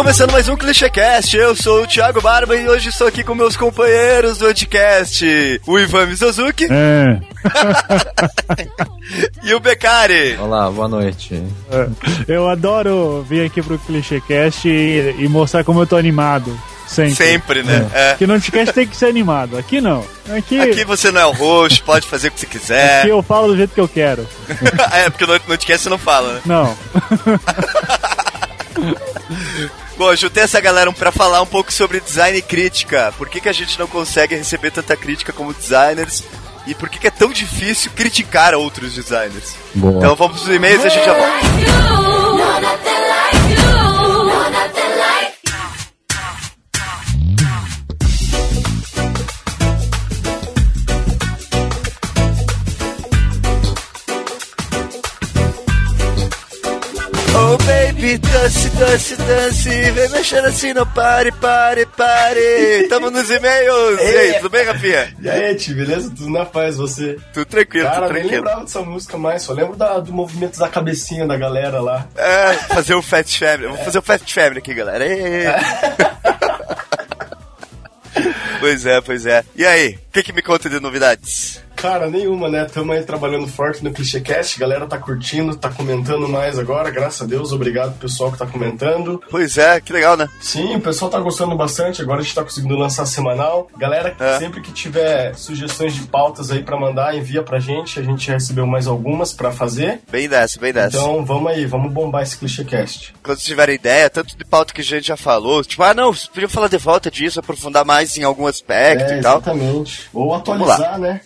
[0.00, 1.36] começando mais um ClichêCast.
[1.36, 5.78] Eu sou o Thiago Barba e hoje estou aqui com meus companheiros do Anticast, o
[5.78, 7.20] Ivan Mizozuki É.
[9.44, 10.38] e o Becari.
[10.40, 11.42] Olá, boa noite.
[12.26, 16.58] Eu adoro vir aqui pro ClichêCast e, e mostrar como eu tô animado.
[16.86, 17.14] Sempre.
[17.14, 17.86] Sempre, né?
[17.92, 18.10] É.
[18.12, 19.58] Porque no Anticast tem que ser animado.
[19.58, 20.02] Aqui não.
[20.34, 23.00] Aqui, Aqui você não é o host, pode fazer o que você quiser.
[23.00, 24.26] aqui eu falo do jeito que eu quero.
[24.94, 26.40] é, porque no, no Anticast você não fala, né?
[26.46, 26.74] Não.
[30.00, 33.12] Bom, juntei essa galera pra falar um pouco sobre design e crítica.
[33.18, 36.24] Por que, que a gente não consegue receber tanta crítica como designers?
[36.66, 39.54] E por que, que é tão difícil criticar outros designers?
[39.74, 39.98] Boa.
[39.98, 43.09] Então vamos pros e-mails e a gente já volta.
[58.00, 62.86] Baby, dance, dance, dance, vem mexendo assim, não pare, pare, pare.
[62.88, 64.00] Tamo nos e-mails.
[64.10, 65.14] E aí, tudo bem, Rafinha?
[65.20, 66.08] E aí, Ti, beleza?
[66.10, 67.16] Tudo na paz, você?
[67.32, 68.44] Tudo tranquilo, Cara, tudo nem tranquilo.
[68.44, 72.06] lembrava dessa música mais, só lembro da- do movimento da cabecinha da galera lá.
[72.16, 73.68] É, fazer o Fast Family.
[73.68, 75.04] Vou fazer o Fast Family aqui, galera.
[75.06, 75.44] Ê.
[78.60, 79.44] pois é, pois é.
[79.54, 81.60] E aí, o que, que me conta de novidades?
[81.80, 82.66] Cara, nenhuma, né?
[82.66, 87.24] Tamo aí trabalhando forte no ClichêCast, galera tá curtindo, tá comentando mais agora, graças a
[87.24, 89.22] Deus, obrigado pro pessoal que tá comentando.
[89.30, 90.28] Pois é, que legal, né?
[90.40, 93.68] Sim, o pessoal tá gostando bastante, agora a gente tá conseguindo lançar semanal.
[93.78, 94.38] Galera, É.
[94.38, 98.34] sempre que tiver sugestões de pautas aí pra mandar, envia pra gente, a gente já
[98.34, 100.00] recebeu mais algumas pra fazer.
[100.10, 100.98] Bem dessa, bem dessa.
[100.98, 103.14] Então vamos aí, vamos bombar esse ClichêCast.
[103.22, 106.12] Quando vocês tiverem ideia, tanto de pauta que a gente já falou, tipo, ah não,
[106.12, 109.38] vocês podiam falar de volta disso, aprofundar mais em algum aspecto É, e tal.
[109.38, 110.10] exatamente.
[110.12, 111.22] Ou atualizar, né?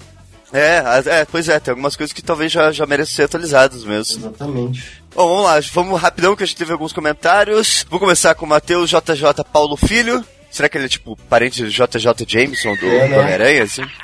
[0.55, 4.29] É, é, pois é, tem algumas coisas que talvez já, já mereçam ser atualizadas mesmo.
[4.29, 5.03] Exatamente.
[5.13, 7.85] Bom, vamos lá, vamos rapidão que a gente teve alguns comentários.
[7.91, 10.25] Vou começar com o Matheus JJ Paulo Filho.
[10.53, 13.19] Será que ele é tipo parente do JJ Jameson do, É, né?
[13.19, 13.83] Homem-Aranha, assim?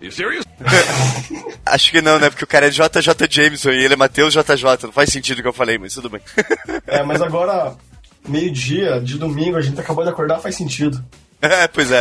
[1.66, 2.30] Acho que não, né?
[2.30, 4.84] Porque o cara é JJ Jameson e ele é Matheus JJ.
[4.84, 6.20] Não faz sentido o que eu falei, mas tudo bem.
[6.86, 7.74] É, mas agora,
[8.28, 11.02] meio-dia de domingo, a gente acabou de acordar, faz sentido.
[11.38, 12.00] É, pois é.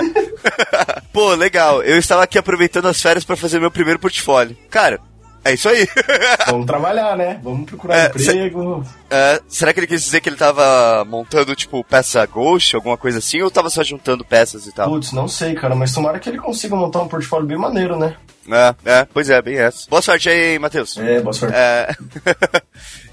[1.12, 1.84] Pô, legal.
[1.84, 4.58] Eu estava aqui aproveitando as férias para fazer meu primeiro portfólio.
[4.70, 4.98] Cara,
[5.44, 5.88] é isso aí.
[6.48, 7.40] Vamos trabalhar, né?
[7.44, 8.84] Vamos procurar É, emprego.
[9.10, 13.20] É, será que ele quis dizer que ele tava montando, tipo, peça ghost, alguma coisa
[13.20, 14.90] assim, ou tava só juntando peças e tal?
[14.90, 18.16] Putz, não sei, cara, mas tomara que ele consiga montar um portfólio bem maneiro, né?
[18.50, 19.88] É, é, pois é, bem essa.
[19.90, 20.98] Boa sorte aí, Matheus.
[20.98, 21.56] É, boa sorte.
[21.56, 21.90] É.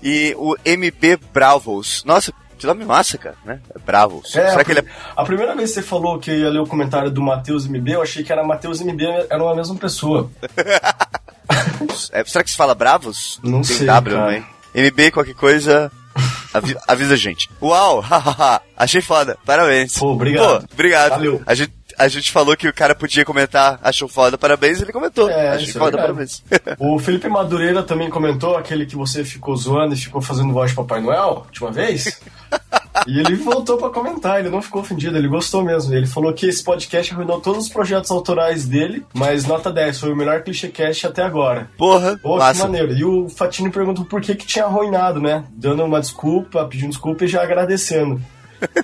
[0.02, 2.02] e o MB Bravos.
[2.04, 3.60] Nossa, que nome massa, cara, né?
[3.74, 4.34] É Bravos.
[4.36, 4.84] É, será a, que ele é.
[5.16, 7.88] a primeira vez que você falou que eu ia ler o comentário do Matheus MB,
[7.92, 10.30] eu achei que era Matheus MB, era uma mesma pessoa.
[12.12, 13.38] é- será que se fala Bravos?
[13.42, 14.26] Não Tem sei, W cara.
[14.26, 14.46] também.
[14.90, 15.90] MB, qualquer coisa.
[16.54, 17.50] avi- avisa a gente.
[17.60, 19.98] Uau, hahaha, achei foda, parabéns.
[19.98, 20.60] Pô, obrigado.
[20.60, 21.10] Pô, obrigado.
[21.10, 21.42] Valeu.
[21.46, 21.72] A gente,
[22.02, 25.30] a gente falou que o cara podia comentar, achou foda, parabéns, ele comentou.
[25.30, 26.42] É, isso é foda, verdade.
[26.48, 26.76] parabéns.
[26.78, 30.76] O Felipe Madureira também comentou, aquele que você ficou zoando e ficou fazendo voz de
[30.76, 32.20] Papai Noel, última vez.
[33.06, 35.94] E ele voltou pra comentar, ele não ficou ofendido, ele gostou mesmo.
[35.94, 40.12] Ele falou que esse podcast arruinou todos os projetos autorais dele, mas nota 10, foi
[40.12, 41.70] o melhor clichêcast até agora.
[41.78, 42.64] Porra, Pô, que massa.
[42.64, 42.92] maneiro.
[42.92, 45.42] E o Fatini perguntou por que que tinha arruinado, né?
[45.52, 48.20] Dando uma desculpa, pedindo desculpa e já agradecendo.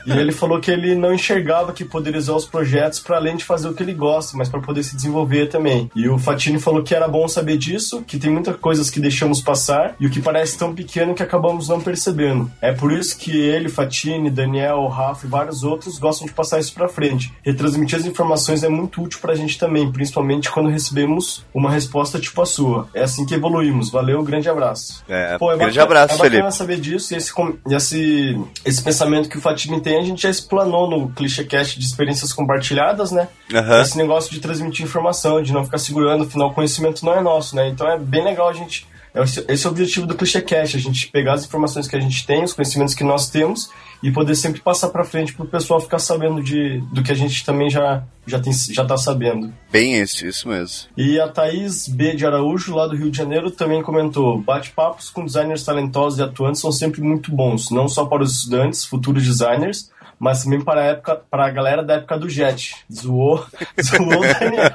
[0.07, 3.45] E ele falou que ele não enxergava que poderia usar os projetos para além de
[3.45, 5.91] fazer o que ele gosta, mas para poder se desenvolver também.
[5.95, 9.41] E o Fatini falou que era bom saber disso, que tem muitas coisas que deixamos
[9.41, 12.51] passar e o que parece tão pequeno que acabamos não percebendo.
[12.61, 16.73] É por isso que ele, Fatini, Daniel, Rafa e vários outros gostam de passar isso
[16.75, 17.33] para frente.
[17.43, 22.41] Retransmitir as informações é muito útil pra gente também, principalmente quando recebemos uma resposta tipo
[22.43, 22.89] a sua.
[22.95, 23.91] É assim que evoluímos.
[23.91, 25.03] Valeu, grande abraço.
[25.09, 26.55] É, Pô, é grande bacana- abraço, é bacana Felipe.
[26.55, 27.33] saber disso e esse,
[27.71, 32.33] esse, esse pensamento que o Fatini tem, a gente já explanou no ClichêCast de experiências
[32.33, 33.29] compartilhadas, né?
[33.53, 33.83] Aham.
[33.83, 37.57] Esse negócio de transmitir informação, de não ficar segurando, afinal o conhecimento não é nosso,
[37.57, 37.69] né?
[37.69, 38.87] Então é bem legal a gente...
[39.15, 42.01] é Esse esse é o objetivo do ClichêCast, a gente pegar as informações que a
[42.01, 43.71] gente tem, os conhecimentos que nós temos
[44.03, 47.45] e poder sempre passar pra frente pro pessoal ficar sabendo de, do que a gente
[47.45, 49.53] também já, já, tem, já tá sabendo.
[49.73, 50.89] Bem isso, isso mesmo.
[50.97, 52.15] E a Thaís B.
[52.15, 56.61] de Araújo, lá do Rio de Janeiro, também comentou: bate-papos com designers talentosos e atuantes
[56.61, 60.85] são sempre muito bons, não só para os estudantes, futuros designers, mas também para a,
[60.85, 62.75] época, para a galera da época do Jet.
[62.93, 63.45] Zoou,
[63.83, 64.71] zoou o Daniel.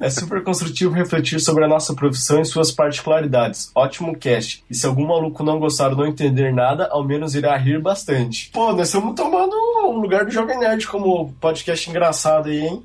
[0.00, 3.70] É super construtivo refletir sobre a nossa profissão e suas particularidades.
[3.74, 4.64] Ótimo cast.
[4.70, 8.50] E se algum maluco não gostar ou não entender nada, ao menos irá rir bastante.
[8.50, 9.54] Pô, nós estamos tomando
[9.84, 12.82] o lugar do Jovem Nerd como podcast engraçado aí, hein?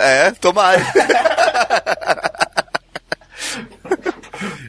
[0.00, 0.84] É, tomara.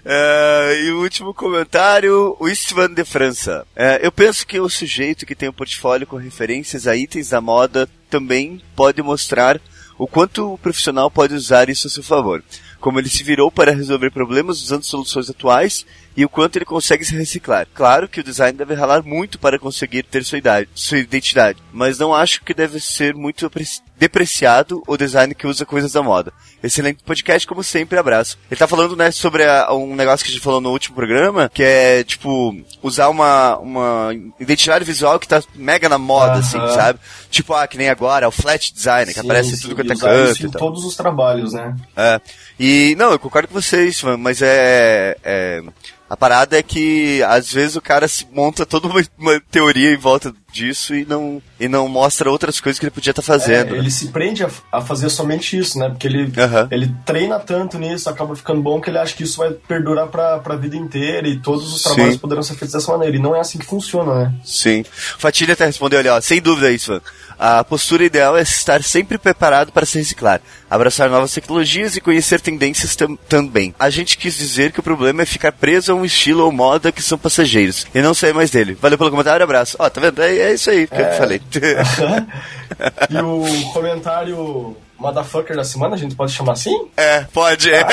[0.04, 3.66] É, e o último comentário, o Istvan de França.
[3.74, 7.40] É, eu penso que o sujeito que tem um portfólio com referências a itens da
[7.40, 9.62] moda também pode mostrar
[10.02, 12.44] o quanto o profissional pode usar isso a seu favor.
[12.80, 17.06] Como ele se virou para resolver problemas usando soluções atuais e o quanto ele consegue
[17.06, 17.68] se reciclar.
[17.74, 22.00] Claro que o design deve ralar muito para conseguir ter sua, idade, sua identidade, mas
[22.00, 23.50] não acho que deve ser muito
[23.98, 26.34] depreciado o design que usa coisas da moda.
[26.64, 28.38] Excelente podcast, como sempre, abraço.
[28.50, 31.50] Ele tá falando, né, sobre a, um negócio que a gente falou no último programa,
[31.54, 34.10] que é, tipo, usar uma, uma
[34.40, 36.40] identidade visual que tá mega na moda, uh -huh.
[36.40, 37.00] assim, sabe?
[37.30, 39.96] Tipo, ah, que nem agora, o flat design, sim, que aparece sim, tudo quanto é
[39.96, 40.32] canto.
[40.32, 41.76] Isso em todos os trabalhos, né?
[41.96, 42.20] É.
[42.60, 45.62] E, não, eu concordo com vocês, mas é, é
[46.12, 49.98] a parada é que às vezes o cara se monta toda uma, uma teoria em
[49.98, 53.76] volta disso e não, e não mostra outras coisas que ele podia estar tá fazendo.
[53.76, 55.90] É, ele se prende a, a, fazer somente isso, né?
[55.90, 56.68] Porque ele, uhum.
[56.70, 60.40] ele treina tanto nisso, acaba ficando bom que ele acha que isso vai perdurar pra,
[60.40, 62.20] pra vida inteira e todos os trabalhos Sim.
[62.20, 63.16] poderão ser feitos dessa maneira.
[63.16, 64.34] E não é assim que funciona, né?
[64.44, 64.84] Sim.
[65.18, 67.02] Fatilha até respondeu ali, ó, sem dúvida isso,
[67.44, 70.40] a postura ideal é estar sempre preparado para se reciclar,
[70.70, 73.74] abraçar novas tecnologias e conhecer tendências tam também.
[73.80, 76.92] A gente quis dizer que o problema é ficar preso a um estilo ou moda
[76.92, 78.78] que são passageiros e não sair mais dele.
[78.80, 79.76] Valeu pelo comentário, abraço.
[79.80, 80.22] Ó, tá vendo?
[80.22, 81.14] É, é isso aí que é...
[81.14, 81.42] eu falei.
[83.10, 86.88] e o comentário motherfucker da semana, a gente pode chamar assim?
[86.96, 87.72] É, pode.
[87.72, 87.84] É,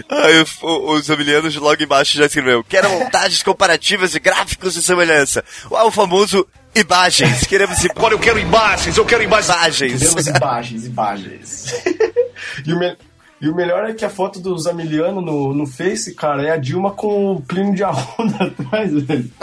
[0.07, 5.43] Aí o, o Zamiliano logo embaixo já escreveu: Quero montagens comparativas de gráficos de semelhança.
[5.69, 7.45] O famoso imagens.
[7.45, 9.99] Queremos Agora eu quero imagens, eu quero imagens.
[9.99, 11.73] Queremos imagens, imagens.
[12.65, 12.95] e o me...
[13.43, 16.55] E o melhor é que a foto do Zamiliano no, no Face, cara, é a
[16.55, 19.29] Dilma com o Plínio de Arruda atrás, velho.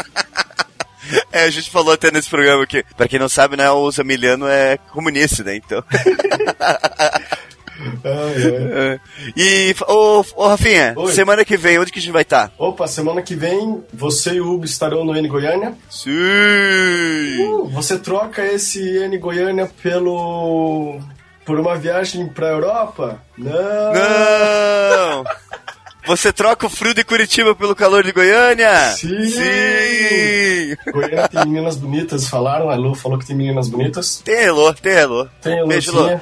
[1.33, 4.47] É, a gente falou até nesse programa que, pra quem não sabe, né, o Zamiliano
[4.47, 5.83] é comunista, né, então.
[8.05, 9.01] é.
[9.37, 11.13] E, ô, ô Rafinha, Oi.
[11.13, 12.51] semana que vem, onde que a gente vai estar?
[12.51, 12.55] Tá?
[12.57, 15.75] Opa, semana que vem, você e o Hugo estarão no N Goiânia.
[15.91, 16.11] Sim!
[17.41, 21.01] Uh, você troca esse N Goiânia pelo
[21.51, 23.21] por uma viagem pra Europa?
[23.37, 23.93] Não!
[23.93, 25.25] Não!
[26.07, 28.93] Você troca o frio de Curitiba pelo calor de Goiânia?
[28.93, 29.25] Sim!
[29.27, 30.77] Sim!
[30.93, 32.71] Goiânia tem meninas bonitas, falaram.
[32.71, 34.23] A Lu falou que tem meninas bonitas.
[34.25, 35.27] Tem Elô, tem Elô.
[35.43, 35.67] Tem Elô.
[35.67, 36.21] Beijo, Elô.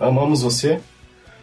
[0.00, 0.80] Amamos você.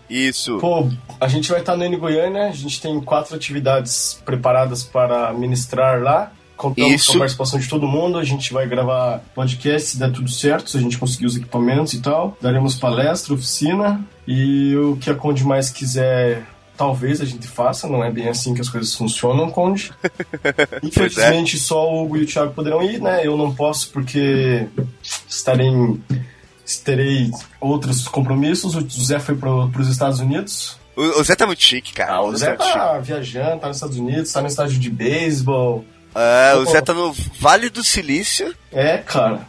[0.10, 0.58] Isso.
[0.58, 5.32] Pô, a gente vai estar no N Goiânia, a gente tem quatro atividades preparadas para
[5.32, 6.30] ministrar lá.
[6.56, 7.12] Contamos Isso.
[7.12, 8.18] com a participação de todo mundo.
[8.18, 11.94] A gente vai gravar podcast se der tudo certo, se a gente conseguir os equipamentos
[11.94, 12.38] e tal.
[12.42, 14.02] Daremos palestra, oficina.
[14.28, 16.44] E o que a Conde mais quiser
[16.78, 19.94] talvez a gente faça, não é bem assim que as coisas funcionam, Conde.
[20.84, 23.26] Infelizmente, só o Hugo e o Thiago poderão ir, né?
[23.26, 24.68] Eu não posso porque
[25.28, 25.72] estarei
[26.84, 27.30] terei
[27.62, 28.76] outros compromissos.
[28.76, 30.78] O José foi para os Estados Unidos.
[30.96, 32.14] O, o, Zé tá muito chique, cara.
[32.14, 34.80] Ah, o, o Zé, Zé tá, tá viajando, tá nos Estados Unidos, tá no estádio
[34.80, 35.86] de beisebol.
[36.16, 38.56] É, o Zé tá no Vale do Silício.
[38.72, 39.42] É, cara.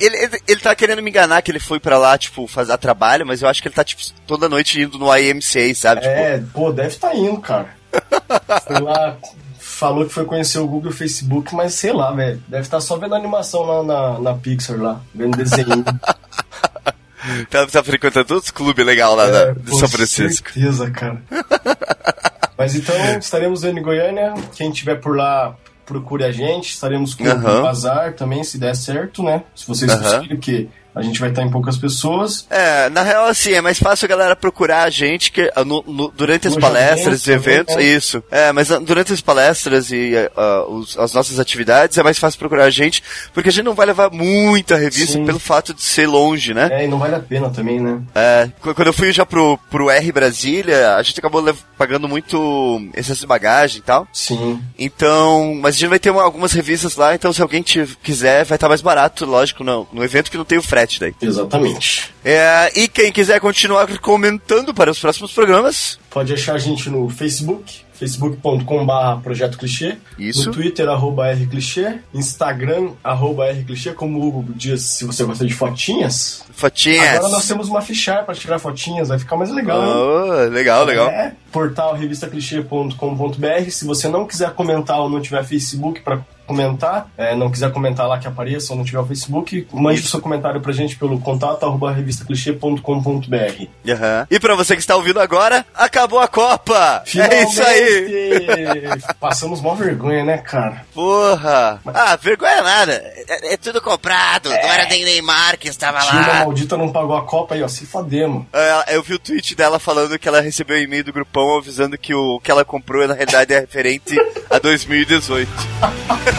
[0.00, 3.24] Ele, ele, ele tá querendo me enganar que ele foi pra lá, tipo, fazer trabalho,
[3.24, 6.04] mas eu acho que ele tá, tipo, toda noite indo no IMCA, sabe?
[6.04, 6.50] É, tipo...
[6.50, 7.68] pô, deve tá indo, cara.
[8.66, 9.16] foi lá,
[9.58, 12.42] falou que foi conhecer o Google e o Facebook, mas sei lá, velho.
[12.48, 15.84] Deve estar tá só vendo animação lá na, na Pixar lá, vendo desenho.
[17.48, 20.50] tá, tá frequentando todos os clubes legais lá é, de São Francisco.
[20.52, 21.22] certeza, cara.
[22.58, 24.34] mas então, estaremos vendo em Goiânia.
[24.56, 25.56] Quem tiver por lá
[25.88, 27.58] procure a gente, estaremos com uhum.
[27.58, 29.42] o bazar também, se der certo, né?
[29.56, 29.98] Se vocês uhum.
[29.98, 32.46] conseguirem, que a gente vai estar em poucas pessoas.
[32.50, 35.84] É, na real, assim, é mais fácil a galera procurar a gente que, ah, no,
[35.86, 37.76] no, durante as no palestras e eventos.
[37.76, 37.84] Né?
[37.84, 38.22] Isso.
[38.30, 42.38] É, mas ah, durante as palestras e uh, os, as nossas atividades é mais fácil
[42.38, 43.02] procurar a gente,
[43.32, 45.24] porque a gente não vai levar muita revista Sim.
[45.24, 46.68] pelo fato de ser longe, né?
[46.72, 48.02] É, e não vale a pena também, né?
[48.14, 53.20] É, quando eu fui já pro, pro R Brasília, a gente acabou pagando muito excesso
[53.20, 54.08] de bagagem e tal.
[54.12, 54.60] Sim.
[54.76, 58.44] Então, mas a gente vai ter uma, algumas revistas lá, então se alguém te, quiser,
[58.44, 61.14] vai estar mais barato, lógico, no, no evento que não tem o frete daí.
[61.20, 62.14] Exatamente.
[62.24, 67.08] É, e quem quiser continuar comentando para os próximos programas, pode achar a gente no
[67.08, 69.96] Facebook, facebook.com.br Projeto Clichê.
[70.18, 70.46] Isso.
[70.46, 71.98] No Twitter, arroba Rclichê.
[72.14, 73.92] Instagram, arroba Rclichê.
[73.92, 76.44] Como o Hugo diz, se você gosta de fotinhas.
[76.52, 77.16] Fotinhas.
[77.16, 79.80] Agora nós temos uma fichária para tirar fotinhas, vai ficar mais legal.
[79.80, 81.08] Oh, legal, legal.
[81.08, 83.70] É, portal revistaclichê.com.br.
[83.70, 88.08] Se você não quiser comentar ou não tiver Facebook para comentar, é, não quiser comentar
[88.08, 91.20] lá que apareça ou não tiver o Facebook, mande o seu comentário pra gente pelo
[91.20, 93.62] contato arroba revistaclichê.com.br.
[93.62, 94.26] Uhum.
[94.30, 97.02] E pra você que está ouvindo agora, acabou a Copa!
[97.04, 97.38] Finalmente!
[97.38, 98.88] É isso aí!
[99.20, 100.86] Passamos mó vergonha, né, cara?
[100.94, 101.80] Porra!
[101.86, 102.92] Ah, vergonha nada.
[102.92, 104.50] É, é tudo comprado.
[104.50, 104.62] É.
[104.62, 106.34] Não era nem Neymar que estava China lá.
[106.44, 108.46] maldita não pagou a Copa aí, ó, se fodemos.
[108.52, 111.98] É, Eu vi o tweet dela falando que ela recebeu um e-mail do grupão avisando
[111.98, 114.16] que o que ela comprou na realidade é referente
[114.48, 115.48] a 2018.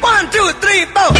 [0.00, 1.12] One, two, three, four.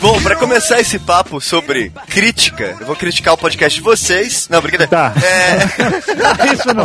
[0.00, 4.48] Bom, pra começar esse papo sobre crítica, eu vou criticar o podcast de vocês.
[4.48, 4.90] Não, brincadeira.
[4.90, 5.12] Tá.
[5.22, 6.84] É, Isso não.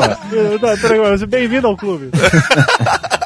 [0.78, 1.28] Tranquilo.
[1.28, 2.10] Bem-vindo ao clube.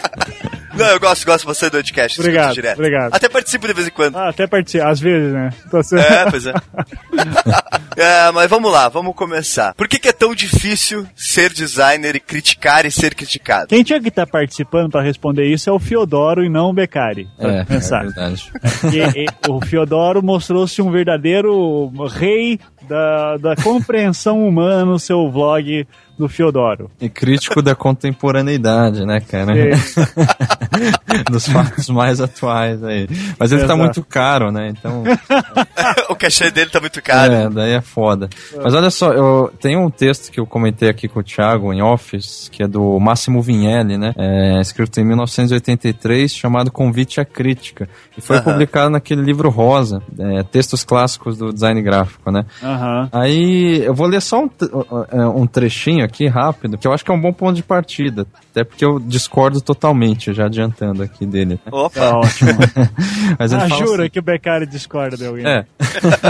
[0.82, 2.20] não, eu gosto, gosto bastante do podcast.
[2.20, 2.78] Obrigado, direto.
[2.80, 3.14] obrigado.
[3.14, 4.16] Até participo de vez em quando.
[4.18, 5.50] Ah, até partir, às vezes, né?
[5.70, 6.12] Tá certo.
[6.14, 6.54] É, pois é.
[7.98, 9.74] É, mas vamos lá, vamos começar.
[9.76, 13.68] Por que, que é tão difícil ser designer e criticar e ser criticado?
[13.68, 17.28] Quem tinha que estar participando pra responder isso é o Fiodoro e não o Beccari.
[17.38, 18.04] É, é pensar.
[18.06, 18.50] verdade.
[18.94, 25.86] E- e o Fiodoro mostrou-se um verdadeiro rei da, da compreensão humana no seu vlog
[26.22, 26.90] do Fiodoro.
[27.02, 29.54] E crítico da contemporaneidade, né, cara?
[31.30, 33.08] Dos fatos mais atuais aí.
[33.40, 33.80] Mas ele tá Exato.
[33.80, 34.70] muito caro, né?
[34.70, 35.04] Então,
[36.10, 37.34] o cachê dele tá muito caro.
[37.34, 38.30] é, daí é foda.
[38.64, 41.82] Mas olha só, eu tenho um texto que eu comentei aqui com o Thiago em
[41.82, 44.14] Office, que é do Máximo Vinelli, né?
[44.16, 47.90] É, escrito em 1983, chamado Convite à Crítica.
[48.18, 48.46] E foi Aham.
[48.46, 52.46] publicado naquele livro rosa, é, Textos Clássicos do Design Gráfico, né?
[52.62, 53.10] Aham.
[53.12, 54.50] Aí eu vou ler só um,
[55.36, 58.26] um trechinho aqui rápido, que eu acho que é um bom ponto de partida.
[58.52, 61.60] Até porque eu discordo totalmente, já adiantando aqui dele.
[61.64, 62.18] Tá Opa!
[62.18, 62.52] ótimo.
[63.40, 65.46] Mas Ah, jura assim- que o Beccari discorda de alguém?
[65.48, 65.66] É.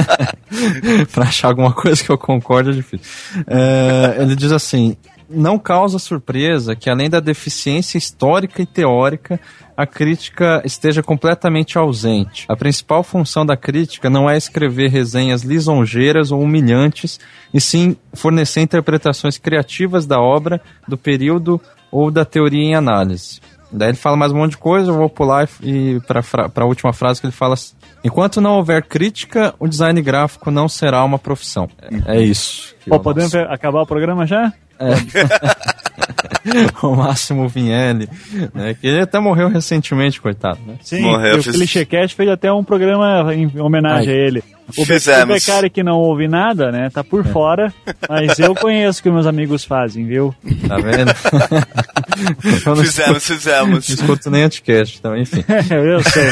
[1.12, 3.06] pra achar alguma coisa que eu concordo é difícil.
[3.48, 4.96] É, ele diz assim:
[5.34, 9.40] não causa surpresa que, além da deficiência histórica e teórica,
[9.76, 12.46] a crítica esteja completamente ausente.
[12.48, 17.20] A principal função da crítica não é escrever resenhas lisonjeiras ou humilhantes,
[17.54, 21.60] e sim fornecer interpretações criativas da obra, do período
[21.92, 23.40] ou da teoria em análise.
[23.72, 26.24] Daí ele fala mais um monte de coisa, eu vou pular e para
[26.56, 27.56] a última frase que ele fala
[28.04, 31.70] Enquanto não houver crítica, o design gráfico não será uma profissão.
[32.08, 32.76] É, é isso.
[32.88, 34.52] Pô, podemos ver- acabar o programa já?
[36.82, 38.10] o Máximo Vinelli,
[38.54, 40.60] né, que ele até morreu recentemente, coitado.
[40.66, 40.76] Né?
[40.82, 44.20] Sim, Morreu, e o fiz- Clichêcast fez até um programa em homenagem Ai.
[44.20, 44.44] a ele.
[44.78, 45.24] O, Fizemos.
[45.24, 47.74] o Beccari que não ouve nada, né, tá por fora,
[48.10, 50.34] mas eu conheço o que meus amigos fazem, viu?
[50.68, 51.12] Tá vendo?
[52.82, 53.90] Fizemos, fizemos.
[53.90, 55.44] escuto, não escuto nem anticast, então, enfim.
[55.72, 56.30] eu sei.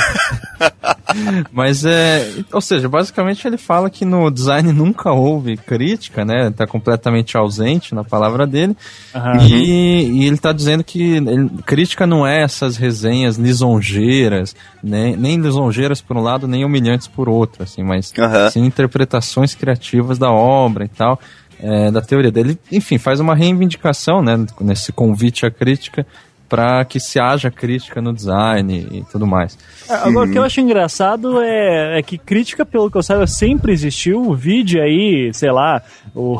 [1.51, 2.27] Mas é.
[2.51, 6.51] Ou seja, basicamente ele fala que no design nunca houve crítica, né?
[6.55, 8.75] Tá completamente ausente na palavra dele.
[9.15, 9.37] Aham.
[9.47, 15.15] E, e ele tá dizendo que ele- crítica não é essas resenhas lisonjeiras, né?
[15.17, 18.49] nem lisonjeiras por um lado, nem humilhantes por outro, assim, mas Aham.
[18.49, 21.19] sim interpretações criativas da obra e tal.
[21.61, 26.05] é, da teoria dele, enfim, faz uma reivindicação, né, nesse convite à crítica
[26.47, 29.55] para que se haja crítica no design e tudo mais.
[29.87, 33.71] Agora, o que eu acho engraçado é, é que crítica, pelo que eu saiba, sempre
[33.71, 34.33] existiu.
[34.33, 35.83] Vide aí, sei lá,
[36.15, 36.39] o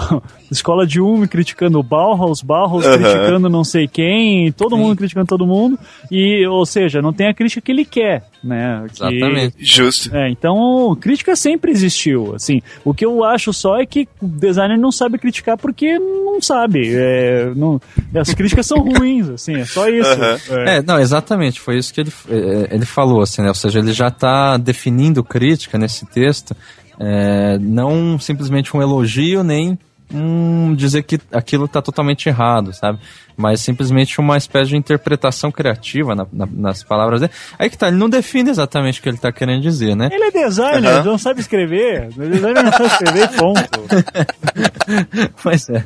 [0.52, 2.98] Escola de Ume criticando o Bauhaus, Bauhaus Aham.
[2.98, 5.78] criticando não sei quem, todo mundo criticando todo mundo.
[6.12, 8.86] E, ou seja, não tem a crítica que ele quer, né?
[8.94, 9.56] Que- Exatamente.
[9.60, 10.16] Justo.
[10.16, 12.62] É, então, crítica sempre existiu, assim.
[12.84, 16.82] O que eu acho só é que o designer não sabe criticar porque não sabe.
[16.96, 17.80] É, não,
[18.16, 20.10] as críticas são ruins, assim, é só isso.
[20.10, 20.38] Aham.
[20.50, 20.78] É.
[20.78, 23.50] É, não, exatamente, foi isso que ele, eh, ele falou, assim, né?
[23.50, 26.56] Ou seja, ele já está definindo crítica nesse texto,
[27.00, 29.78] eh, não simplesmente um elogio, nem
[30.12, 33.00] um dizer que aquilo está totalmente errado, sabe?
[33.38, 37.32] Mas simplesmente uma espécie de interpretação criativa na- na- nas palavras dele.
[37.58, 40.10] Aí que tá, ele não define exatamente o que ele está querendo dizer, né?
[40.12, 41.04] Ele é designer, Aham.
[41.04, 42.10] não sabe escrever.
[42.10, 43.80] Designer não sabe escrever, ponto.
[45.44, 45.86] Pois é.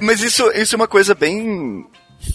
[0.00, 1.86] Mas isso, isso é uma coisa bem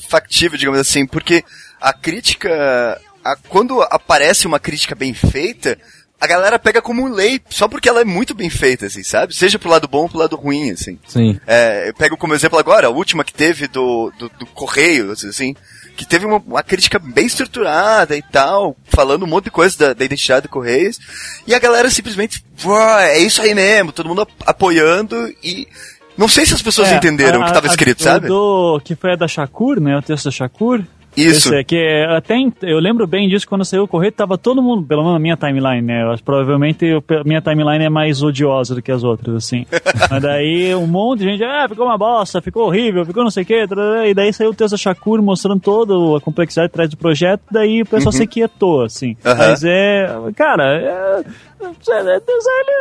[0.10, 1.44] factível, digamos assim, porque
[1.80, 3.00] a crítica.
[3.24, 5.78] a- quando aparece uma crítica bem feita,
[6.20, 9.36] a galera pega como lei, só porque ela é muito bem feita, assim, sabe?
[9.36, 10.98] Seja pro lado bom ou pro lado ruim, assim.
[11.08, 11.40] Sim.
[11.46, 15.56] É, eu pego como exemplo agora, a última que teve do, do, do Correio, assim,
[15.96, 19.94] que teve uma, uma crítica bem estruturada e tal, falando um monte de coisa da,
[19.94, 21.00] da identidade do Correios,
[21.46, 25.68] e a galera simplesmente, "Ué, é isso aí mesmo, todo mundo ap- apoiando e.
[26.18, 28.28] Não sei se as pessoas É, entenderam o que a- estava a- escrito, o sabe?
[28.28, 29.96] Do, que foi a da Shakur, né?
[29.96, 30.84] O texto da Shakur.
[31.18, 31.54] Isso.
[31.54, 34.86] é que é, até eu lembro bem disso quando saiu o correio, tava todo mundo,
[34.86, 36.04] pelo menos na minha timeline, né?
[36.04, 39.66] Eu, provavelmente eu, minha timeline é mais odiosa do que as outras, assim.
[40.10, 43.44] Mas daí um monte de gente, ah, ficou uma bosta, ficou horrível, ficou não sei
[43.44, 43.66] o quê,
[44.08, 47.82] e daí saiu o texto da Shakur mostrando toda a complexidade atrás do projeto, daí
[47.82, 48.20] o pessoal uhum.
[48.20, 49.18] se quietou, assim.
[49.26, 49.38] Uhum.
[49.38, 51.24] Mas é, cara, é,
[51.60, 52.22] é designer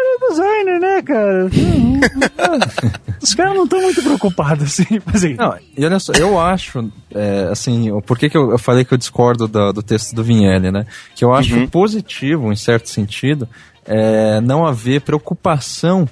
[0.07, 1.49] é designer, né, cara?
[3.23, 5.01] Os caras não estão muito preocupados, assim.
[5.13, 5.35] assim.
[5.35, 8.99] Não, e olha só, eu acho, é, assim, por que, que eu, falei que eu
[8.99, 10.87] discordo do, do texto do Vinelli, né?
[11.15, 11.67] Que eu acho uhum.
[11.67, 13.49] positivo, em certo sentido,
[13.85, 16.09] é, não haver preocupação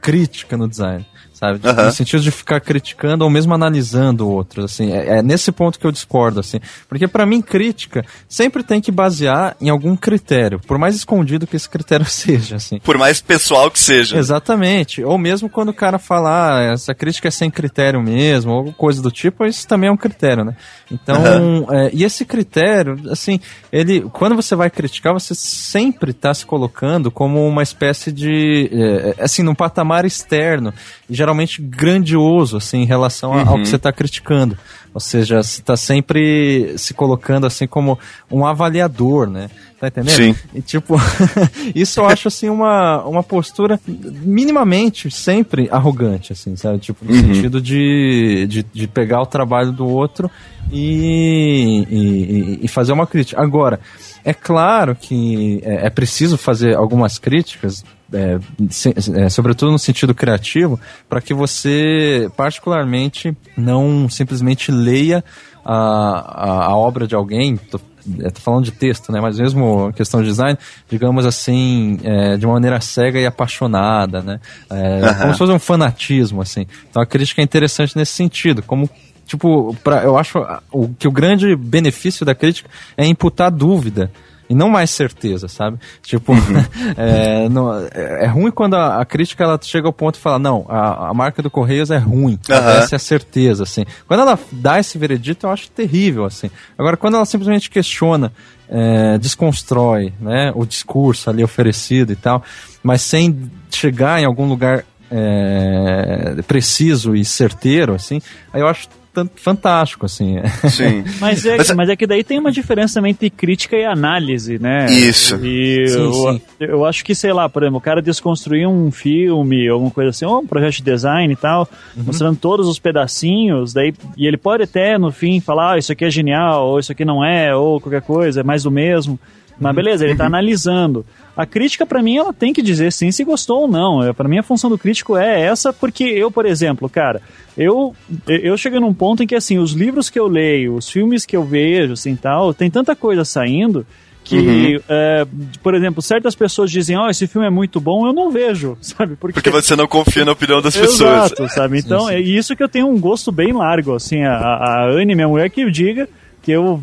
[0.00, 1.06] crítica no design
[1.42, 1.60] sabe?
[1.66, 1.86] Uhum.
[1.86, 4.92] No sentido de ficar criticando ou mesmo analisando outros, assim.
[4.92, 6.60] É, é nesse ponto que eu discordo, assim.
[6.88, 11.56] Porque para mim, crítica sempre tem que basear em algum critério, por mais escondido que
[11.56, 12.78] esse critério seja, assim.
[12.78, 14.16] Por mais pessoal que seja.
[14.16, 15.02] Exatamente.
[15.02, 19.02] Ou mesmo quando o cara fala, ah, essa crítica é sem critério mesmo, ou coisa
[19.02, 20.54] do tipo, isso também é um critério, né?
[20.90, 21.72] Então, uhum.
[21.72, 23.40] é, e esse critério, assim,
[23.72, 29.14] ele, quando você vai criticar, você sempre está se colocando como uma espécie de, é,
[29.18, 30.72] é assim, num patamar externo,
[31.08, 33.48] e geralmente grandioso, assim, em relação uhum.
[33.48, 34.56] ao que você está criticando.
[34.94, 37.98] Ou seja, você está sempre se colocando assim como
[38.30, 39.48] um avaliador, né?
[39.80, 40.14] Tá entendendo?
[40.14, 40.36] Sim.
[40.54, 40.96] E tipo,
[41.74, 46.78] isso eu acho assim uma, uma postura minimamente sempre arrogante, assim, sabe?
[46.78, 47.34] Tipo, no uhum.
[47.34, 50.30] sentido de, de, de, pegar o trabalho do outro
[50.70, 53.42] e, e, e fazer uma crítica.
[53.42, 53.80] Agora,
[54.24, 58.38] é claro que é, é preciso fazer algumas críticas, é,
[58.70, 60.78] se, é, sobretudo no sentido criativo,
[61.08, 65.24] para que você, particularmente, não simplesmente leia
[65.64, 67.56] a, a, a obra de alguém.
[67.56, 67.80] Tô,
[68.20, 69.20] é, tô falando de texto, né?
[69.20, 74.40] Mas mesmo questão de design, digamos assim, é, de uma maneira cega e apaixonada, né?
[74.70, 75.14] É, uhum.
[75.20, 76.66] Como se fosse um fanatismo, assim.
[76.90, 78.88] Então a crítica é interessante nesse sentido, como
[79.26, 80.38] tipo, pra, eu acho
[80.70, 84.10] o, que o grande benefício da crítica é imputar dúvida
[84.48, 85.78] e não mais certeza, sabe?
[86.02, 86.38] Tipo, uhum.
[86.96, 90.38] é, não, é, é, ruim quando a, a, crítica ela chega ao ponto e fala,
[90.38, 92.54] não, a, a marca do Correios é ruim, uhum.
[92.54, 93.84] essa é a certeza, assim.
[94.06, 96.50] Quando ela dá esse veredito, eu acho terrível, assim.
[96.76, 98.32] Agora, quando ela simplesmente questiona,
[98.68, 102.42] é, desconstrói, né, o discurso ali oferecido e tal,
[102.82, 108.20] mas sem chegar em algum lugar é, preciso e certeiro, assim,
[108.52, 108.88] aí eu acho
[109.36, 110.36] fantástico, assim.
[110.70, 111.04] Sim.
[111.20, 114.58] mas, é, mas, mas, é que daí tem uma diferença também entre crítica e análise,
[114.58, 114.86] né?
[114.90, 115.36] Isso.
[115.44, 116.42] E sim, eu, sim.
[116.60, 120.24] eu acho que, sei lá, por exemplo, o cara desconstruir um filme, alguma coisa assim,
[120.24, 122.04] ou um projeto de design e tal, uhum.
[122.04, 126.04] mostrando todos os pedacinhos, daí, e ele pode até, no fim, falar, ah, isso aqui
[126.04, 129.18] é genial, ou isso aqui não é, ou qualquer coisa, é mais do mesmo.
[129.58, 129.76] Mas uhum.
[129.76, 131.04] beleza, ele está analisando.
[131.36, 134.12] A crítica, para mim, ela tem que dizer sim se gostou ou não.
[134.14, 137.22] Para mim, a função do crítico é essa, porque eu, por exemplo, cara,
[137.56, 137.94] eu,
[138.26, 141.36] eu cheguei num ponto em que, assim, os livros que eu leio, os filmes que
[141.36, 143.86] eu vejo, assim, tal, tem tanta coisa saindo
[144.24, 144.82] que, uhum.
[144.88, 145.26] é,
[145.62, 148.76] por exemplo, certas pessoas dizem, ó, oh, esse filme é muito bom, eu não vejo,
[148.80, 149.16] sabe?
[149.16, 151.32] Porque, Porque você não confia na opinião das pessoas.
[151.32, 151.78] Exato, sabe?
[151.78, 152.14] Então, sim, sim.
[152.14, 155.50] é isso que eu tenho um gosto bem largo, assim, a, a Anne, minha mulher,
[155.50, 156.08] que diga
[156.42, 156.82] que eu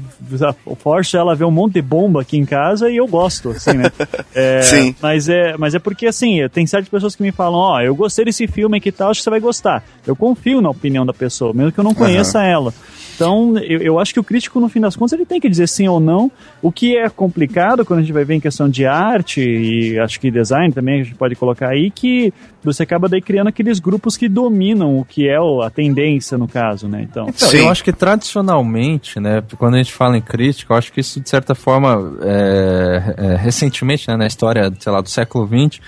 [0.78, 3.74] forço ela a ver um monte de bomba aqui em casa e eu gosto, assim,
[3.74, 3.91] né?
[4.34, 4.95] É, Sim.
[5.02, 7.95] Mas é, mas é porque, assim, tem certas pessoas que me falam, ó, oh, eu
[7.95, 9.84] gostei desse filme aqui e tal, acho que você vai gostar.
[10.06, 12.45] Eu confio na opinião da pessoa, mesmo que eu não conheça uhum.
[12.45, 12.74] ela.
[13.20, 15.68] Então, eu, eu acho que o crítico, no fim das contas, ele tem que dizer
[15.68, 16.32] sim ou não.
[16.62, 20.18] O que é complicado quando a gente vai ver em questão de arte e acho
[20.22, 24.16] que design também a gente pode colocar aí, que você acaba daí criando aqueles grupos
[24.16, 27.02] que dominam o que é a tendência, no caso, né?
[27.02, 30.94] Então, então eu acho que tradicionalmente, né, quando a gente fala em crítica, eu acho
[30.94, 35.46] que isso, de certa forma, é, é, recentemente, né, na história, sei lá, do século
[35.46, 35.82] XX,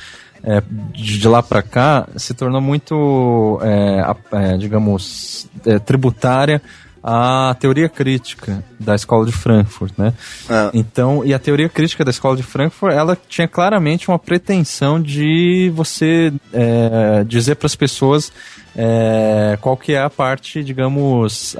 [0.43, 0.61] é,
[0.93, 6.61] de lá para cá se tornou muito, é, é, digamos, é, tributária
[7.03, 10.13] a teoria crítica da escola de Frankfurt, né?
[10.49, 10.69] É.
[10.73, 15.71] Então, e a teoria crítica da escola de Frankfurt, ela tinha claramente uma pretensão de
[15.73, 18.31] você é, dizer para as pessoas
[18.75, 21.55] é, qual que é a parte, digamos,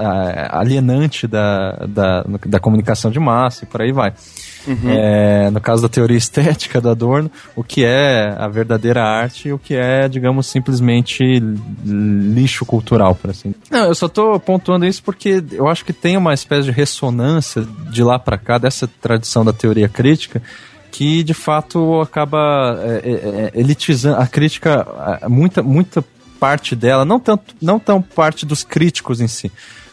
[0.50, 4.14] alienante da, da, da comunicação de massa e por aí vai.
[4.68, 4.90] Uhum.
[4.90, 9.54] É, no caso da teoria estética do Adorno, o que é a verdadeira arte e
[9.54, 11.24] o que é, digamos, simplesmente
[11.84, 13.54] lixo cultural, por assim.
[13.70, 17.66] Não, eu só estou pontuando isso porque eu acho que tem uma espécie de ressonância
[17.90, 20.42] de lá para cá dessa tradição da teoria crítica
[20.92, 24.86] que de fato acaba é, é, é elitizando a crítica,
[25.30, 26.04] muita, muita
[26.40, 29.52] parte dela, não tanto, não tão parte dos críticos em si,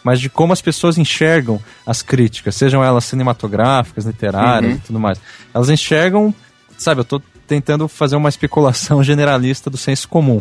[0.09, 4.79] mas de como as pessoas enxergam as críticas, sejam elas cinematográficas, literárias uhum.
[4.79, 5.21] e tudo mais.
[5.53, 6.35] Elas enxergam,
[6.79, 10.40] sabe, eu estou tentando fazer uma especulação generalista do senso comum.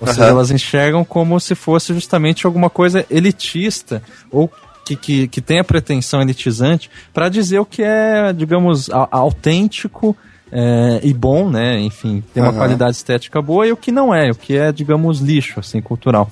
[0.00, 0.14] Ou uhum.
[0.14, 4.00] seja, elas enxergam como se fosse justamente alguma coisa elitista
[4.30, 4.48] ou
[4.84, 10.16] que, que, que tem a pretensão elitizante para dizer o que é, digamos, a, autêntico
[10.52, 11.80] é, e bom, né?
[11.80, 12.56] Enfim, tem uma uhum.
[12.56, 16.30] qualidade estética boa e o que não é, o que é, digamos, lixo, assim, cultural.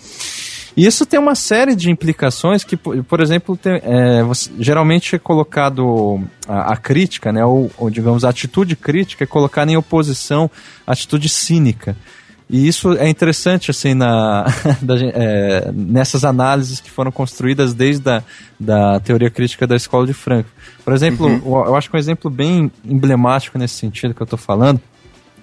[0.76, 4.22] E isso tem uma série de implicações que, por exemplo, tem, é,
[4.58, 9.72] geralmente é colocado a, a crítica, né, ou, ou, digamos a atitude crítica é colocada
[9.72, 10.50] em oposição
[10.86, 11.96] à atitude cínica.
[12.48, 14.44] E isso é interessante, assim, na,
[14.82, 18.22] da, é, nessas análises que foram construídas desde a
[18.60, 20.54] da teoria crítica da Escola de Frankfurt.
[20.84, 21.66] Por exemplo, uhum.
[21.66, 24.80] eu acho que um exemplo bem emblemático nesse sentido que eu estou falando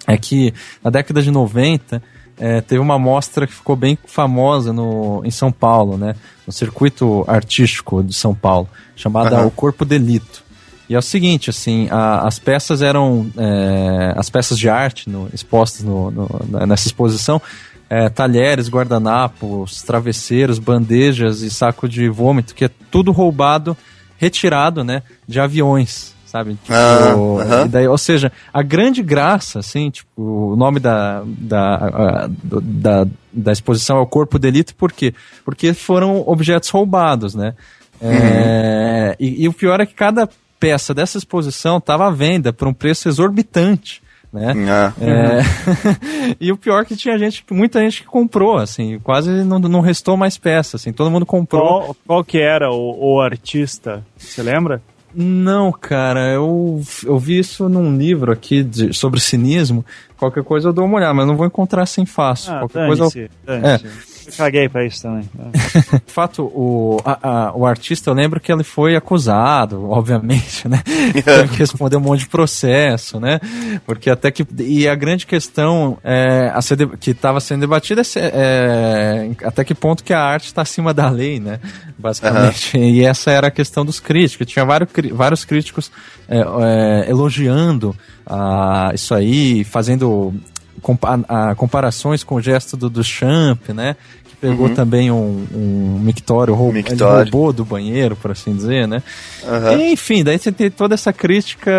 [0.08, 2.02] é que na década de 90
[2.38, 6.16] é, teve uma mostra que ficou bem famosa no, em São Paulo, né?
[6.46, 9.48] No circuito artístico de São Paulo, chamada uhum.
[9.48, 10.44] O Corpo Delito.
[10.90, 15.30] E é o seguinte, assim, a, as peças eram é, as peças de arte no,
[15.34, 16.30] expostas no, no,
[16.68, 17.42] nessa exposição,
[17.90, 23.78] é, talheres, guardanapos, travesseiros, bandejas e saco de vômito, que é tudo roubado,
[24.18, 26.56] retirado, né, de aviões sabe?
[26.56, 27.68] Tipo, ah, uh -huh.
[27.68, 33.98] daí, ou seja, a grande graça, assim, tipo, o nome da, da, da, da exposição
[33.98, 35.14] é o Corpo Delito, por quê?
[35.46, 37.54] Porque foram objetos roubados, né?
[38.02, 39.16] É, uhum.
[39.20, 40.28] e, e, o pior é que cada
[40.60, 44.02] peça dessa exposição estava à venda por um preço exorbitante.
[44.34, 44.54] Né?
[44.68, 44.92] Ah.
[45.00, 49.60] É, e o pior é que tinha gente, muita gente que comprou, assim, quase não,
[49.60, 51.62] não restou mais peça, assim, todo mundo comprou.
[51.62, 54.04] Qual, qual que era o, o artista?
[54.18, 54.82] Você lembra?
[55.14, 59.86] Não, cara, eu, eu vi isso num livro aqui de, sobre cinismo.
[60.18, 62.54] Qualquer coisa eu dou uma olhada, mas não vou encontrar assim fácil.
[62.54, 63.30] Ah, Qualquer coisa eu...
[63.48, 63.80] É.
[64.28, 65.30] Eu caguei pra isso também.
[66.06, 70.82] De fato, o, a, a, o artista, eu lembro que ele foi acusado, obviamente, né?
[71.24, 73.40] Teve que responder um monte de processo, né?
[73.86, 74.46] Porque até que.
[74.60, 79.76] E a grande questão é, a ser, que estava sendo debatida é, é, até que
[79.76, 81.60] ponto que a arte está acima da lei, né?
[81.98, 82.78] Basicamente.
[82.78, 82.84] Uhum.
[82.84, 84.48] E essa era a questão dos críticos.
[84.48, 85.92] Tinha vários, vários críticos
[86.28, 90.34] é, é, elogiando ah, isso aí, fazendo
[90.82, 93.96] compa a, comparações com o gesto do, do Champ, né?
[94.26, 94.74] Que pegou uhum.
[94.74, 97.32] também um, um mictório, roubou, Mictório.
[97.32, 99.02] roubou do banheiro, por assim dizer, né?
[99.44, 99.80] Uhum.
[99.80, 101.72] E, enfim, daí você tem toda essa crítica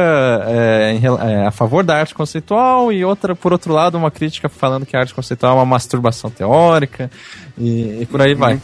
[0.46, 4.48] é, em, é, a favor da arte conceitual e outra, por outro lado, uma crítica
[4.48, 7.10] falando que a arte conceitual é uma masturbação teórica
[7.58, 8.38] e, e por aí uhum.
[8.38, 8.60] vai.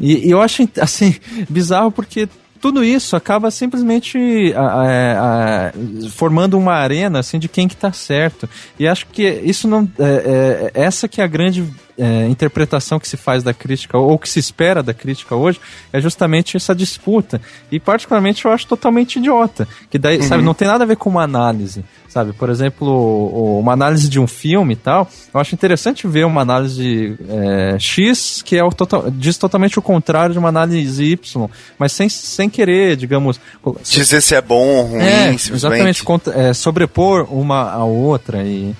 [0.00, 1.14] E, e eu acho, assim,
[1.48, 2.28] bizarro porque
[2.62, 5.72] tudo isso acaba simplesmente a, a, a,
[6.10, 8.48] formando uma arena assim de quem que tá certo.
[8.78, 13.08] E acho que isso não é, é, essa que é a grande é, interpretação que
[13.08, 15.60] se faz da crítica, ou que se espera da crítica hoje,
[15.92, 17.40] é justamente essa disputa.
[17.70, 19.68] E particularmente eu acho totalmente idiota.
[19.90, 20.22] Que daí, uhum.
[20.22, 21.84] sabe, não tem nada a ver com uma análise.
[22.08, 26.42] Sabe, por exemplo, uma análise de um filme e tal, eu acho interessante ver uma
[26.42, 31.48] análise é, X que é o total, diz totalmente o contrário de uma análise Y,
[31.78, 33.40] mas sem, sem querer, digamos.
[33.82, 38.74] Dizer se é bom ou ruim, é, Exatamente, é, sobrepor uma a outra e.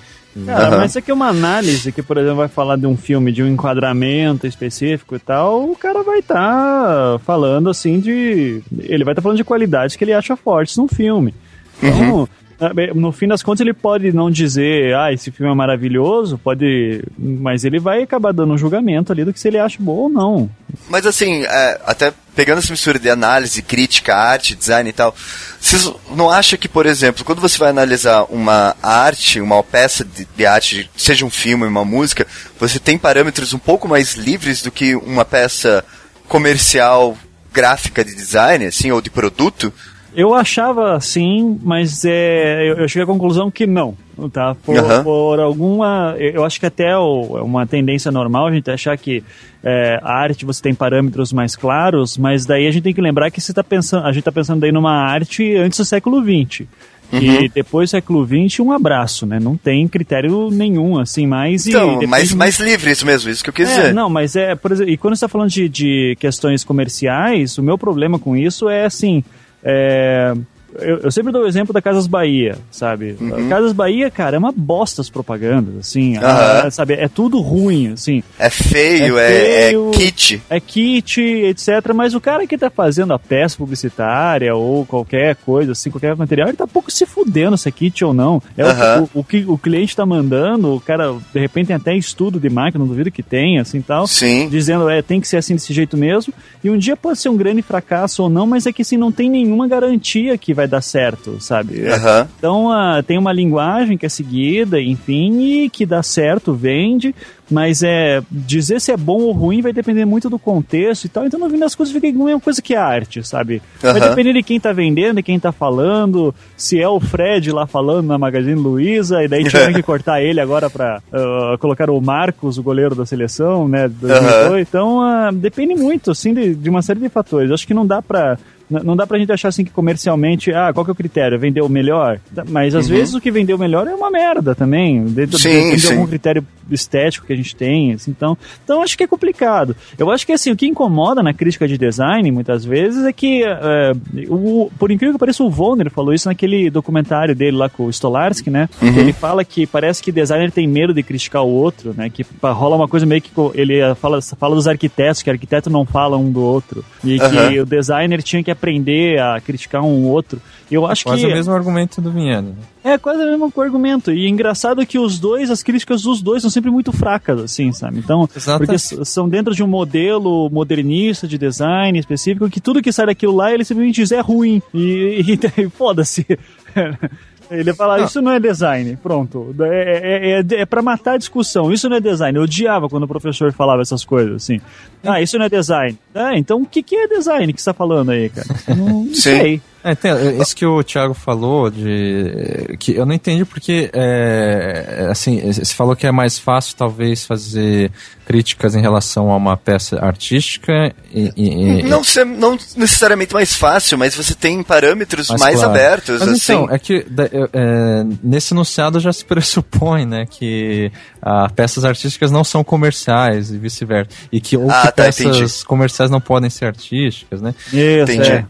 [0.45, 0.77] Cara, uhum.
[0.79, 3.43] mas isso aqui é uma análise que, por exemplo, vai falar de um filme, de
[3.43, 8.61] um enquadramento específico e tal, o cara vai estar tá falando assim de.
[8.79, 11.33] Ele vai estar tá falando de qualidades que ele acha fortes no filme.
[11.81, 12.27] Então, uhum.
[12.59, 17.03] É, no fim das contas, ele pode não dizer, ah, esse filme é maravilhoso, pode.
[17.17, 20.09] Mas ele vai acabar dando um julgamento ali do que se ele acha bom ou
[20.09, 20.49] não.
[20.89, 25.15] Mas assim, é, até pegando essa mistura de análise, crítica, arte, design e tal,
[25.59, 30.27] vocês não acham que, por exemplo, quando você vai analisar uma arte, uma peça de,
[30.35, 32.25] de arte, seja um filme, uma música,
[32.59, 35.85] você tem parâmetros um pouco mais livres do que uma peça
[36.27, 37.17] comercial
[37.53, 39.71] gráfica de design, assim, ou de produto?
[40.15, 43.95] Eu achava assim, mas é, eu, eu cheguei à conclusão que não.
[44.31, 44.55] Tá?
[44.63, 45.03] Por, uhum.
[45.03, 46.15] por alguma.
[46.19, 49.23] Eu acho que até é uma tendência normal a gente achar que
[49.63, 53.31] é, a arte você tem parâmetros mais claros, mas daí a gente tem que lembrar
[53.31, 56.67] que você tá pensando, a gente está pensando daí numa arte antes do século XX.
[57.11, 57.19] Uhum.
[57.19, 59.39] E depois do século XX, um abraço, né?
[59.39, 61.65] Não tem critério nenhum, assim, mais.
[61.65, 63.93] Então, e mais, mais livre isso mesmo, isso que eu quis é, dizer.
[63.93, 67.63] Não, mas é, por exemplo, e quando você está falando de, de questões comerciais, o
[67.63, 69.23] meu problema com isso é assim
[69.63, 70.33] é,
[70.79, 73.15] eu, eu, sempre dou o exemplo da Casas Bahia, sabe?
[73.19, 73.49] Uhum.
[73.49, 76.23] Casas Bahia, cara, é uma bosta as propagandas, assim, uhum.
[76.25, 76.93] a, sabe?
[76.93, 78.23] É tudo ruim, assim.
[78.37, 80.41] É feio, é, é, feio, é kit.
[80.49, 81.93] É kit, etc.
[81.93, 86.47] Mas o cara que tá fazendo a peça publicitária ou qualquer coisa, assim, qualquer material,
[86.47, 88.41] ele tá pouco se fudendo se é kit ou não.
[88.57, 89.03] É uhum.
[89.03, 92.39] o, o, o, que o cliente tá mandando, o cara, de repente, tem até estudo
[92.39, 94.07] de máquina, não duvido que tenha, assim, tal.
[94.07, 94.47] Sim.
[94.49, 96.33] Dizendo, é, tem que ser assim desse jeito mesmo.
[96.63, 99.11] E um dia pode ser um grande fracasso ou não, mas é que, assim, não
[99.11, 101.87] tem nenhuma garantia que vai vai dar certo, sabe?
[101.87, 102.27] Aham.
[102.37, 107.13] Então uh, tem uma linguagem que é seguida, enfim, e que dá certo, vende,
[107.49, 111.25] mas é dizer se é bom ou ruim vai depender muito do contexto e tal.
[111.25, 113.61] Então no fim das coisas fica a mesma coisa que a arte, sabe?
[113.81, 117.67] Vai depender de quem tá vendendo, de quem tá falando, se é o Fred lá
[117.67, 122.01] falando na Magazine Luiza, e daí tiveram que cortar ele agora pra uh, colocar o
[122.01, 123.87] Marcos, o goleiro da seleção, né?
[123.87, 124.67] de 2002.
[124.67, 127.51] Então uh, depende muito, assim, de, de uma série de fatores.
[127.51, 128.37] Acho que não dá pra.
[128.83, 131.39] Não dá pra gente achar assim que comercialmente, ah, qual que é o critério?
[131.39, 132.19] Vendeu melhor?
[132.49, 135.03] Mas às vezes o que vendeu melhor é uma merda também.
[135.05, 135.93] Dentro, Sim, dentro de sim.
[135.93, 137.93] algum critério estético que a gente tem.
[137.93, 139.75] assim, então, então acho que é complicado.
[139.97, 143.43] Eu acho que assim, o que incomoda na crítica de design, muitas vezes, é que,
[143.43, 143.91] é,
[144.29, 147.89] o, por incrível que pareça, o Volner falou isso naquele documentário dele lá com o
[147.89, 148.69] Stolarski, né?
[148.81, 152.09] Ele fala que parece que designer tem medo de criticar o outro, né?
[152.09, 156.17] Que rola uma coisa meio que ele fala, fala dos arquitetos, que arquiteto não fala
[156.17, 156.83] um do outro.
[157.03, 157.61] E que Aham.
[157.61, 160.41] o designer tinha que aprender a criticar um outro.
[160.71, 161.27] Eu acho Quase que.
[161.27, 162.51] o mesmo argumento do Vianney.
[162.51, 162.55] né?
[162.93, 164.11] É quase o mesmo argumento.
[164.11, 167.99] E engraçado que os dois, as críticas dos dois são sempre muito fracas, assim, sabe?
[167.99, 168.59] Então, Exato.
[168.59, 173.35] porque são dentro de um modelo modernista de design específico, que tudo que sai daquilo
[173.35, 174.61] lá, ele simplesmente diz é ruim.
[174.73, 176.25] E, e, e foda-se.
[177.59, 179.55] Ele fala, isso não é design, pronto.
[179.61, 182.37] É, é, é, é pra matar a discussão, isso não é design.
[182.37, 184.59] Eu odiava quando o professor falava essas coisas, assim.
[185.03, 185.97] Ah, isso não é design.
[186.13, 188.47] Ah, então o que, que é design que você tá falando aí, cara?
[188.75, 189.61] Não, não sei.
[189.83, 195.07] É, tem, é, isso que o Thiago falou de que eu não entendi porque é,
[195.09, 197.91] assim você falou que é mais fácil talvez fazer
[198.25, 200.71] críticas em relação a uma peça artística
[201.13, 205.55] e, e- e- Não, ser- não necessariamente mais fácil, mas você tem parâmetros Mas mais
[205.57, 205.71] claro.
[205.71, 206.53] abertos, Mas assim.
[206.53, 210.89] então, é que é, é, nesse enunciado já se pressupõe, né, que
[211.21, 214.09] ah, peças artísticas não são comerciais e vice-versa.
[214.31, 215.65] E que, ou Ah, que tá, peças entendi.
[215.65, 217.53] comerciais não podem ser artísticas, né?
[217.73, 218.29] Isso, Entendi.
[218.29, 218.45] é.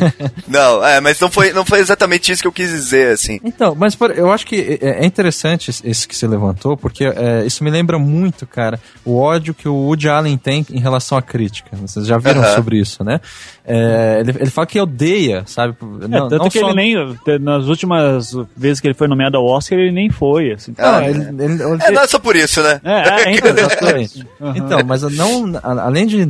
[0.48, 3.38] Não, é, mas não foi, não foi exatamente isso que eu quis dizer, assim.
[3.44, 7.04] Então, mas por- eu acho que é é interessante esse- esse que você levantou, porque
[7.04, 11.18] é, isso me lembra muito, cara, o ódio que o Woody Allen tem em relação
[11.18, 11.70] à crítica.
[11.76, 12.54] Vocês já viram Aham.
[12.54, 13.20] sobre isso, né?
[13.66, 15.74] É, ele, ele fala que odeia, sabe?
[16.02, 17.16] É, Não, tanto não que só- ele nem.
[17.40, 20.52] Nas últimas vezes que ele foi nomeado ao Oscar, ele nem foi.
[20.52, 20.74] Assim.
[20.78, 22.80] Não, Ah, ele, ele- É, não é só por isso, né?
[22.84, 24.26] É, é, então, Exatamente.
[24.54, 26.24] Então, mas não, além de,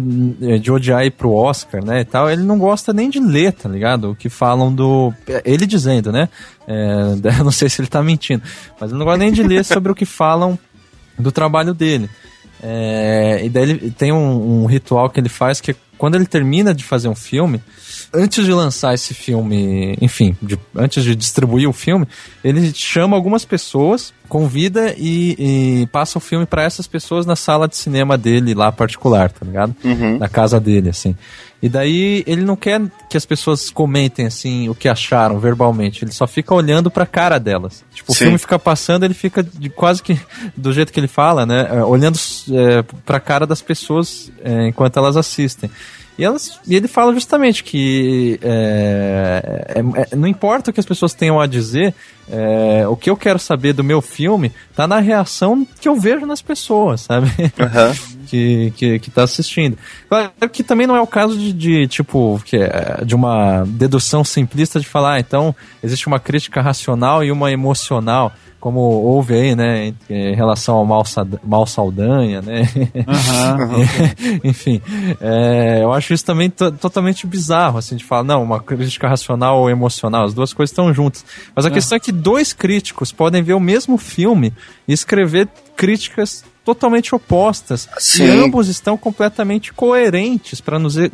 [0.58, 3.68] de odiar ir pro Oscar, né, e tal, ele não gosta nem de ler, tá
[3.68, 4.10] ligado?
[4.10, 5.12] O que falam do...
[5.44, 6.28] Ele dizendo, né?
[6.68, 8.42] É, eu não sei se ele tá mentindo,
[8.80, 10.58] mas ele não gosta nem de ler sobre o que falam
[11.18, 12.10] do trabalho dele.
[12.62, 16.26] É, e daí ele tem um, um ritual que ele faz que é quando ele
[16.26, 17.62] termina de fazer um filme,
[18.12, 22.06] antes de lançar esse filme, enfim, de- antes de distribuir o filme,
[22.42, 27.68] ele chama algumas pessoas, convida e, e passa o filme para essas pessoas na sala
[27.68, 29.74] de cinema dele lá particular, tá ligado?
[30.18, 31.14] Na casa dele, assim.
[31.62, 36.12] E daí ele não quer que as pessoas comentem assim o que acharam verbalmente, ele
[36.12, 37.82] só fica olhando pra cara delas.
[37.94, 38.24] Tipo, o Sim.
[38.24, 40.18] filme fica passando, ele fica de, quase que
[40.54, 42.18] do jeito que ele fala, né, é, olhando
[42.52, 45.70] é, pra cara das pessoas é, enquanto elas assistem.
[46.18, 50.86] E, elas, e ele fala justamente que é, é- é- não importa o que as
[50.86, 51.94] pessoas tenham a dizer,
[52.30, 56.24] é, o que eu quero saber do meu filme tá na reação que eu vejo
[56.24, 57.28] nas pessoas, sabe?
[57.58, 57.94] Aham.
[58.26, 59.76] que, que, que tá assistindo.
[60.08, 64.24] Claro que também não é o caso de, de, tipo, que é, de uma dedução
[64.24, 68.32] simplista de falar, ah, então existe uma crítica racional e uma emocional,
[68.64, 71.04] como houve aí, né, em, relação ao Mal,
[71.44, 72.62] Mal Saldanha, né?
[74.42, 74.80] Enfim,
[75.20, 79.60] é, eu acho isso também to- totalmente bizarro, assim, de falar, não, uma crítica racional
[79.60, 81.26] ou emocional, as duas coisas estão juntas.
[81.54, 84.50] Mas a questão é que dois críticos podem ver o mesmo filme
[84.88, 87.88] e escrever críticas totalmente opostas.
[87.98, 88.24] Sim.
[88.24, 91.10] E ambos estão completamente coerentes, para não, dizer-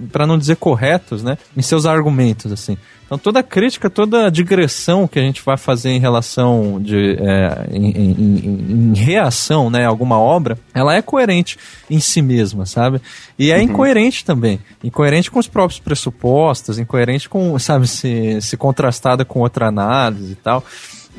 [0.59, 1.37] corretos, né?
[1.57, 2.77] Em seus argumentos, assim.
[3.05, 7.91] Então toda crítica, toda digressão que a gente vai fazer em relação de é, em,
[7.91, 11.59] em- em- reação, né, a alguma obra, ela é coerente
[11.91, 13.01] em si mesma, sabe?
[13.37, 19.25] E é incoerente também, incoerente com os próprios pressupostos, incoerente com, sabe, se, se contrastada
[19.25, 20.65] com outra análise e tal.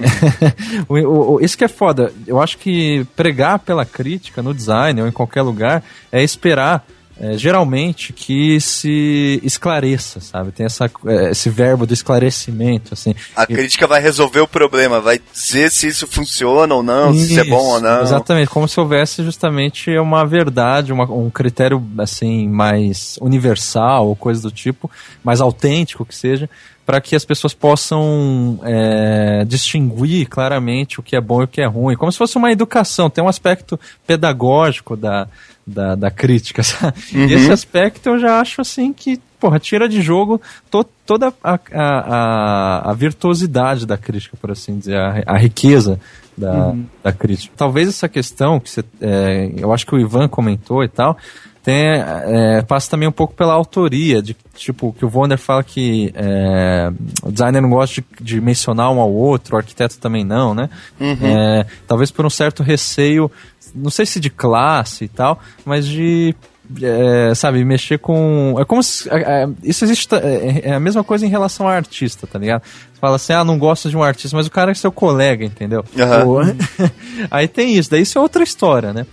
[0.87, 2.11] O- o- o- isso que é foda.
[2.27, 6.85] Eu acho que pregar pela crítica no design ou em qualquer lugar é esperar.
[7.23, 10.51] é, geralmente que se esclareça, sabe?
[10.51, 13.13] Tem essa, é, esse verbo do esclarecimento, assim.
[13.35, 17.39] A crítica vai resolver o problema, vai dizer se isso funciona ou não, se isso
[17.39, 18.01] é bom ou não.
[18.01, 24.41] Exatamente, como se houvesse justamente uma verdade, uma- um critério assim mais universal ou coisa
[24.41, 24.89] do tipo,
[25.23, 26.49] mais autêntico que seja,
[26.85, 31.61] para que as pessoas possam é, distinguir claramente o que é bom e o que
[31.61, 35.27] é ruim, como se fosse uma educação, tem um aspecto pedagógico da,
[35.65, 36.61] da, da crítica.
[37.13, 37.25] Uhum.
[37.25, 40.39] E esse aspecto eu já acho assim que porra, tira de jogo
[40.69, 45.99] to, toda a, a, a, virtuosidade da crítica, por assim dizer, a, a riqueza
[46.37, 46.85] da, uhum.
[47.03, 47.53] da crítica.
[47.57, 51.17] Talvez essa questão que você, é, eu acho que o Ivan comentou e tal,
[51.63, 56.11] tem, é, passa também um pouco pela autoria, de tipo, que o Wonder fala que
[56.15, 60.55] é, o designer não gosta de, de, mencionar um ao outro, o arquiteto também não,
[60.55, 60.69] né?
[60.99, 61.17] Uhum.
[61.21, 63.31] É, talvez por um certo receio,
[63.75, 66.35] não sei se de classe e tal, mas de
[66.81, 68.55] é, sabe, mexer com.
[68.59, 69.09] É como se.
[69.09, 70.07] É, é isso existe.
[70.15, 72.61] É, a mesma coisa em relação a artista, tá ligado?
[72.61, 75.43] Você fala assim, ah, não gosto de um artista, mas o cara é seu colega,
[75.43, 75.83] entendeu?
[75.95, 76.55] Uhum.
[77.29, 79.05] Aí tem isso, daí isso é outra história, né?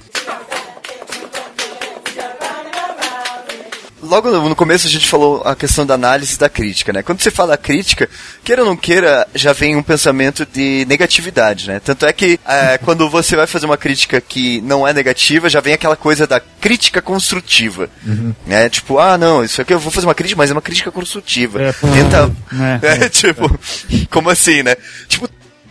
[4.02, 7.02] Logo no começo a gente falou a questão da análise da crítica, né?
[7.02, 8.08] Quando você fala crítica,
[8.44, 11.80] queira ou não queira, já vem um pensamento de negatividade, né?
[11.80, 15.60] Tanto é que é, quando você vai fazer uma crítica que não é negativa, já
[15.60, 18.34] vem aquela coisa da crítica construtiva, uhum.
[18.46, 18.68] né?
[18.68, 21.62] Tipo, ah, não, isso aqui eu vou fazer uma crítica, mas é uma crítica construtiva.
[21.62, 22.32] É, Tenta,
[22.82, 23.58] é, é, tipo,
[24.10, 24.76] como assim, né?
[25.08, 25.28] Tipo,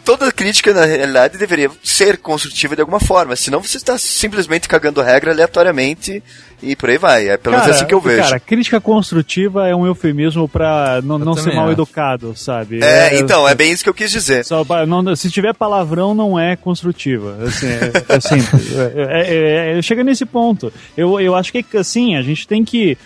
[0.07, 3.35] toda crítica, na realidade, deveria ser construtiva de alguma forma.
[3.35, 6.23] Senão você está simplesmente cagando regra aleatoriamente
[6.61, 7.29] e por aí vai.
[7.29, 8.23] É pelo menos assim que eu vejo.
[8.23, 12.83] Cara, crítica construtiva é um eufemismo pra não, não ser mal educado, sabe?
[12.83, 14.43] É, é então, é bem isso que eu quis dizer.
[14.43, 17.37] Só, não, se tiver palavrão, não é construtiva.
[17.43, 18.67] Assim, é, é simples.
[18.87, 20.71] É, é, é, chega nesse ponto.
[20.95, 22.97] Eu, eu acho que, assim, a gente tem que.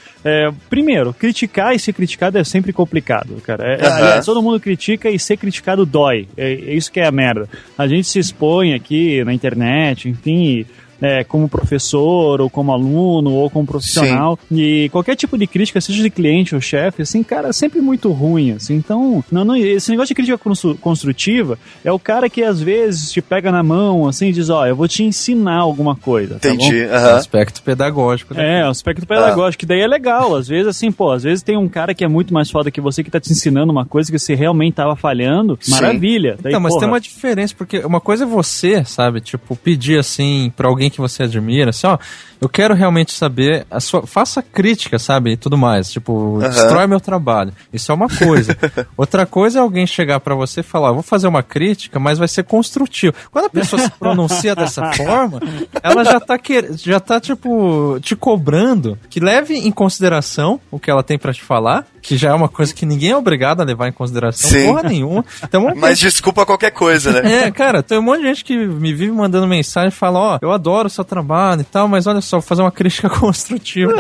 [0.70, 3.78] primeiro, criticar e ser criticado é sempre complicado, cara.
[4.18, 4.24] Uhum.
[4.24, 6.28] todo mundo critica e ser criticado dói.
[6.38, 7.48] É, isso que é a merda.
[7.78, 10.66] A gente se expõe aqui na internet, enfim
[11.02, 14.38] é, como professor, ou como aluno, ou como profissional.
[14.48, 14.56] Sim.
[14.56, 18.12] E qualquer tipo de crítica, seja de cliente ou chefe, assim, cara, é sempre muito
[18.12, 18.76] ruim, assim.
[18.76, 20.40] Então, não, não, esse negócio de crítica
[20.80, 24.62] construtiva é o cara que às vezes te pega na mão, assim, e diz, ó,
[24.62, 26.38] oh, eu vou te ensinar alguma coisa.
[26.40, 26.86] Tá Entendi.
[26.86, 27.16] Tá uhum.
[27.16, 28.34] aspecto pedagógico.
[28.34, 28.60] Né?
[28.62, 30.36] É, o aspecto pedagógico, que daí é legal.
[30.36, 32.80] Às vezes, assim, pô, às vezes tem um cara que é muito mais foda que
[32.80, 35.58] você que tá te ensinando uma coisa que você realmente tava falhando.
[35.62, 35.72] Sim.
[35.72, 36.38] Maravilha.
[36.42, 39.98] Daí, então, mas porra, tem uma diferença, porque uma coisa é você, sabe, tipo, pedir
[39.98, 41.98] assim pra alguém que você admira, assim, ó,
[42.42, 44.08] eu quero realmente saber a sua.
[44.08, 45.34] Faça crítica, sabe?
[45.34, 45.92] E tudo mais.
[45.92, 46.40] Tipo, uhum.
[46.40, 47.54] destrói meu trabalho.
[47.72, 48.58] Isso é uma coisa.
[48.98, 52.28] Outra coisa é alguém chegar para você e falar, vou fazer uma crítica, mas vai
[52.28, 53.14] ser construtivo.
[53.32, 55.40] Quando a pessoa se pronuncia dessa forma,
[55.84, 56.74] ela já tá, que...
[56.74, 61.44] já tá, tipo, te cobrando que leve em consideração o que ela tem para te
[61.44, 64.66] falar, que já é uma coisa que ninguém é obrigado a levar em consideração, Sim.
[64.66, 65.24] porra nenhuma.
[65.44, 67.44] Então, mas desculpa qualquer coisa, né?
[67.44, 70.36] É, cara, tem um monte de gente que me vive mandando mensagem e fala, ó,
[70.36, 73.10] oh, eu adoro o seu trabalho e tal, mas olha só, vou fazer uma crítica
[73.12, 73.94] construtiva.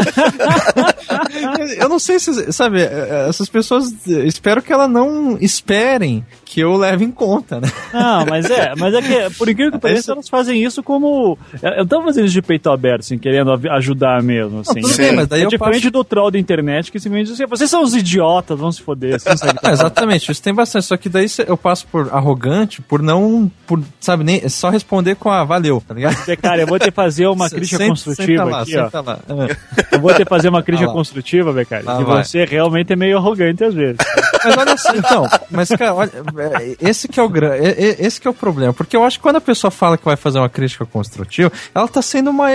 [1.77, 7.05] eu não sei se, sabe, essas pessoas, espero que elas não esperem que eu leve
[7.05, 7.71] em conta, né?
[7.93, 11.37] Não, mas é, mas é que, por incrível que pareça, elas fazem isso como.
[11.61, 14.81] Eu tava fazendo isso de peito aberto, assim, querendo ajudar mesmo, assim.
[14.81, 15.91] Não, bem, mas daí é diferente passo...
[15.91, 19.15] do troll da internet que simplesmente diz assim, vocês são os idiotas, vão se foder.
[19.15, 20.85] Assim, é, exatamente, isso tem bastante.
[20.85, 25.29] Só que daí eu passo por arrogante, por não, por, sabe, nem só responder com
[25.29, 26.15] a valeu, tá ligado?
[26.41, 29.01] Cara, eu vou ter que fazer uma crítica senta, construtiva senta lá, aqui, ó.
[29.01, 29.19] Lá.
[29.91, 33.63] Eu vou ter que fazer uma crítica construtiva, Becari, que você realmente é meio arrogante
[33.63, 33.97] às vezes.
[34.43, 36.11] Mas olha assim, então, mas cara, olha,
[36.59, 37.31] é, esse que é o
[37.99, 40.15] esse que é o problema, porque eu acho que quando a pessoa fala que vai
[40.15, 42.47] fazer uma crítica construtiva, ela tá sendo uma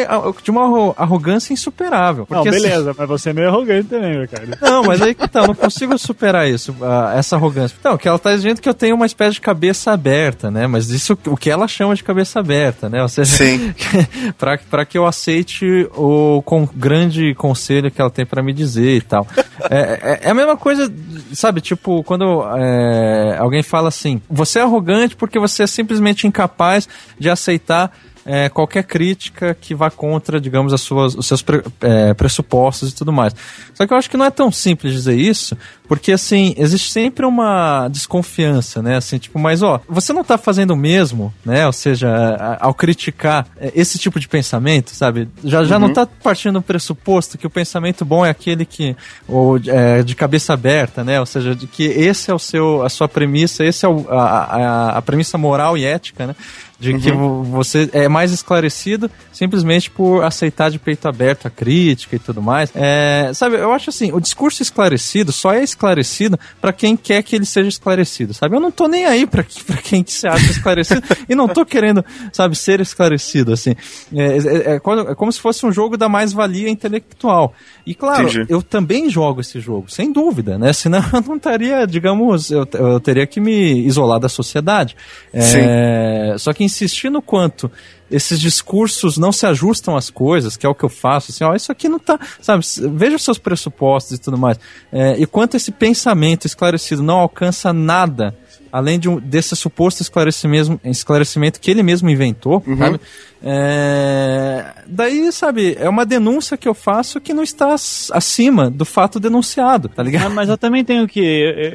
[0.43, 2.27] de uma arrogância insuperável.
[2.27, 4.49] Porque, não, assim, beleza, assim, mas você é meio arrogante também, cara.
[4.61, 7.77] Não, mas aí eu não consigo superar isso, uh, essa arrogância.
[7.79, 10.67] Então, que ela tá dizendo que eu tenho uma espécie de cabeça aberta, né?
[10.67, 13.03] Mas isso o que ela chama de cabeça aberta, né?
[13.03, 13.75] Ou seja, Sim.
[14.39, 18.97] pra, pra que eu aceite o com, grande conselho que ela tem para me dizer
[18.97, 19.27] e tal.
[19.71, 20.93] É, é, é, a mesma coisa,
[21.33, 21.61] sabe?
[21.61, 27.31] Tipo, quando é, alguém fala assim, você é arrogante porque você é simplesmente incapaz de
[27.31, 27.93] aceitar
[28.27, 32.95] é, qualquer crítica que vá contra, digamos, as suas, os seus pre, é, pressupostos e
[32.95, 33.35] tudo mais.
[33.73, 37.25] Só que eu acho que não é tão simples dizer isso, porque, assim, existe sempre
[37.25, 38.97] uma desconfiança, né?
[38.97, 41.65] Assim, tipo, mas, ó, você não tá fazendo o mesmo, né?
[41.67, 45.29] Ou seja, ao criticar é, esse tipo de pensamento, sabe?
[45.45, 45.83] Já, já uhum.
[45.83, 48.97] não tá partindo do pressuposto que o pensamento bom é aquele que,
[49.29, 51.21] ou é, de cabeça aberta, né?
[51.21, 54.17] Ou seja, de que esse é o seu, a sua premissa, esse é o, a,
[54.17, 56.35] a, a premissa moral e ética, né?
[56.79, 62.17] De que vo- você é mais esclarecido simplesmente por aceitar de peito aberto a crítica
[62.17, 62.71] e tudo mais.
[62.75, 67.35] É, sabe, eu acho assim, o discurso esclarecido só é esclarecido pra quem quer que
[67.35, 68.57] ele seja esclarecido, sabe?
[68.57, 72.05] Eu não tô nem aí que- pra quem se acha esclarecido e não tô querendo,
[72.31, 73.75] sabe, ser esclarecido, assim.
[74.15, 77.55] É, é- é quando- é como se fosse um jogo da mais-valia intelectual.
[77.87, 78.47] E claro, Entendi.
[78.53, 80.73] eu também jogo esse jogo, sem dúvida, né?
[80.75, 84.95] Senão eu não estaria, digamos, eu, eu teria que me isolar da sociedade.
[85.33, 87.71] É, só que insistir no quanto
[88.11, 91.55] esses discursos não se ajustam às coisas, que é o que eu faço, assim, ó,
[91.55, 94.59] isso aqui não tá, sabe, veja os seus pressupostos e tudo mais.
[94.93, 98.37] É, e quanto esse pensamento esclarecido não alcança nada
[98.71, 103.01] além de um, desse suposto esclarecimento, esclarecimento que ele mesmo inventou, sabe?
[103.43, 108.85] É, daí, sabe, é uma denúncia que eu faço que não está ac- acima do
[108.85, 110.27] fato denunciado, tá ligado?
[110.27, 111.21] Ah, mas eu também tenho que.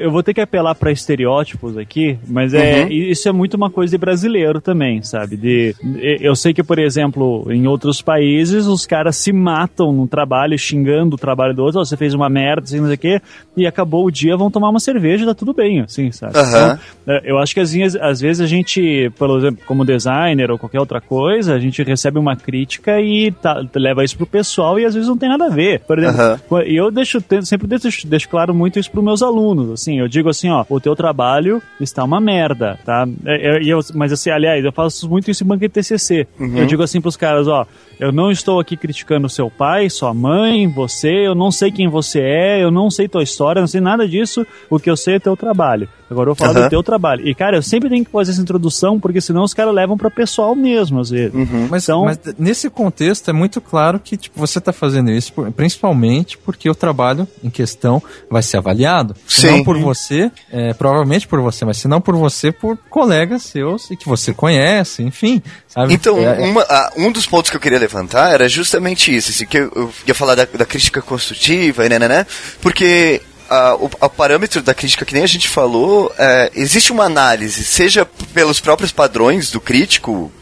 [0.00, 3.90] Eu vou ter que apelar pra estereótipos aqui, mas é isso é muito uma coisa
[3.92, 5.36] de brasileiro também, sabe?
[5.36, 5.74] De,
[6.20, 11.16] eu sei que, por exemplo, em outros países os caras se matam no trabalho, xingando
[11.16, 13.20] o trabalho do outro, "Ó, você fez uma merda, assim, não sei o quê,
[13.56, 16.36] e acabou o dia, vão tomar uma cerveja, tá tudo bem, assim, sabe?
[16.38, 16.78] Aham.
[17.02, 20.50] Então, é, eu acho que às vezes, às vezes a gente, por exemplo, como designer
[20.50, 24.78] ou qualquer outra coisa, a gente recebe uma crítica e tá- leva isso pro pessoal
[24.78, 25.80] e às vezes não tem nada a ver.
[25.80, 29.98] Por exemplo, e eu deixo, sempre deixo, deixo claro muito isso pros meus alunos, assim,
[29.98, 33.06] eu digo assim, ó, o teu trabalho está uma merda, tá?
[33.24, 36.26] É, é, e eu- mas assim, aliás, eu faço muito isso em banca de TCC.
[36.38, 37.66] Eu digo assim pros caras, ó,
[37.98, 42.20] eu não estou aqui criticando seu pai, sua mãe, você, eu não sei quem você
[42.20, 45.16] é, eu não sei tua história, eu não sei nada disso, o que eu sei
[45.16, 45.88] é teu trabalho.
[46.10, 46.66] Agora eu vou falar Aham.
[46.66, 47.26] do teu trabalho.
[47.26, 50.10] E, cara, eu sempre tenho que fazer essa introdução, porque senão os caras levam pra
[50.10, 51.32] pessoal mesmo, às vezes.
[51.70, 52.91] Mas, Então- mas nesse contexto
[53.30, 57.50] é muito claro que tipo, você está fazendo isso por- principalmente porque o trabalho em
[57.50, 59.14] questão vai ser avaliado.
[59.26, 59.50] Se Sim.
[59.50, 63.90] não por você, é, provavelmente por você, mas se não por você, por colegas seus
[63.90, 65.42] e que você conhece, enfim.
[65.68, 65.94] Sabe?
[65.94, 69.30] Então, É- é- uma- ah, um dos pontos que eu queria levantar era justamente isso,
[69.30, 72.26] assim, que eu, eu ia falar da, da crítica construtiva, e né, né, né,
[72.60, 73.20] porque
[73.50, 78.06] ah, o, parâmetro da crítica, que nem a gente falou, é, existe uma análise, seja
[78.32, 80.32] pelos próprios padrões do crítico,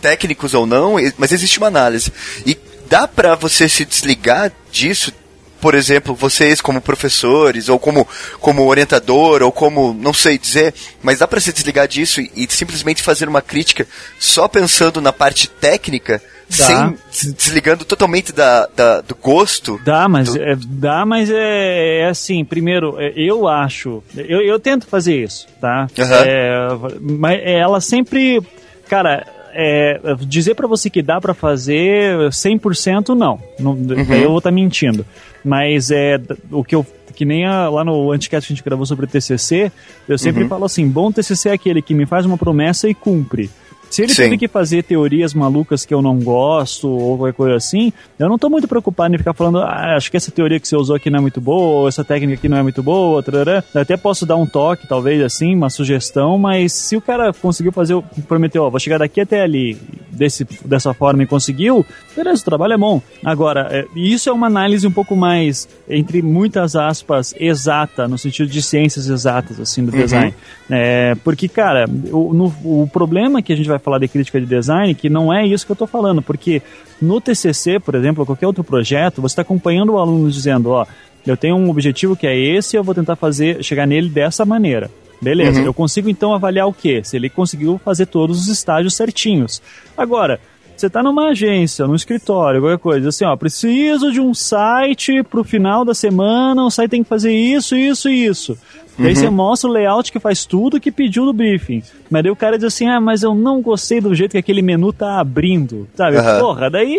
[0.00, 2.12] técnicos ou não, mas existe uma análise.
[2.46, 2.56] E
[2.88, 5.12] dá pra você se desligar disso
[5.60, 8.06] por exemplo, vocês como professores, ou como,
[8.38, 12.46] como orientador, ou como, não sei dizer, mas dá para se desligar disso e, e
[12.50, 13.86] simplesmente fazer uma crítica
[14.18, 16.66] só pensando na parte técnica, Dá.
[16.66, 19.80] sem se desligando totalmente da, da- do gosto?
[19.82, 24.60] Dá, mas Do- é, dá, mas é, é assim, primeiro, é, eu acho, eu, eu
[24.60, 25.86] tento fazer isso, tá?
[25.98, 26.22] Aham.
[26.26, 26.58] É,
[27.00, 28.42] mas ela sempre,
[28.86, 34.38] cara, é, dizer pra você que dá pra fazer 100% não, não daí eu vou
[34.38, 35.06] estar mentindo.
[35.44, 36.84] Mas é o que eu
[37.14, 39.70] que nem a- lá no anticast que a gente gravou sobre TCC,
[40.08, 43.48] eu sempre falo assim, bom TCC é aquele que me faz uma promessa e cumpre.
[43.90, 44.22] Se ele Sim.
[44.24, 48.36] teve que fazer teorias malucas que eu não gosto ou qualquer coisa assim, eu não
[48.38, 51.08] tô muito preocupado em ficar falando, ah, acho que essa teoria que você usou aqui
[51.10, 53.62] não é muito boa, ou essa técnica aqui não é muito boa, tarará.
[53.72, 57.70] Eu até posso dar um toque, talvez assim, uma sugestão, mas se o cara conseguiu
[57.72, 59.78] fazer, o- prometeu, ó, vou chegar daqui até ali,
[60.10, 61.84] desse, dessa forma e conseguiu,
[62.16, 63.00] beleza, o trabalho é bom.
[63.24, 68.48] Agora, é, isso é uma análise um pouco mais, entre muitas aspas, exata, no sentido
[68.50, 70.34] de ciências exatas, assim, do design.
[70.70, 74.46] É, porque, cara, o, no- o problema que a gente vai falar de crítica de
[74.46, 76.62] design, que não é isso que eu tô falando, porque
[77.00, 80.86] no TCC, por exemplo, ou qualquer outro projeto, você está acompanhando o aluno dizendo, ó,
[81.26, 84.90] eu tenho um objetivo que é esse, eu vou tentar fazer, chegar nele dessa maneira.
[85.20, 87.00] Beleza, eu consigo então avaliar o quê?
[87.02, 89.62] Se ele conseguiu fazer todos os estágios certinhos.
[89.96, 90.38] Agora,
[90.76, 95.44] você tá numa agência, num escritório, qualquer coisa, assim, ó, preciso de um site pro
[95.44, 98.58] final da semana, o site tem que fazer isso, isso e isso.
[98.98, 101.82] Daí você mostra o layout que faz tudo que pediu no briefing.
[102.10, 104.62] Mas daí o cara diz assim, ah, mas eu não gostei do jeito que aquele
[104.62, 106.16] menu tá abrindo, sabe?
[106.16, 106.40] Aham.
[106.40, 106.96] Porra, daí...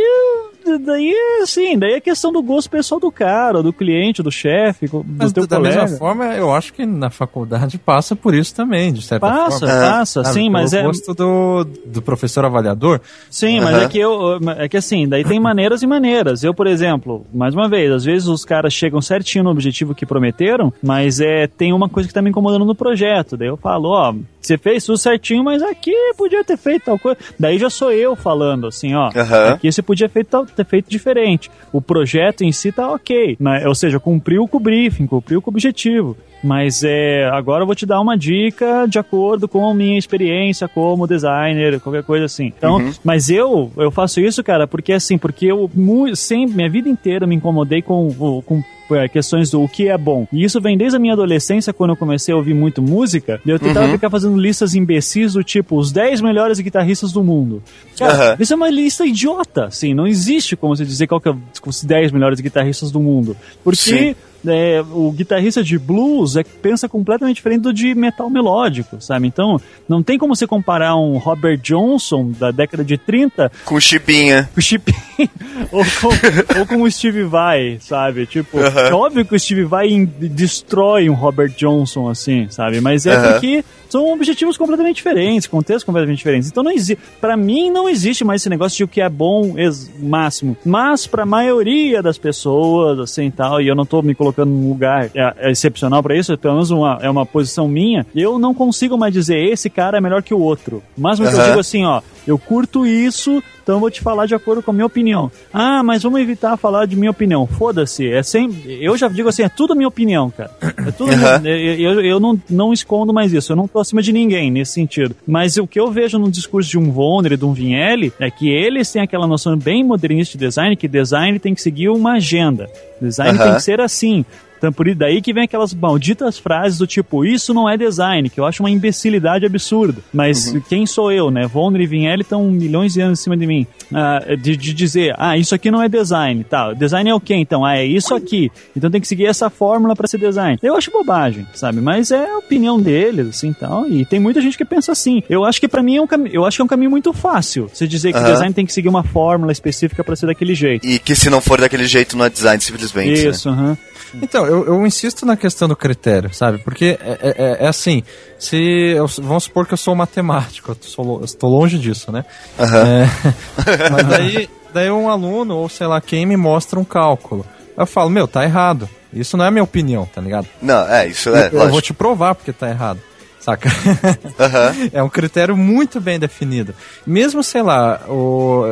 [0.83, 1.13] Daí,
[1.43, 5.31] assim, daí é questão do gosto pessoal do cara, do cliente, do chefe, do Mas
[5.31, 5.81] teu da colega.
[5.83, 9.81] mesma forma, eu acho que na faculdade passa por isso também, de certa Passa, forma.
[9.89, 10.81] passa, Sabe, sim, mas é...
[10.83, 12.99] gosto do, do professor avaliador.
[13.29, 13.83] Sim, mas Aham.
[13.83, 14.39] é que eu.
[14.57, 16.43] É que assim, daí tem maneiras e maneiras.
[16.43, 20.05] Eu, por exemplo, mais uma vez, às vezes os caras chegam certinho no objetivo que
[20.05, 23.37] prometeram, mas é tem uma coisa que tá me incomodando no projeto.
[23.37, 27.17] Daí eu falo, ó, você fez tudo certinho, mas aqui podia ter feito tal coisa.
[27.39, 29.49] Daí já sou eu falando, assim, ó, Aham.
[29.53, 31.51] aqui você podia feito, tal- ter feito diferente.
[31.71, 33.67] O projeto em si tá ok, né?
[33.67, 36.17] ou seja, cumpriu com o briefing, cumpriu com o objetivo.
[36.45, 40.67] Mas é, agora eu vou te dar uma dica de acordo com a minha experiência
[40.67, 42.53] como designer, qualquer coisa assim.
[42.55, 42.93] Então, uhum.
[43.03, 45.69] mas eu eu faço isso, cara, porque assim, porque eu
[46.13, 48.13] sempre, minha vida inteira me incomodei com,
[48.45, 50.27] com é, questões do o que é bom.
[50.31, 53.57] E isso vem desde a minha adolescência, quando eu comecei a ouvir muito música, eu
[53.57, 53.93] tentava uhum.
[53.93, 57.63] ficar fazendo listas imbecis do tipo os 10 melhores guitarristas do mundo.
[57.97, 58.37] Cara, uhum.
[58.39, 61.35] isso é uma lista idiota, assim, não existe como você dizer qual que é
[61.65, 63.35] os 10 melhores guitarristas do mundo.
[63.63, 64.15] Porque Sim
[64.47, 69.27] é, o guitarrista de blues é, pensa completamente diferente do de metal melódico, sabe?
[69.27, 73.81] Então, não tem como você comparar um Robert Johnson da década de 30 com o
[73.81, 74.49] Chipinha.
[74.53, 75.05] Com o Chipinha.
[75.71, 78.25] ou, com, ou com o Steve Vai, sabe?
[78.25, 82.81] Tipo, é óbvio que o Steve Vai destrói um Robert Johnson assim, sabe?
[82.81, 86.49] Mas é porque são objetivos completamente diferentes, contextos completamente diferentes.
[86.49, 89.55] Então não existe, para mim não existe mais esse negócio de o que é bom
[89.99, 94.34] máximo, mas para a maioria das pessoas assim tal, e eu não tô me colocando
[94.43, 98.37] num lugar é, é excepcional para isso, pelo menos uma, é uma posição minha, eu
[98.37, 100.83] não consigo mais dizer esse cara é melhor que o outro.
[100.97, 101.25] Mas uhum.
[101.25, 104.73] eu digo assim, ó, eu curto isso, então vou te falar de acordo com a
[104.73, 105.31] minha opinião.
[105.53, 107.47] Ah, mas vamos evitar falar de minha opinião.
[107.47, 108.77] Foda-se, é sempre.
[108.79, 110.51] Eu já digo assim, é tudo minha opinião, cara.
[110.61, 111.17] É tudo uhum.
[111.17, 111.55] minha...
[111.55, 113.51] eu, eu não, não escondo mais isso.
[113.51, 115.15] Eu não tô acima de ninguém nesse sentido.
[115.27, 118.29] Mas o que eu vejo no discurso de um Vonner e de um Vinelli é
[118.29, 122.13] que eles têm aquela noção bem modernista de design, que design tem que seguir uma
[122.13, 122.69] agenda.
[123.01, 123.45] Design uhum.
[123.45, 124.25] tem que ser assim.
[124.65, 128.39] Então, por daí que vem aquelas malditas frases do tipo, isso não é design, que
[128.39, 130.01] eu acho uma imbecilidade absurda.
[130.11, 130.59] Mas uhum.
[130.67, 131.45] quem sou eu, né?
[131.45, 133.67] Vonner e Vinelli estão milhões de anos em cima de mim.
[133.91, 136.73] Uh, de, de, dizer, ah, isso aqui não é design, tá?
[136.73, 137.63] Design é o quê, então?
[137.63, 138.51] Ah, é isso aqui.
[138.75, 140.57] Então tem que seguir essa fórmula para ser design.
[140.63, 141.79] Eu acho bobagem, sabe?
[141.79, 143.85] Mas é a opinião deles, assim, tal.
[143.85, 145.21] E tem muita gente que pensa assim.
[145.29, 147.13] Eu acho que para mim é um caminho, eu acho que é um caminho muito
[147.13, 147.69] fácil.
[147.71, 148.25] Você dizer que uhum.
[148.25, 150.87] design tem que seguir uma fórmula específica para ser daquele jeito.
[150.87, 153.23] E que se não for daquele jeito não é design, simplesmente.
[153.23, 153.29] Né?
[153.29, 153.61] Isso, aham.
[153.61, 153.69] Né?
[153.69, 153.95] Uhum.
[154.21, 156.59] Então, eu, eu insisto na questão do critério, sabe?
[156.59, 158.03] Porque é, é, é, é assim,
[158.37, 162.23] se eu, vamos supor que eu sou matemático, eu, sou, eu estou longe disso, né?
[162.57, 162.65] Uhum.
[162.65, 163.09] É,
[163.91, 167.45] mas daí, daí um aluno, ou sei lá quem, me mostra um cálculo.
[167.77, 168.87] Eu falo, meu, tá errado.
[169.11, 170.47] Isso não é a minha opinião, tá ligado?
[170.61, 171.49] Não, é, isso é.
[171.51, 172.99] Eu, eu vou te provar porque tá errado
[173.45, 173.69] saca?
[173.69, 174.89] Uhum.
[174.91, 176.73] é um critério muito bem definido.
[177.05, 178.63] Mesmo, sei lá, o,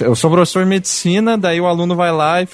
[0.00, 2.48] eu sou professor de medicina, daí o aluno vai lá e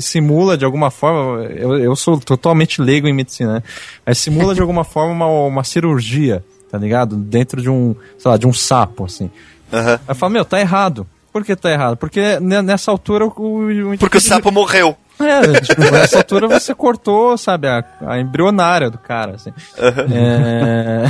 [0.00, 3.62] simula de alguma forma, eu, eu sou totalmente leigo em medicina, né?
[4.04, 7.16] Mas simula de alguma forma uma, uma cirurgia, tá ligado?
[7.16, 9.30] Dentro de um, sei lá, de um sapo, assim.
[9.72, 9.98] Uhum.
[10.06, 11.06] Aí falo, meu, tá errado.
[11.32, 11.96] Por que tá errado?
[11.96, 13.30] Porque nessa altura o.
[13.30, 14.96] o Porque o sapo morreu.
[15.20, 19.50] É, tipo, nessa altura você cortou, sabe, a, a embrionária do cara, assim.
[19.50, 20.16] Uhum.
[20.16, 21.04] É...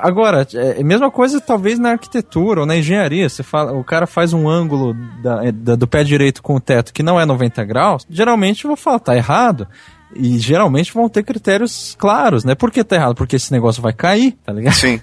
[0.00, 3.28] Agora, é a mesma coisa talvez na arquitetura ou na engenharia.
[3.28, 6.60] Você fala, o cara faz um ângulo da, é, da, do pé direito com o
[6.60, 9.66] teto que não é 90 graus, geralmente eu vou falar, tá errado.
[10.14, 12.54] E geralmente vão ter critérios claros, né?
[12.54, 13.14] Por que tá errado?
[13.14, 14.74] Porque esse negócio vai cair, tá ligado?
[14.74, 15.00] Sim.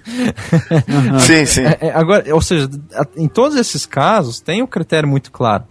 [0.88, 1.18] uhum.
[1.20, 1.62] Sim, sim.
[1.62, 2.68] É, é, agora, ou seja,
[3.16, 5.64] em todos esses casos tem um critério muito claro.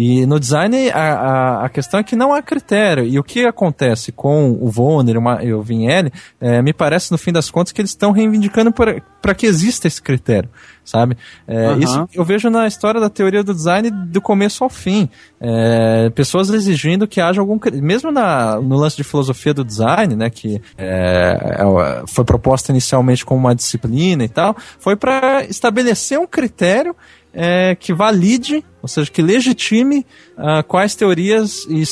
[0.00, 3.04] E no design, a, a, a, questão é que não há critério.
[3.04, 7.32] E o que acontece com o Vonner e o Vinelli, é, me parece, no fim
[7.32, 10.48] das contas, que eles estão reivindicando para que exista esse critério,
[10.84, 11.16] sabe?
[11.48, 11.78] É, uhum.
[11.80, 15.10] Isso eu vejo na história da teoria do design do começo ao fim.
[15.40, 17.58] É, pessoas exigindo que haja algum...
[17.82, 23.24] Mesmo na, no lance de filosofia do design, né, que é, é foi proposta inicialmente
[23.24, 26.94] como uma disciplina e tal, foi para estabelecer um critério
[27.40, 30.04] é, que valide, ou seja, que legitime
[30.36, 31.84] uh, quais teorias e,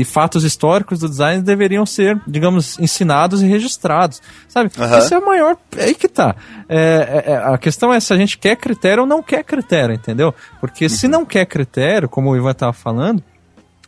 [0.00, 4.22] e, fatos históricos do design deveriam ser, digamos, ensinados e registrados.
[4.46, 4.70] Sabe?
[4.78, 4.98] Uhum.
[4.98, 5.56] Isso é o maior.
[5.76, 6.36] É aí que tá.
[6.68, 9.96] É, é, é, a questão é se a gente quer critério ou não quer critério,
[9.96, 10.32] entendeu?
[10.60, 10.90] Porque uhum.
[10.90, 13.20] se não quer critério, como o Ivan estava falando,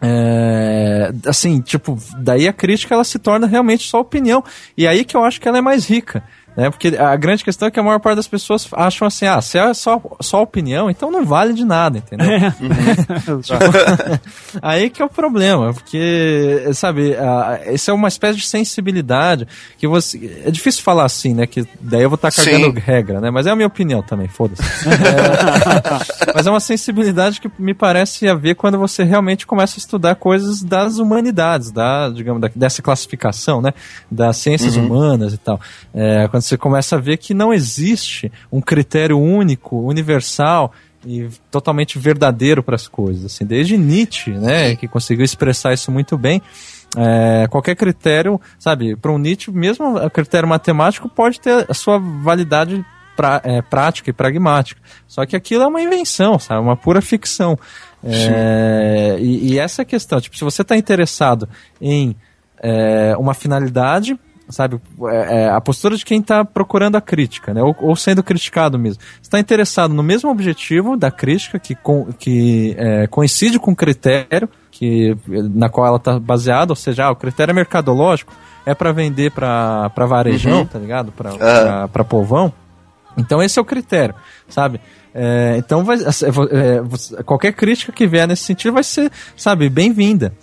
[0.02, 4.42] é, assim, tipo, daí a crítica ela se torna realmente só opinião.
[4.76, 6.24] E aí que eu acho que ela é mais rica.
[6.56, 6.70] Né?
[6.70, 9.58] Porque a grande questão é que a maior parte das pessoas acham assim, ah, se
[9.58, 12.26] é só, só opinião, então não vale de nada, entendeu?
[12.30, 12.54] É.
[12.60, 13.40] Uhum.
[13.44, 13.58] tipo,
[14.62, 19.46] aí que é o problema, porque, sabe, uh, isso é uma espécie de sensibilidade
[19.76, 20.42] que você...
[20.46, 21.46] É difícil falar assim, né?
[21.46, 22.84] Que daí eu vou estar tá cagando Sim.
[22.84, 23.30] regra, né?
[23.30, 24.62] Mas é a minha opinião também, foda-se.
[24.88, 30.14] é, mas é uma sensibilidade que me parece haver quando você realmente começa a estudar
[30.14, 33.74] coisas das humanidades, da, digamos, da, dessa classificação, né?
[34.10, 34.86] Das ciências uhum.
[34.86, 35.60] humanas e tal.
[35.92, 40.72] É, quando você começa a ver que não existe um critério único, universal
[41.04, 43.24] e totalmente verdadeiro para as coisas.
[43.26, 46.42] Assim, desde Nietzsche, né, que conseguiu expressar isso muito bem.
[46.96, 51.98] É, qualquer critério, sabe, para um Nietzsche, mesmo o critério matemático pode ter a sua
[51.98, 52.84] validade
[53.16, 54.80] pra, é, prática e pragmática.
[55.06, 57.58] Só que aquilo é uma invenção, sabe, uma pura ficção.
[58.04, 61.48] É, e, e, essa questão, tipo, se você está interessado
[61.80, 62.14] em
[62.62, 64.18] é, uma finalidade,
[64.48, 64.80] sabe?
[65.08, 67.62] É, é, a postura de quem está procurando a crítica, né?
[67.62, 69.02] Ou, ou sendo criticado mesmo.
[69.22, 74.48] Está interessado no mesmo objetivo da crítica, que, com, que é, coincide com o critério
[74.70, 78.32] que, na qual ela está baseada, ou seja, ah, o critério é mercadológico,
[78.66, 80.66] é para vender para varejão, uhum.
[80.66, 81.12] tá ligado?
[81.12, 82.04] Para uhum.
[82.04, 82.52] povão.
[83.16, 84.14] Então esse é o critério,
[84.48, 84.80] sabe?
[85.14, 90.34] É, então vai, é, qualquer crítica que vier nesse sentido vai ser, sabe, bem-vinda.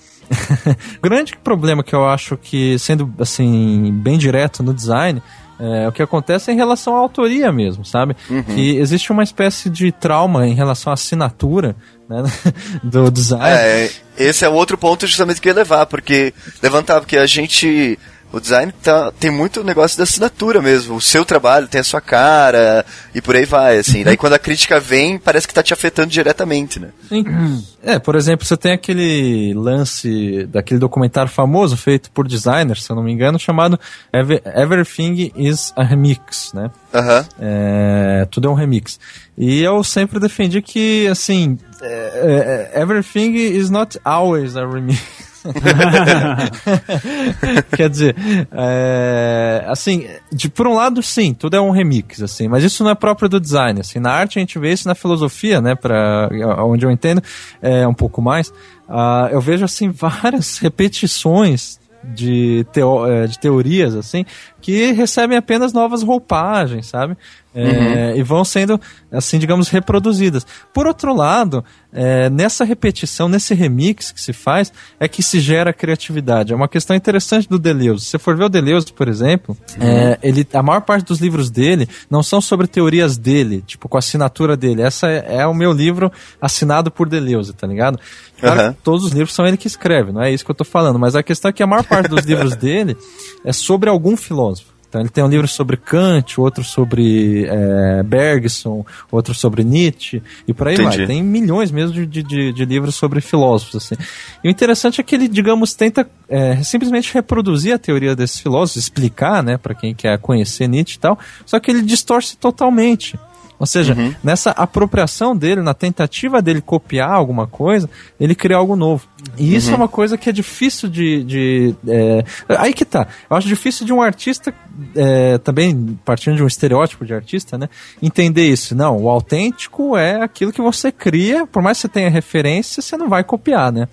[1.01, 5.21] grande problema que eu acho que, sendo assim, bem direto no design,
[5.59, 8.15] é, o que acontece é em relação à autoria mesmo, sabe?
[8.29, 8.43] Uhum.
[8.43, 11.75] Que existe uma espécie de trauma em relação à assinatura
[12.09, 12.23] né,
[12.84, 13.45] do design.
[13.45, 17.97] É, esse é outro ponto justamente que eu ia levar, porque levantar, porque a gente
[18.34, 20.95] o design tá, tem muito negócio da assinatura mesmo.
[20.95, 24.03] O seu trabalho tem a sua cara e por aí vai, assim.
[24.03, 26.89] Daí quando a crítica vem, parece que tá te afetando diretamente, né?
[27.07, 27.23] Sim.
[27.86, 32.95] É, por exemplo, você tem aquele lance daquele documentário famoso feito por designers, se eu
[32.95, 33.77] não me engano, chamado
[34.13, 36.71] Everything is a Remix, né?
[36.93, 37.25] Uhum.
[37.41, 38.97] É, tudo é um remix.
[39.38, 45.22] E eu sempre defendi que, assim, é, é, everything is not always a remix.
[47.75, 48.15] Quer dizer,
[48.51, 52.91] é, assim, de, por um lado, sim, tudo é um remix, assim, mas isso não
[52.91, 56.29] é próprio do design, assim, na arte a gente vê isso na filosofia, né, para
[56.59, 57.21] onde eu entendo
[57.61, 58.49] é, um pouco mais,
[58.87, 64.25] uh, eu vejo, assim, várias repetições de, teo, é, de teorias, assim,
[64.61, 67.17] que recebem apenas novas roupagens, sabe?
[67.55, 68.15] É, uhum.
[68.17, 68.79] E vão sendo,
[69.11, 70.45] assim, digamos, reproduzidas.
[70.73, 75.71] Por outro lado, é, nessa repetição, nesse remix que se faz, é que se gera
[75.71, 76.51] criatividade.
[76.51, 78.05] É uma questão interessante do Deleuze.
[78.05, 81.51] Se você for ver o Deleuze, por exemplo, é, ele, a maior parte dos livros
[81.51, 84.81] dele não são sobre teorias dele, tipo, com a assinatura dele.
[84.81, 87.99] Essa é, é o meu livro assinado por Deleuze, tá ligado?
[88.39, 88.75] Claro, uhum.
[88.83, 90.97] todos os livros são ele que escreve, não é isso que eu tô falando.
[90.97, 92.97] Mas a questão é que a maior parte dos livros dele
[93.45, 94.72] é sobre algum filósofo.
[94.93, 100.53] Então ele tem um livro sobre Kant, outro sobre é, Bergson, outro sobre Nietzsche, e
[100.53, 100.97] por aí Entendi.
[100.97, 101.07] vai.
[101.07, 103.77] Tem milhões mesmo de, de, de, livros sobre filósofos.
[103.77, 103.95] Assim.
[104.43, 108.83] E o interessante é que ele, digamos, tenta é, simplesmente reproduzir a teoria desses filósofos,
[108.83, 113.17] explicar, né, para quem quer conhecer Nietzsche e tal, só que ele distorce totalmente.
[113.64, 114.14] Ou seja, uhum.
[114.22, 117.89] nessa apropriação dele, na tentativa dele copiar alguma coisa,
[118.20, 119.07] ele cria algo novo.
[119.38, 119.76] E isso é uhum.
[119.76, 121.24] é uma coisa que é difícil de.
[121.24, 122.26] de é...
[122.57, 123.07] Aí que tá.
[123.30, 124.53] Eu acho difícil de um artista,
[124.93, 127.70] é, também partindo de um estereótipo de artista, né?
[128.01, 128.76] Entender isso.
[128.76, 132.97] Não, o autêntico é aquilo que você cria, por mais que você tenha referência, você
[132.97, 133.88] não vai copiar, né?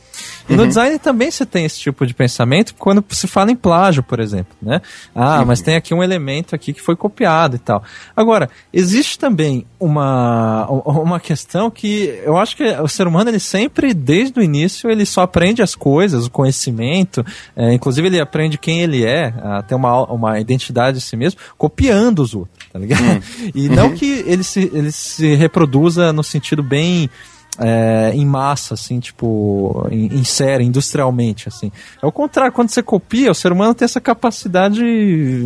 [0.49, 0.59] E uhum.
[0.59, 4.19] no design também você tem esse tipo de pensamento quando se fala em plágio, por
[4.19, 4.83] exemplo, né?
[5.15, 7.85] Ah, mas tem aqui um elemento aqui que foi copiado e tal.
[8.17, 13.95] Agora, existe também uma, uma questão que eu acho que o ser humano, ele sempre,
[13.95, 17.25] desde o início, ele só aprende as coisas, o conhecimento,
[17.57, 21.41] é, inclusive ele aprende quem ele é, a ter uma, uma identidade de si mesmo,
[21.57, 23.03] copiando os outros, tá ligado?
[23.03, 23.21] Hum.
[23.55, 23.75] E uhum.
[23.75, 27.11] não que ele se, ele se reproduza no sentido bem
[27.59, 31.71] é, em massa, assim, tipo, em, em, série, industrialmente, assim.
[32.03, 34.83] É o contrário, quando você copia, o ser humano tem essa capacidade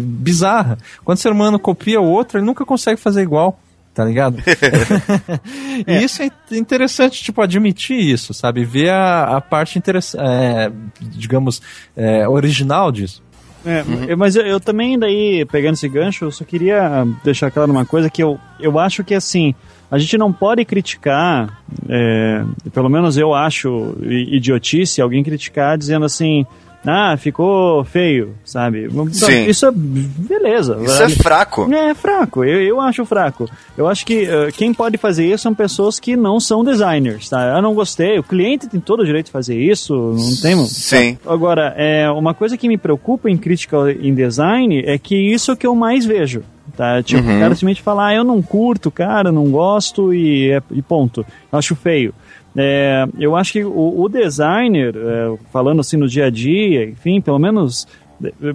[0.03, 0.79] bizarra.
[1.05, 3.59] Quando o ser humano copia o outro, ele nunca consegue fazer igual
[3.95, 4.43] tá ligado?
[5.87, 6.03] e é.
[6.03, 8.65] isso é interessante, tipo, admitir isso, sabe?
[8.65, 11.63] Ver a, a parte interessante, é, digamos,
[11.97, 13.23] é, original disso.
[13.65, 14.17] É, uhum.
[14.19, 18.11] mas eu, eu, também daí, pegando esse gancho, eu só queria deixar claro uma coisa
[18.11, 19.55] que eu, eu acho que assim,
[19.91, 26.45] a gente não pode criticar, é, pelo menos eu acho idiotice, alguém criticar dizendo assim,
[26.87, 28.89] ah, ficou feio, sabe?
[29.13, 29.47] Sim.
[29.47, 30.79] Isso é beleza.
[30.83, 31.73] Isso é fraco.
[31.73, 32.45] É, fraco.
[32.45, 33.49] Eu, eu acho fraco.
[33.77, 37.57] Eu acho que uh, quem pode fazer isso são pessoas que não são designers, tá?
[37.57, 38.19] Eu não gostei.
[38.19, 40.67] O cliente tem todo o direito de fazer isso, não tem?
[40.67, 41.17] Sim.
[41.17, 41.33] Tá?
[41.33, 45.55] Agora, é, uma coisa que me preocupa em crítica em design é que isso é
[45.55, 46.43] o que eu mais vejo.
[46.77, 47.03] Tá?
[47.03, 47.37] Tipo, uhum.
[47.37, 51.25] o cara simplesmente falar, ah, eu não curto, cara, não gosto e, é, e ponto.
[51.53, 52.13] Acho feio.
[52.57, 57.21] É, eu acho que o, o designer, é, falando assim no dia a dia, enfim,
[57.21, 57.87] pelo menos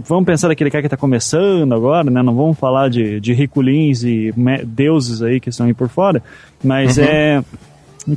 [0.08, 2.24] vamos pensar naquele cara que está começando agora, né?
[2.24, 4.34] Não vamos falar de, de riculins e
[4.66, 6.24] deuses aí que estão aí por fora,
[6.64, 7.04] mas uhum.
[7.04, 7.43] é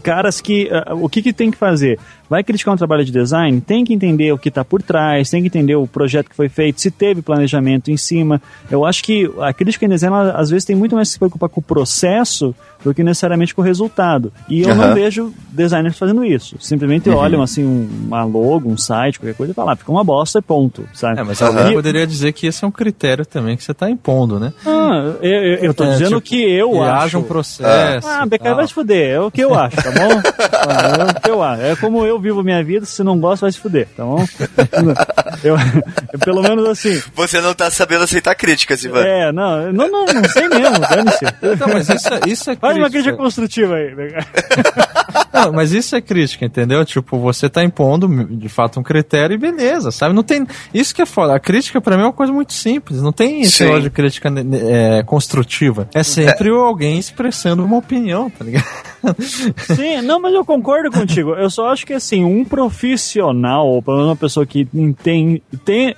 [0.03, 1.99] caras que uh, o que, que tem que fazer?
[2.33, 5.43] vai criticar um trabalho de design, tem que entender o que está por trás, tem
[5.43, 8.41] que entender o projeto que foi feito, se teve planejamento em cima.
[8.71, 11.19] Eu acho que a crítica em design, ela, às vezes, tem muito mais que se
[11.19, 12.55] preocupar com o processo
[12.85, 14.33] do que necessariamente com o resultado.
[14.49, 14.75] E eu uhum.
[14.75, 16.57] não vejo designers fazendo isso.
[16.61, 17.17] Simplesmente uhum.
[17.17, 20.39] olham, assim, um, uma logo, um site, qualquer coisa e falam, ah, fica uma bosta
[20.39, 21.21] e ponto, sabe?
[21.21, 21.73] É, mas alguém uhum.
[21.75, 24.53] poderia dizer que esse é um critério também que você está impondo, né?
[24.67, 27.05] Ah, eu, eu, eu tô é, dizendo tipo, que eu que acho.
[27.05, 28.09] haja um processo.
[28.09, 30.11] Ah, BK vai te fuder, é o que eu acho, tá bom?
[30.11, 31.63] é o que eu acho.
[31.63, 34.25] É como eu vivo minha vida, se não gosta, vai se fuder, tá bom?
[35.43, 35.57] eu,
[36.25, 37.03] pelo menos assim.
[37.15, 39.05] Você não tá sabendo aceitar críticas, Ivan.
[39.05, 41.25] É, não, não, não, não sei mesmo, dane-se.
[41.59, 43.95] Não, mas isso, é- isso é Faz uma crítica construtiva aí.
[43.95, 44.09] né?
[45.33, 46.85] Não, mas isso é crítica, entendeu?
[46.85, 48.07] Tipo, você tá impondo,
[48.37, 50.15] de fato, um critério e beleza, sabe?
[50.15, 50.47] Não tem.
[50.75, 51.35] Isso que é foda.
[51.35, 53.01] A crítica, pra mim, é uma coisa muito simples.
[53.01, 54.43] Não tem esse negócio de crítica né,
[54.99, 55.89] é, construtiva.
[55.95, 58.65] É sempre alguém expressando uma opinião, tá ligado?
[59.77, 61.31] Sim, não, mas eu concordo contigo.
[61.35, 64.67] Eu só acho que assim, um profissional, ou pelo menos uma pessoa que
[65.03, 65.95] tem, tem,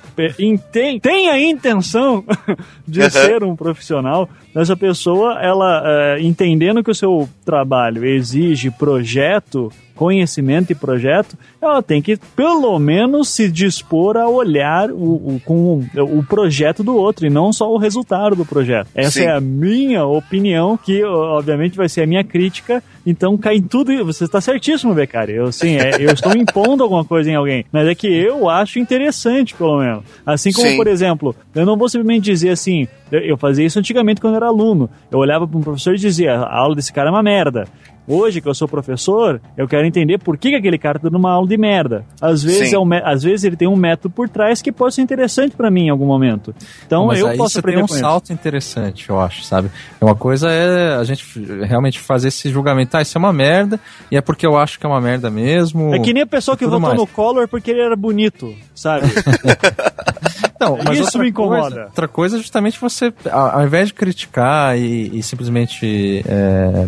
[0.73, 2.25] tem, tem a intenção
[2.87, 3.11] de Uhum.
[3.11, 10.71] ser um profissional, essa pessoa, ela é, entendendo que o seu trabalho exige projeto, conhecimento
[10.71, 14.95] e projeto, ela tem que pelo menos se dispor a olhar o,
[15.37, 15.55] o- com
[15.97, 18.89] o, o projeto do outro e não só o resultado do projeto.
[18.95, 19.25] Essa Sim.
[19.27, 23.93] é a minha opinião, que obviamente vai ser a minha crítica, então cai em tudo.
[24.05, 25.33] Você está certíssimo, Becari.
[25.35, 28.79] Eu, sim, é, eu estou impondo alguma coisa em alguém, mas é que eu acho
[28.79, 30.03] interessante, pelo menos.
[30.25, 30.77] Assim como, Sim.
[30.77, 34.39] por exemplo, eu não vou simplesmente dizer assim, eu- eu fazia isso antigamente quando eu
[34.39, 34.89] era aluno.
[35.11, 37.67] Eu olhava para um professor e dizia, a aula desse cara é uma merda.
[38.07, 41.17] Hoje, que eu sou professor, eu quero entender por que, que aquele cara tá dando
[41.17, 42.05] uma aula de merda.
[42.21, 42.77] Às vezes, Sim.
[42.77, 45.71] é um, às vezes ele tem um método por trás que pode ser interessante para
[45.71, 46.55] mim em algum momento.
[46.87, 49.71] Então Mas eu aí posso você tem aprender um salto interessante, eu acho, sabe?
[50.01, 51.25] Uma coisa é a gente
[51.63, 53.81] realmente fazer esse julgamento, ah, isso é uma merda,
[54.11, 55.95] e é porque eu acho que é uma merda mesmo.
[55.95, 56.97] É que nem a pessoa que votou mais.
[56.97, 59.07] no Collor porque ele era bonito, sabe?
[60.61, 61.63] Não, mas Isso me incomoda.
[61.63, 66.87] Coisa, outra coisa é justamente você, ao invés de criticar e, e simplesmente é,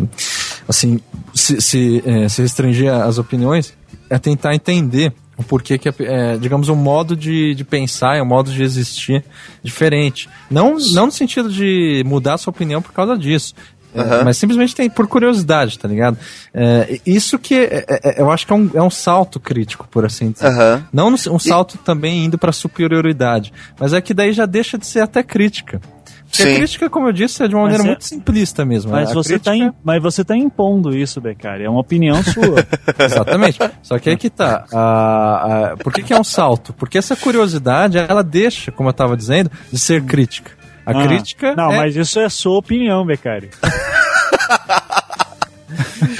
[0.67, 0.99] assim
[1.33, 3.73] se, se, é, se restringir às opiniões,
[4.09, 8.25] é tentar entender o porquê que, é, digamos, um modo de, de pensar, é um
[8.25, 9.23] modo de existir
[9.63, 10.27] diferente.
[10.49, 13.53] Não, não no sentido de mudar a sua opinião por causa disso.
[13.93, 14.23] É, Aham.
[14.25, 16.17] mas simplesmente tem por curiosidade, tá ligado?
[16.53, 20.05] É, isso que é- é- eu acho que é um, é um salto crítico, por
[20.05, 20.47] assim dizer.
[20.47, 20.85] Aham.
[20.91, 24.99] Não um salto também indo pra superioridade, mas é que daí já deixa de ser
[24.99, 25.81] até crítica.
[26.29, 26.53] Porque Sim.
[26.53, 28.91] a crítica, como eu disse, é de uma maneira é- muito simplista mesmo.
[28.91, 31.63] Mas A você, tá crítica- im- mas você tá impondo isso, Becari.
[31.63, 32.65] É uma opinião sua.
[32.99, 33.57] Exatamente.
[33.81, 34.65] Só que aí que tá.
[34.73, 36.73] A- a- por que, que é um salto?
[36.73, 40.51] Porque essa curiosidade, ela deixa, como eu tava dizendo, de ser crítica.
[40.85, 41.55] A Ah, crítica.
[41.55, 43.49] Não, é- mas isso é sua opinião, Becari.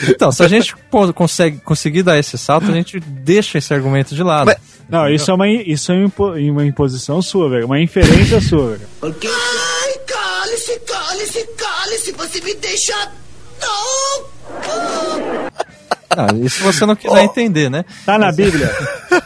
[0.10, 0.76] Então, se a gente
[1.16, 4.46] consegue, conseguir dar esse salto, a gente deixa esse argumento de lado.
[4.48, 4.58] Mas-
[4.90, 7.66] Não, isso é uma, isso é uma, impo- uma imposição sua, velho.
[7.66, 8.88] Uma inferência sua, velho.
[9.02, 9.47] Cale-se,
[11.46, 12.94] cale-se, cale-se, você me deixa
[13.62, 14.32] louco!
[16.10, 17.84] Ah, isso você não quiser entender, né?
[18.06, 18.72] Tá na Bíblia.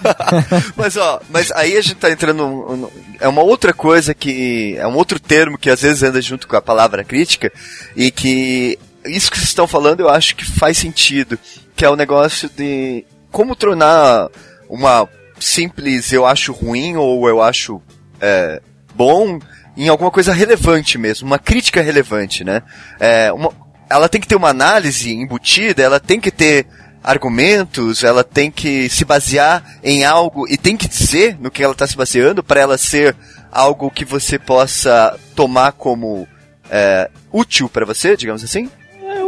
[0.76, 2.38] Mas ó, mas aí a gente tá entrando.
[2.38, 4.76] num- num- É uma outra coisa que.
[4.78, 7.52] É um outro termo que às vezes anda junto com a palavra crítica
[7.96, 8.78] e que.
[9.06, 11.38] Isso que vocês estão falando eu acho que faz sentido.
[11.76, 13.06] Que é o negócio de.
[13.32, 14.28] Como tornar
[14.70, 15.08] uma
[15.40, 17.82] simples eu acho ruim ou eu acho
[18.20, 18.62] é,
[18.96, 19.40] bom
[19.76, 22.62] em alguma coisa relevante mesmo, uma crítica relevante, né?
[23.00, 23.52] É, uma,
[23.90, 26.66] ela tem que ter uma análise embutida, ela tem que ter
[27.04, 31.74] argumentos, ela tem que se basear em algo e tem que dizer no que ela
[31.74, 33.16] está se baseando para ela ser
[33.52, 36.28] algo que você possa tomar como
[36.70, 38.70] é, útil para você, digamos assim.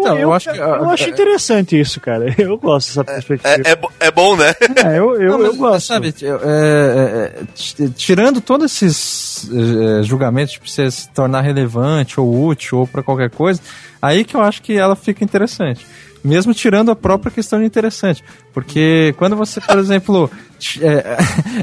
[0.04, 2.34] Eu, Então, eu, eu acho que- eu acho interessante isso, cara.
[2.38, 3.64] Eu gosto dessa perspectiva.
[3.68, 4.54] É, é, é bom, né?
[4.84, 5.86] É, eu, eu, Não, eu gosto.
[5.88, 12.48] Sabe, é, é, é, tirando todos esses é, julgamentos de você se tornar relevante ou
[12.48, 13.62] útil ou para qualquer coisa,
[14.02, 15.86] aí que eu acho que ela fica interessante.
[16.24, 18.24] Mesmo tirando a própria questão de interessante.
[18.54, 20.32] Porque quando você, por exemplo,
[20.82, 21.18] é,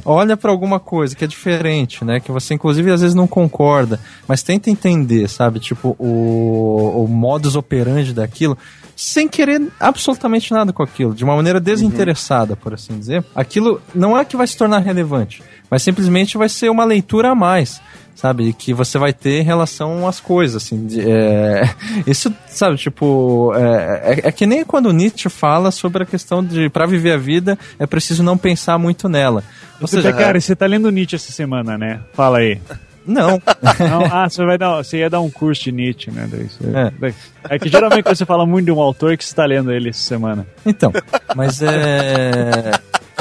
[0.04, 2.20] olha para alguma coisa que é diferente, né?
[2.20, 3.98] Que você, inclusive, às vezes não concorda,
[4.28, 5.60] mas tenta entender, sabe?
[5.60, 8.58] Tipo, o, o modus operandi daquilo,
[8.94, 13.24] sem querer absolutamente nada com aquilo, de uma maneira desinteressada, por assim dizer.
[13.34, 17.34] Aquilo não é que vai se tornar relevante, mas simplesmente vai ser uma leitura a
[17.34, 17.80] mais.
[18.20, 20.86] Sabe, que você vai ter em relação às coisas, assim.
[20.86, 21.62] de- é,
[22.06, 23.50] isso, sabe, tipo.
[23.56, 27.16] É, é, é que nem quando Nietzsche fala sobre a questão de, para viver a
[27.16, 29.42] vida, é preciso não pensar muito nela.
[29.80, 32.00] Ou Você, seja, cara, você tá lendo Nietzsche essa semana, né?
[32.12, 32.60] Fala aí.
[33.06, 33.40] não.
[33.80, 36.28] Não, ah, você, vai dar, você ia dar um curso de Nietzsche, né?
[36.30, 36.92] Daí você- É.
[37.00, 37.14] daí-
[37.48, 40.00] é que geralmente você fala muito de um autor que você tá lendo ele essa
[40.02, 40.46] semana.
[40.66, 40.92] Então,
[41.34, 42.70] mas é.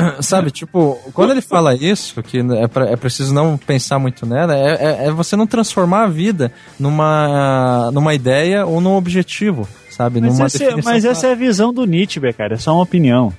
[0.21, 4.55] Sabe, tipo, quando ele fala isso, que é, pra- é preciso não pensar muito nela,
[4.55, 10.21] é, é- é você não transformar a vida numa, numa ideia ou num objetivo, sabe?
[10.21, 12.55] Mas, essa, definição mas essa é a visão do Nietzsche, cara.
[12.55, 13.33] É só uma opinião.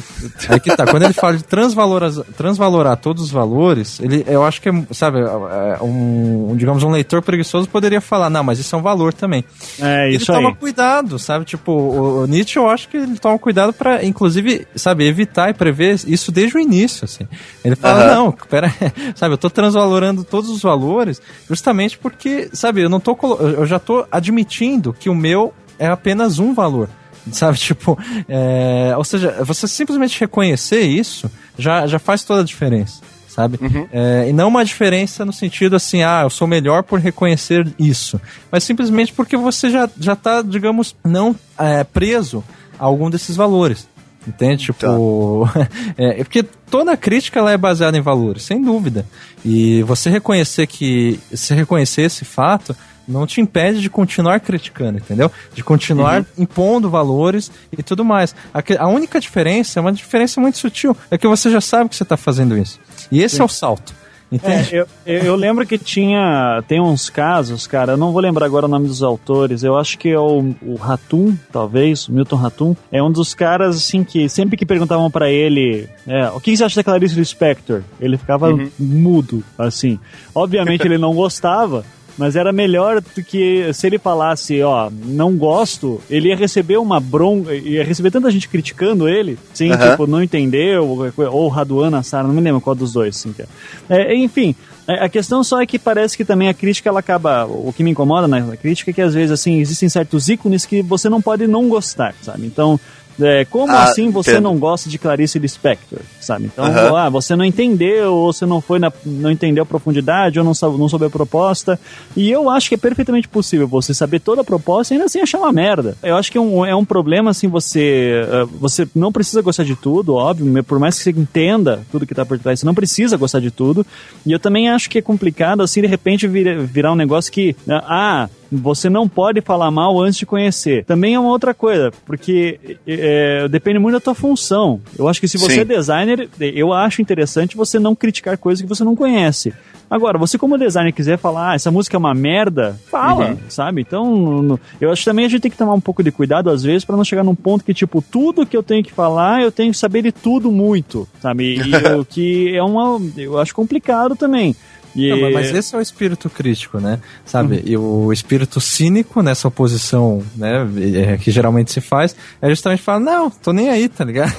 [0.48, 0.86] Aí que tá.
[0.86, 5.18] Quando ele fala de transvalorar, transvalorar todos os valores, ele, eu acho que é, sabe,
[5.20, 9.44] é, um, digamos, um leitor preguiçoso poderia falar, não, mas isso é um valor também.
[9.80, 10.44] É, isso ele aí.
[10.44, 11.44] toma cuidado, sabe?
[11.44, 15.54] Tipo, o, o Nietzsche, eu acho que ele toma cuidado para, inclusive, sabe, evitar e
[15.54, 17.26] prever isso desde o início, assim.
[17.64, 18.14] Ele fala, Aham.
[18.14, 18.72] não, pera,
[19.14, 23.78] sabe, eu tô transvalorando todos os valores justamente porque, sabe, eu não tô, eu já
[23.78, 26.88] tô admitindo que o meu é apenas um valor.
[27.32, 27.98] Sabe, tipo,
[28.28, 33.58] é, ou seja, você simplesmente reconhecer isso já, já faz toda a diferença, sabe?
[33.92, 38.20] É, e não uma diferença no sentido assim, ah, eu sou melhor por reconhecer isso,
[38.50, 42.44] mas simplesmente porque você já, já tá, digamos, não é, preso
[42.78, 43.88] a algum desses valores.
[44.26, 44.64] Entende?
[44.64, 45.48] Tipo.
[45.96, 49.06] É, é porque toda crítica ela é baseada em valores, sem dúvida.
[49.44, 51.18] E você reconhecer que.
[51.32, 52.76] Se reconhecer esse fato
[53.08, 55.30] não te impede de continuar criticando, entendeu?
[55.54, 58.34] De continuar impondo valores e tudo mais.
[58.52, 60.96] A, que- a única diferença é uma diferença muito sutil.
[61.10, 62.78] É que você já sabe que você está fazendo isso.
[63.10, 63.94] E esse é o salto.
[64.30, 64.74] Entende?
[64.76, 66.60] É, eu, eu lembro que tinha.
[66.66, 69.62] Tem uns casos, cara, eu não vou lembrar agora o nome dos autores.
[69.62, 72.74] Eu acho que é o, o Ratum, talvez, o Milton Ratum.
[72.90, 76.64] É um dos caras, assim, que sempre que perguntavam pra ele é, o que você
[76.64, 79.96] acha da Clarice Lispector, ele ficava mudo, assim.
[80.34, 81.84] Obviamente ele não gostava.
[82.16, 86.98] Mas era melhor do que se ele falasse, ó, não gosto, ele ia receber uma
[86.98, 92.26] bronca, ia receber tanta gente criticando ele, sim, tipo, não entendeu, ou, ou Raduana, Sara,
[92.26, 93.46] não me lembro qual dos dois, que é.
[93.88, 94.54] É, enfim,
[94.88, 97.82] é, a questão só é que parece que também a crítica, ela acaba, o que
[97.82, 101.20] me incomoda na crítica é que às vezes, assim, existem certos ícones que você não
[101.20, 102.46] pode não gostar, sabe?
[102.46, 102.78] Então,
[103.20, 104.44] é, como Ah, assim você entendo.
[104.44, 106.44] não gosta de Clarice Lispector, sabe?
[106.46, 106.96] Então, Aham.
[106.96, 110.52] ah, você não entendeu, ou você não foi na, não entendeu a profundidade, ou não,
[110.54, 111.78] sabe, não soube a proposta.
[112.16, 115.20] E eu acho que é perfeitamente possível você saber toda a proposta e ainda assim
[115.20, 115.96] achar uma merda.
[116.02, 119.64] Eu acho que é um, é um problema, assim, você, eh, você não precisa gostar
[119.64, 122.74] de tudo, óbvio, por mais que você entenda tudo que tá por trás, você não
[122.74, 123.86] precisa gostar de tudo.
[124.24, 127.56] E eu também acho que é complicado, assim, de repente vir- virar um negócio que,
[127.68, 130.84] ah, você não pode falar mal antes de conhecer.
[130.84, 134.80] Também é uma outra coisa, porque é, depende muito da tua função.
[134.98, 135.60] Eu acho que se você Sim.
[135.60, 139.52] é designer, eu acho interessante você não criticar coisas que você não conhece.
[139.88, 143.36] Agora, você como designer quiser falar, ah, essa música é uma merda, fala, Uhum.
[143.48, 143.80] sabe?
[143.82, 146.64] Então, eu acho que também a gente tem que tomar um pouco de cuidado às
[146.64, 149.52] vezes pra não chegar num ponto que, tipo, tudo que eu tenho que falar, eu
[149.52, 151.54] tenho que saber de tudo muito, sabe?
[151.60, 151.60] E
[152.00, 153.00] o que é uma...
[153.16, 154.56] Eu acho complicado também.
[154.96, 156.98] E, Não, mas- esse é o espírito crítico, né?
[157.24, 157.62] Sabe?
[157.66, 160.66] E o espírito cínico nessa oposição, né?
[161.12, 164.32] é, Que geralmente se faz, é justamente falar, não, tô nem aí, tá ligado?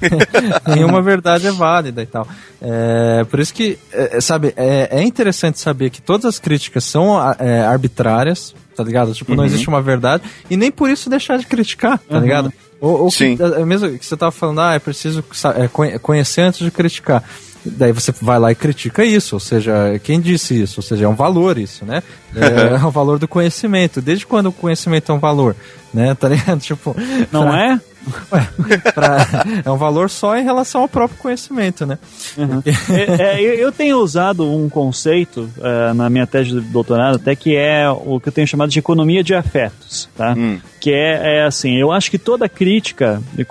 [0.74, 2.26] Nenhuma verdade é válida e tal.
[2.60, 7.16] É, por isso que, é, sabe, é, é interessante saber que todas as críticas são
[7.38, 9.12] é, arbitrárias, tá ligado?
[9.14, 12.22] Tipo, não existe uma verdade, e nem por isso deixar de criticar, tá Uhum.
[12.22, 12.52] ligado?
[12.80, 13.36] Ou, ou Sim.
[13.36, 15.22] que, é mesmo que você tava falando, ah, é preciso
[15.56, 17.22] é, conhecer antes de criticar.
[17.64, 20.80] Daí você vai lá e critica isso, ou seja, quem disse isso?
[20.80, 22.02] Ou seja, é um valor isso, né?
[22.34, 24.00] É, é o valor do conhecimento.
[24.00, 25.54] Desde quando o conhecimento é um valor?
[25.92, 26.14] Né?
[26.14, 26.60] Tá ligado?
[26.62, 26.96] Tipo,
[27.30, 27.80] Não pra- é?
[28.94, 29.26] pra-
[29.64, 31.98] é um valor só em relação ao próprio conhecimento, né?
[32.88, 37.54] É, é, eu, tenho usado um conceito é, na minha tese de doutorado, até que
[37.54, 40.34] é o que eu tenho chamado de economia de afetos, tá?
[40.80, 43.46] Que é, é assim, eu acho que toda crítica, e,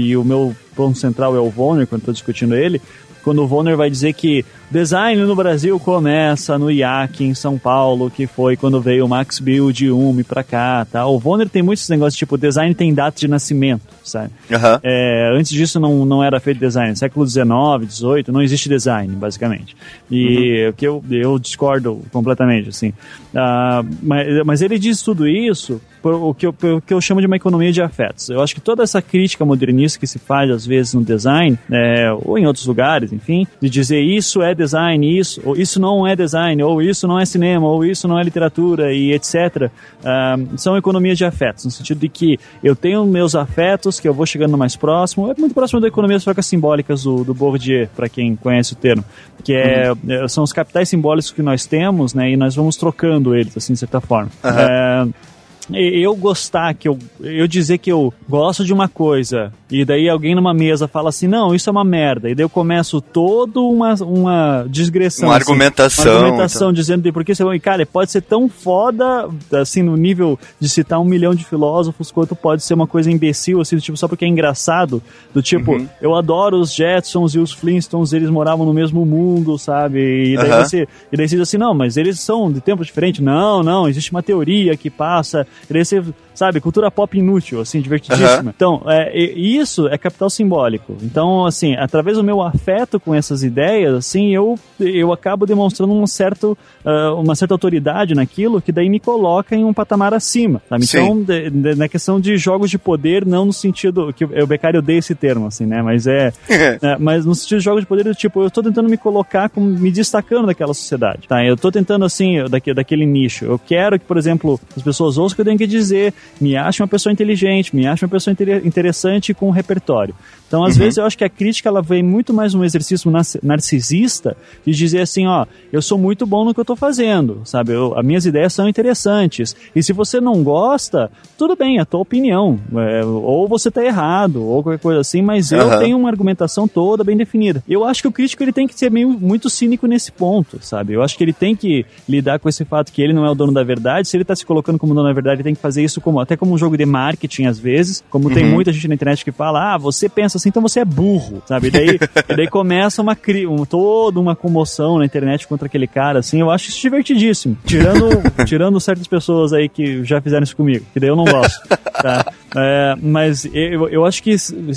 [0.00, 2.82] e o meu ponto central é o Volner, quando estou discutindo ele,
[3.22, 8.10] quando o Volner vai dizer que design no Brasil começa no IAC em São Paulo,
[8.10, 11.06] que foi quando veio o Max Build Umi pra cá, tá?
[11.06, 14.30] O Volner tem muitos negócios, tipo, design tem data de nascimento, sabe?
[14.50, 14.80] Aham.
[14.82, 16.96] É, antes disso não, não era feito design.
[16.96, 17.46] Século XIX,
[17.88, 19.76] XVIII, não existe design, basicamente.
[20.10, 22.92] E o que eu, eu discordo completamente, assim.
[23.34, 27.00] Ah, mas, mas ele diz tudo isso por o que, eu, por o que eu
[27.00, 28.28] chamo de uma economia de afetos.
[28.28, 32.12] Eu acho que toda essa crítica modernista que se faz, às vezes, no design, é,
[32.24, 36.16] ou em outros lugares, enfim, de dizer isso é design, isso, ou isso não é
[36.16, 39.70] design, ou isso não é cinema, ou isso não é literatura, e etc.,
[40.04, 44.14] ah, são economias de afetos, no sentido de que eu tenho meus afetos, que eu
[44.14, 47.88] vou chegando mais próximo, é muito próximo da economia das trocas simbólicas do, do Bourdieu,
[47.94, 49.04] para quem conhece o termo,
[49.44, 53.34] que é, é, são os capitais simbólicos que nós temos, né, e nós vamos trocando
[53.34, 54.30] eles, assim, de certa forma.
[54.44, 55.31] É, e-
[55.72, 60.34] eu gostar que eu eu dizer que eu gosto de uma coisa e daí alguém
[60.34, 63.94] numa mesa fala assim não isso é uma merda e daí eu começo todo uma
[64.02, 68.22] uma digressão Uma assim, argumentação, uma argumentação dizendo de por que você cara pode ser
[68.22, 72.86] tão foda assim no nível de citar um milhão de filósofos quanto pode ser uma
[72.86, 75.02] coisa imbecil assim do tipo só porque é engraçado
[75.32, 80.32] do tipo eu adoro os Jetsons e os Flintstones eles moravam no mesmo mundo sabe
[80.32, 80.64] e daí Aham.
[80.64, 83.22] você e daí você diz assim, não, mas eles são de tempo diferente.
[83.22, 86.02] Não, não, existe uma teoria que passa E daí você,
[86.34, 88.26] sabe, cultura pop inútil, assim, divertidíssima.
[88.40, 88.52] Aham.
[88.54, 90.96] Então, é, isso é capital simbólico.
[91.02, 96.06] Então, assim, através do meu afeto com essas ideias, assim, eu, eu acabo demonstrando um
[96.06, 100.86] certo, ah, uma certa autoridade naquilo que daí me coloca em um patamar acima, sabe?
[100.86, 100.98] Sim.
[100.98, 104.78] Então, de- de- na questão de jogos de poder, não no sentido que o Beccari
[104.78, 105.82] odeia esse termo, assim, né?
[105.82, 106.32] Mas é,
[106.82, 109.48] é, mas no sentido de jogos de poder, do tipo, eu tô tentando me colocar
[109.48, 111.44] como me destacando daquela sociedade, tá?
[111.44, 113.44] Eu tô tentando, assim, daque, daquele nicho.
[113.44, 116.82] Eu quero que, por exemplo, as pessoas ouçam que eu tenho que dizer, me achem
[116.84, 120.14] uma pessoa inteligente, me achem uma pessoa inter- interessante com um repertório.
[120.52, 123.10] Então, às vezes, eu acho que a crítica, ela vem muito mais um exercício
[123.42, 124.36] narcisista
[124.66, 127.72] de dizer assim, ó, eu sou muito bom no que eu tô fazendo, sabe?
[127.72, 129.56] Eu, as minhas ideias são interessantes.
[129.74, 132.60] E se você não gosta, tudo bem, é a tua opinião.
[132.76, 135.78] É, ou você tá errado, ou qualquer coisa assim, mas eu Aham.
[135.78, 137.64] tenho uma argumentação toda bem definida.
[137.66, 140.92] Eu acho que o crítico ele tem que ser meio muito cínico nesse ponto, sabe?
[140.92, 143.34] Eu acho que ele tem que lidar com esse fato que ele não é o
[143.34, 144.06] dono da verdade.
[144.06, 146.20] Se ele tá se colocando como dono da verdade, ele tem que fazer isso como
[146.20, 148.04] até como um jogo de marketing às vezes.
[148.10, 150.84] Como tem muita gente na internet que fala, ah, você pensa assim, então você é
[150.84, 151.68] burro, sabe?
[151.68, 155.86] E daí, e daí começa uma cri um, toda uma comoção na internet contra aquele
[155.86, 156.40] cara, assim.
[156.40, 157.56] Eu acho isso divertidíssimo.
[157.64, 158.08] Tirando,
[158.46, 161.66] tirando certas pessoas aí que já fizeram isso comigo, que daí eu não gosto.
[161.68, 162.26] Tá?
[162.56, 164.34] É, mas eu, eu acho que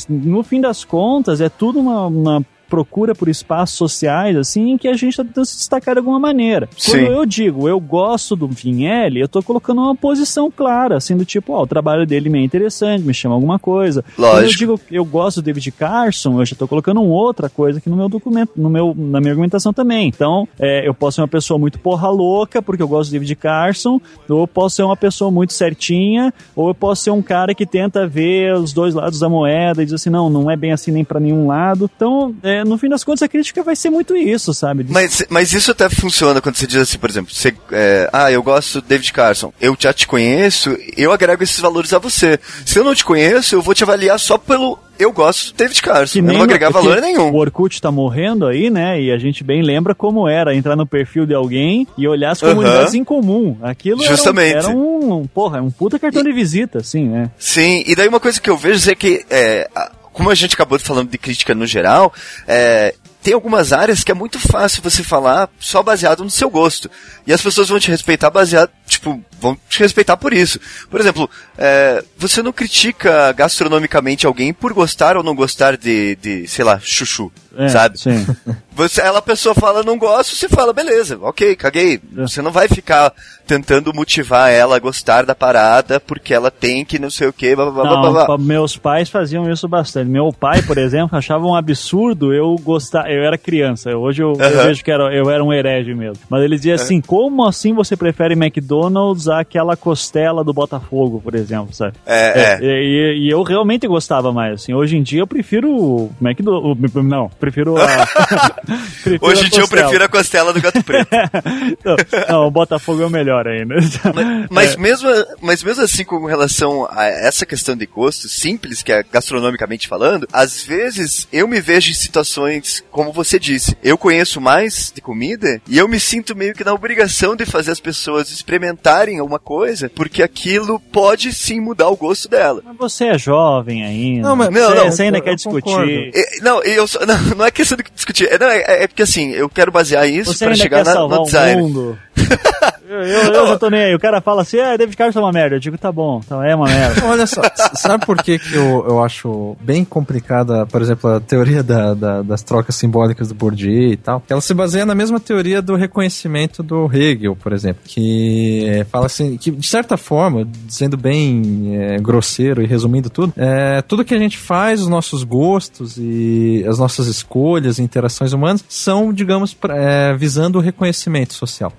[0.07, 4.87] no fim das contas é tudo uma, uma procura por espaços sociais, assim, em que
[4.87, 6.67] a gente está tentando se destacar de alguma maneira.
[6.67, 7.05] Quando Sim.
[7.05, 11.53] eu digo eu gosto do Vinelli, eu tô colocando uma posição clara, assim, do tipo,
[11.53, 14.03] ó, o trabalho dele me é interessante, me chama alguma coisa.
[14.15, 14.57] Quando eu Lógico.
[14.57, 17.95] digo eu gosto do David Carson, eu já tô colocando uma outra coisa aqui no
[17.95, 20.07] meu documento, no meu, na minha argumentação também.
[20.07, 23.35] Então, é, eu posso ser uma pessoa muito porra louca, porque eu gosto do David
[23.35, 23.99] Carson,
[24.29, 27.65] ou eu posso ser uma pessoa muito certinha, ou eu posso ser um cara que
[27.65, 30.91] tenta ver os dois lados da moeda e diz assim, não, não é bem assim
[30.91, 31.89] nem pra nenhum lado.
[31.95, 34.85] Então, é, no fim das contas, a crítica vai ser muito isso, sabe?
[34.89, 38.41] Mas, mas isso até funciona quando você diz assim, por exemplo, você, é, ah, eu
[38.43, 42.39] gosto do David Carson, eu já te conheço, eu agrego esses valores a você.
[42.65, 45.81] Se eu não te conheço, eu vou te avaliar só pelo eu gosto do David
[45.81, 46.19] Carson.
[46.19, 47.29] Eu não vou agregar valor nenhum.
[47.29, 49.01] O Orkut tá morrendo aí, né?
[49.01, 52.39] E a gente bem lembra como era entrar no perfil de alguém e olhar as
[52.39, 53.57] comunidades em comum.
[53.61, 54.55] Aquilo era um- Justamente.
[54.55, 57.29] Era um, um- porra, um puta cartão de visita, assim, né?
[57.37, 60.55] Sim, e daí uma coisa que eu vejo é que, é, a- como a gente
[60.55, 62.13] acabou falando de crítica no geral,
[62.47, 66.89] é, tem algumas áreas que é muito fácil você falar só baseado no seu gosto.
[67.27, 70.57] E as pessoas vão te respeitar baseado, tipo, vão te respeitar por isso.
[70.89, 76.47] Por exemplo, é, você não critica gastronomicamente alguém por gostar ou não gostar de, de
[76.47, 77.99] sei lá, chuchu, É, sabe?
[77.99, 78.25] Sim.
[78.75, 81.95] Você, ela, a pessoa fala não gosto, você fala beleza, ok, caguei.
[82.17, 82.21] É.
[82.23, 83.13] Você não vai ficar
[83.47, 87.55] tentando motivar ela a gostar da parada porque ela tem que não sei o que,
[87.55, 90.09] blá blá blá blá meus pais faziam isso bastante.
[90.09, 93.09] Meu pai, por exemplo, achava um absurdo eu gostar.
[93.09, 94.67] Eu era criança, hoje eu, eu Aham.
[94.67, 96.21] vejo que era, eu era um herege mesmo.
[96.29, 101.73] Mas ele dizia assim: como assim você prefere McDonald's àquela costela do Botafogo, por exemplo,
[101.73, 101.93] sabe?
[102.05, 102.59] É, é.
[102.61, 104.55] E, e eu realmente gostava mais.
[104.55, 106.93] Assim, hoje em dia eu prefiro o McDonald's.
[106.93, 108.07] Não, prefiro a.
[109.03, 111.09] prefiro Hoje a em dia eu prefiro a costela do gato preto.
[111.83, 111.95] não,
[112.29, 113.75] não, o Botafogo é o melhor ainda.
[114.13, 114.77] mas, mas É.
[114.77, 115.09] mesmo,
[115.41, 120.27] mas mesmo assim, com relação a essa questão de gosto simples, que é gastronomicamente falando,
[120.33, 125.61] às vezes eu me vejo em situações, como você disse, eu conheço mais de comida
[125.67, 129.89] e eu me sinto meio que na obrigação de fazer as pessoas experimentarem alguma coisa,
[129.89, 132.61] porque aquilo pode sim mudar o gosto dela.
[132.65, 134.27] Mas você é jovem ainda.
[134.29, 135.61] Não, mas- Não, você, não, você ainda eu- quer eu discutir.
[135.61, 135.91] concordo.
[135.91, 139.03] E- Não, eu só- não, não é questão de discutir, é, não, é, é porque
[139.03, 141.61] assim, eu quero basear isso para chegar na, no o design.
[141.61, 141.99] mundo.
[142.89, 143.95] eu, eu, eu já tô nem aí.
[143.95, 145.55] O cara fala assim, ah, David Carson é uma merda.
[145.55, 147.05] Eu digo, tá bom, então é uma merda.
[147.05, 147.41] Olha só,
[147.75, 152.21] sabe por que, que eu, eu acho bem complicada, por exemplo, a teoria da- da-
[152.21, 154.21] das trocas simbólicas do Bourdieu e tal?
[154.29, 159.05] Ela se baseia na mesma teoria do reconhecimento do Hegel, por exemplo, que eh, fala
[159.07, 164.13] assim, que de certa forma, sendo bem eh, grosseiro e resumindo tudo, é, tudo que
[164.13, 169.53] a gente faz, os nossos gostos e as nossas escolhas e interações humanas são, digamos,
[169.53, 171.71] pra- eh, visando o reconhecimento social,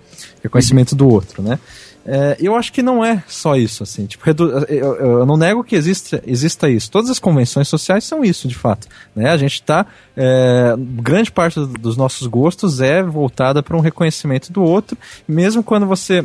[0.43, 1.59] reconhecimento do outro, né?
[2.09, 4.07] É, eu acho que não é só isso, assim.
[4.07, 6.89] Tipo, eu, eu- não nego que exista, exista isso.
[6.89, 8.87] Todas as convenções sociais são isso, de fato.
[9.14, 9.28] Né?
[9.28, 9.84] A gente está.
[11.03, 15.84] grande parte do- dos nossos gostos é voltada para um reconhecimento do outro, mesmo quando
[15.87, 16.24] você.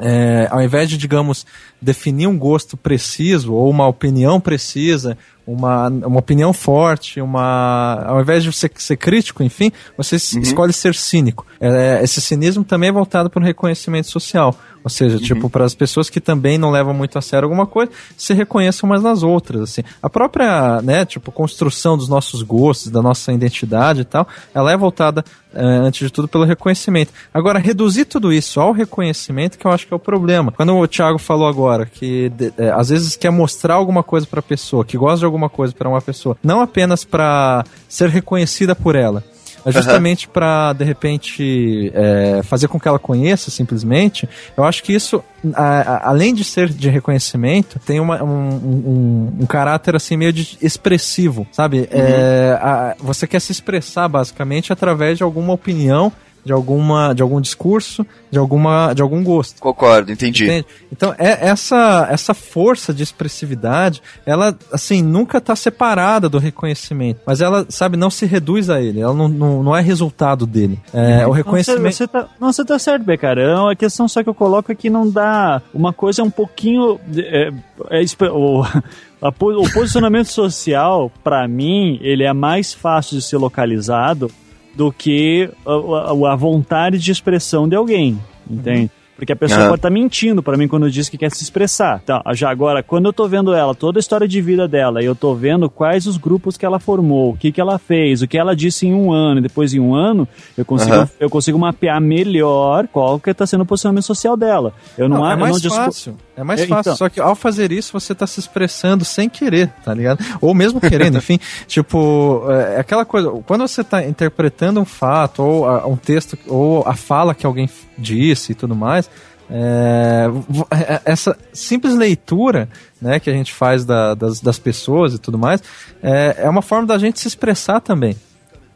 [0.00, 1.44] é, ao invés de, digamos,
[1.82, 5.18] definir um gosto preciso ou uma opinião precisa
[5.48, 10.42] uma, uma opinião forte, uma ao invés de você ser crítico, enfim, você uhum.
[10.42, 11.46] escolhe ser cínico.
[11.58, 14.54] É, esse cinismo também é voltado para o reconhecimento social.
[14.88, 15.22] Ou seja, uhum.
[15.22, 18.88] tipo, para as pessoas que também não levam muito a sério alguma coisa, se reconheçam
[18.88, 19.82] umas nas outras, assim.
[20.02, 24.76] A própria, né, tipo, construção dos nossos gostos, da nossa identidade e tal, ela é
[24.78, 25.22] voltada,
[25.54, 27.12] é, antes de tudo, pelo reconhecimento.
[27.34, 30.52] Agora, reduzir tudo isso ao reconhecimento, que eu acho que é o problema.
[30.52, 34.42] Quando o Thiago falou agora que é, às vezes quer mostrar alguma coisa para a
[34.42, 38.96] pessoa, que gosta de alguma coisa para uma pessoa, não apenas para ser reconhecida por
[38.96, 39.22] ela,
[39.66, 40.32] justamente uhum.
[40.32, 44.28] para de repente é, fazer com que ela conheça simplesmente.
[44.56, 45.22] Eu acho que isso,
[45.54, 50.32] a, a, além de ser de reconhecimento, tem uma, um, um, um, caráter assim meio
[50.32, 51.80] de expressivo, sabe?
[51.80, 51.86] Uhum.
[51.90, 56.12] É, a, você quer se expressar basicamente através de alguma opinião
[56.48, 59.60] de alguma de algum discurso, de alguma de algum gosto.
[59.60, 60.44] Concordo, entendi.
[60.44, 60.66] Entende?
[60.90, 67.42] Então, é essa essa força de expressividade, ela assim, nunca está separada do reconhecimento, mas
[67.42, 70.80] ela, sabe, não se reduz a ele, ela não, não, não é resultado dele.
[70.94, 73.42] É, o reconhecimento Não, você, você, tá, não, você tá certo, Becara.
[73.42, 76.98] É a questão só que eu coloco é que não dá uma coisa um pouquinho
[77.14, 77.52] é,
[77.90, 78.62] é, é o,
[79.20, 84.30] o posicionamento social, para mim, ele é mais fácil de ser localizado
[84.78, 88.16] do que a, a vontade de expressão de alguém,
[88.48, 88.82] entende?
[88.82, 88.90] Uhum.
[89.16, 89.68] Porque a pessoa uhum.
[89.70, 92.00] pode estar tá mentindo para mim quando diz que quer se expressar.
[92.04, 95.06] Então, já agora, quando eu tô vendo ela, toda a história de vida dela, e
[95.06, 98.28] eu tô vendo quais os grupos que ela formou, o que, que ela fez, o
[98.28, 101.08] que ela disse em um ano, e depois em um ano, eu consigo, uhum.
[101.18, 104.72] eu consigo mapear melhor qual que tá sendo o posicionamento social dela.
[104.96, 106.16] Eu não, não é mais não fácil.
[106.38, 109.72] É mais fácil, então, só que ao fazer isso você tá se expressando sem querer,
[109.84, 110.24] tá ligado?
[110.40, 111.40] Ou mesmo querendo, enfim.
[111.66, 116.86] Tipo, é aquela coisa, quando você tá interpretando um fato, ou a, um texto, ou
[116.86, 117.68] a fala que alguém
[117.98, 119.10] disse e tudo mais,
[119.50, 120.26] é,
[120.70, 122.68] é, essa simples leitura
[123.02, 125.62] né, que a gente faz da, das, das pessoas e tudo mais
[126.02, 128.16] é, é uma forma da gente se expressar também.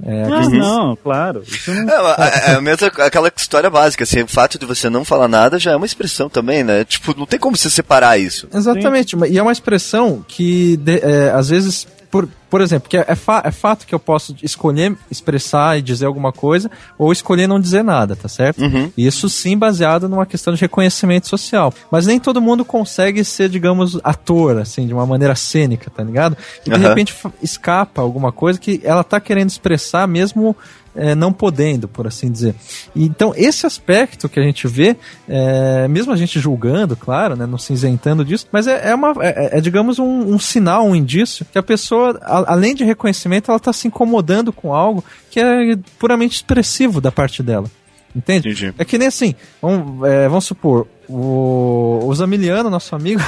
[0.05, 1.45] É, ah, não, claro.
[1.69, 2.09] Não...
[2.09, 5.59] É, é, é mesmo aquela história básica, assim, o fato de você não falar nada
[5.59, 6.85] já é uma expressão também, né?
[6.85, 8.49] Tipo, não tem como você separar isso.
[8.53, 9.25] Exatamente, Sim.
[9.27, 13.15] e é uma expressão que de, é, às vezes por, por exemplo, que é, é,
[13.15, 17.59] fa é, fato que eu posso escolher expressar e dizer alguma coisa, ou escolher não
[17.59, 18.61] dizer nada, tá certo?
[18.61, 18.93] Uhum.
[18.95, 21.73] Isso sim baseado numa questão de reconhecimento social.
[21.91, 26.37] Mas nem todo mundo consegue ser, digamos, ator, assim, de uma maneira cênica, tá ligado?
[26.67, 26.83] E de uhum.
[26.83, 30.55] repente escapa alguma coisa que ela tá querendo expressar mesmo
[30.95, 32.55] é, não podendo, por assim dizer.
[32.95, 34.97] Então, esse aspecto que a gente vê,
[35.29, 39.15] é, mesmo a gente julgando, claro, né, não se isentando disso, mas é, é uma,
[39.21, 43.51] é, é digamos, um, um, sinal, um indício que a pessoa, a, além de reconhecimento,
[43.51, 47.71] ela está se incomodando com algo que é puramente expressivo da parte dela.
[48.15, 48.51] Entende?
[48.51, 48.75] Entendi.
[48.79, 53.21] É que nem assim, vamos, é, vamos supor, o, o Zamiliano, nosso amigo,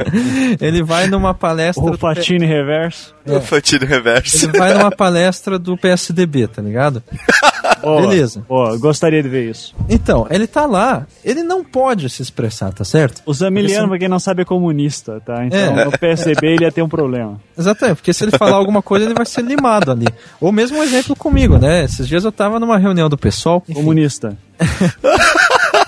[0.60, 1.82] ele vai numa palestra.
[1.82, 3.14] O Fatine Reverso.
[3.24, 3.36] É.
[3.36, 4.46] O Fatine Reverso.
[4.46, 7.02] Ele vai numa palestra do PSDB, tá ligado?
[7.80, 8.44] Boa, Beleza.
[8.48, 9.74] Boa, gostaria de ver isso.
[9.88, 13.22] Então, ele tá lá, ele não pode se expressar, tá certo?
[13.26, 15.44] O Zamiliano, pra quem não sabe, é comunista, tá?
[15.44, 15.84] Então, é.
[15.84, 17.40] no PSDB ele ia ter um problema.
[17.58, 20.06] Exatamente, porque se ele falar alguma coisa, ele vai ser limado ali.
[20.40, 21.84] Ou mesmo um exemplo comigo, né?
[21.84, 23.60] Esses dias eu tava numa reunião do pessoal.
[23.72, 24.36] Comunista.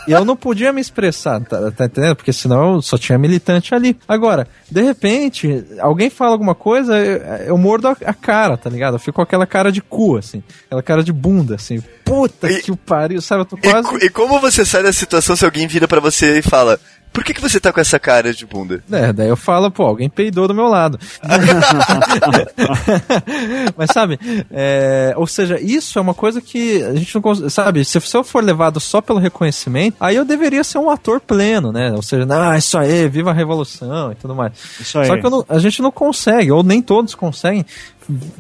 [0.07, 2.17] E eu não podia me expressar, tá, tá, entendendo?
[2.17, 3.97] Porque senão eu só tinha militante ali.
[4.07, 8.95] Agora, de repente, alguém fala alguma coisa, eu, eu mordo a, a, cara, tá ligado?
[8.95, 10.43] Eu fico com aquela cara de cu, assim.
[10.67, 11.83] Aquela cara de bunda, assim.
[12.05, 13.43] Puta e, que o pariu, sabe?
[13.43, 13.89] Eu tô quase.
[14.03, 16.79] E, e como você sai da situação se alguém vira para você e fala:
[17.15, 18.83] por que, que você tá com essa cara de bunda?
[18.91, 20.99] É, daí eu falo, pô, alguém peidou do meu lado.
[23.79, 24.19] Mas sabe,
[24.51, 28.25] é, ou seja, isso é uma coisa que a gente não consegue, sabe, se eu
[28.25, 31.93] for levado só pelo reconhecimento, aí eu deveria ser um ator pleno, né?
[31.93, 34.53] Ou seja, ah, isso aí, viva a revolução e tudo mais.
[34.81, 35.07] Isso aí.
[35.07, 37.65] Só que não, a gente não consegue, ou nem todos conseguem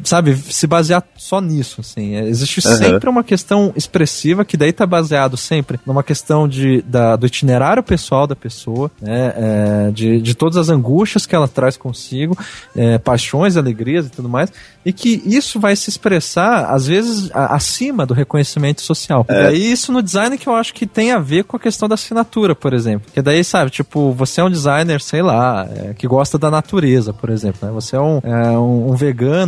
[0.03, 2.15] sabe, se basear só nisso, assim.
[2.15, 2.77] É, existe uhum.
[2.77, 7.83] sempre uma questão expressiva que daí tá baseado sempre numa questão de, da, do itinerário
[7.83, 12.37] pessoal da pessoa, né, é, de, de todas as angústias que ela traz consigo,
[12.77, 14.53] é, paixões, alegrias e tudo mais,
[14.85, 19.25] e que isso vai se expressar, às vezes, a, acima do reconhecimento social.
[19.29, 19.33] É.
[19.33, 21.89] E daí isso no design que eu acho que tem a ver com a questão
[21.89, 23.11] da assinatura, por exemplo.
[23.12, 27.12] Que daí, sabe, tipo, você é um designer, sei lá, é, que gosta da natureza,
[27.12, 27.73] por exemplo, né?
[27.73, 28.97] Você é um, é um, um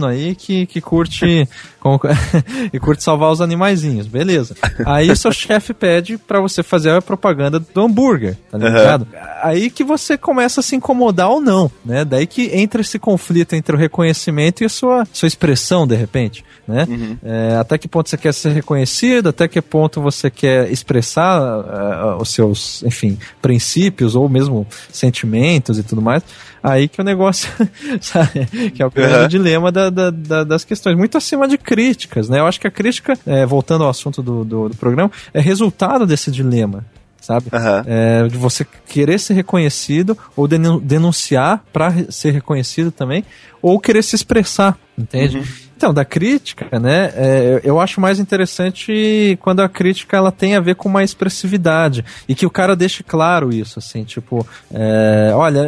[0.06, 1.48] vegano aí que, que curte
[2.72, 4.54] e curte salvar os animaizinhos, beleza.
[4.84, 9.02] Aí seu chefe pede para você fazer a propaganda do hambúrguer, tá ligado?
[9.02, 9.18] Uhum.
[9.42, 12.04] Aí que você começa a se incomodar ou não, né?
[12.04, 16.44] Daí que entra esse conflito entre o reconhecimento e a sua, sua expressão, de repente,
[16.66, 16.86] né?
[16.88, 17.16] Uhum.
[17.22, 22.20] É, até que ponto você quer ser reconhecido, até que ponto você quer expressar uh,
[22.20, 26.22] os seus, enfim, princípios ou mesmo sentimentos e tudo mais
[26.66, 27.48] aí que o negócio,
[28.00, 29.28] sabe, que é o grande uhum.
[29.28, 32.38] dilema da, da, da, das questões, muito acima de críticas, né?
[32.38, 36.06] Eu acho que a crítica, é, voltando ao assunto do, do, do programa, é resultado
[36.06, 36.84] desse dilema,
[37.20, 37.46] sabe?
[37.52, 37.82] Uhum.
[37.86, 43.24] É, de você querer ser reconhecido ou denunciar para ser reconhecido também,
[43.60, 45.38] ou querer se expressar, entende?
[45.38, 45.65] Uhum.
[45.76, 50.60] Então, da crítica, né, é, eu acho mais interessante quando a crítica ela tem a
[50.60, 55.58] ver com uma expressividade e que o cara deixe claro isso, assim, tipo, é, olha,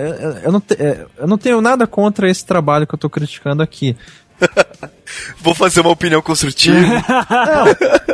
[0.43, 3.62] eu não, te, é, eu não tenho nada contra esse trabalho que eu estou criticando
[3.62, 3.95] aqui,
[5.41, 7.03] Vou fazer uma opinião construtiva.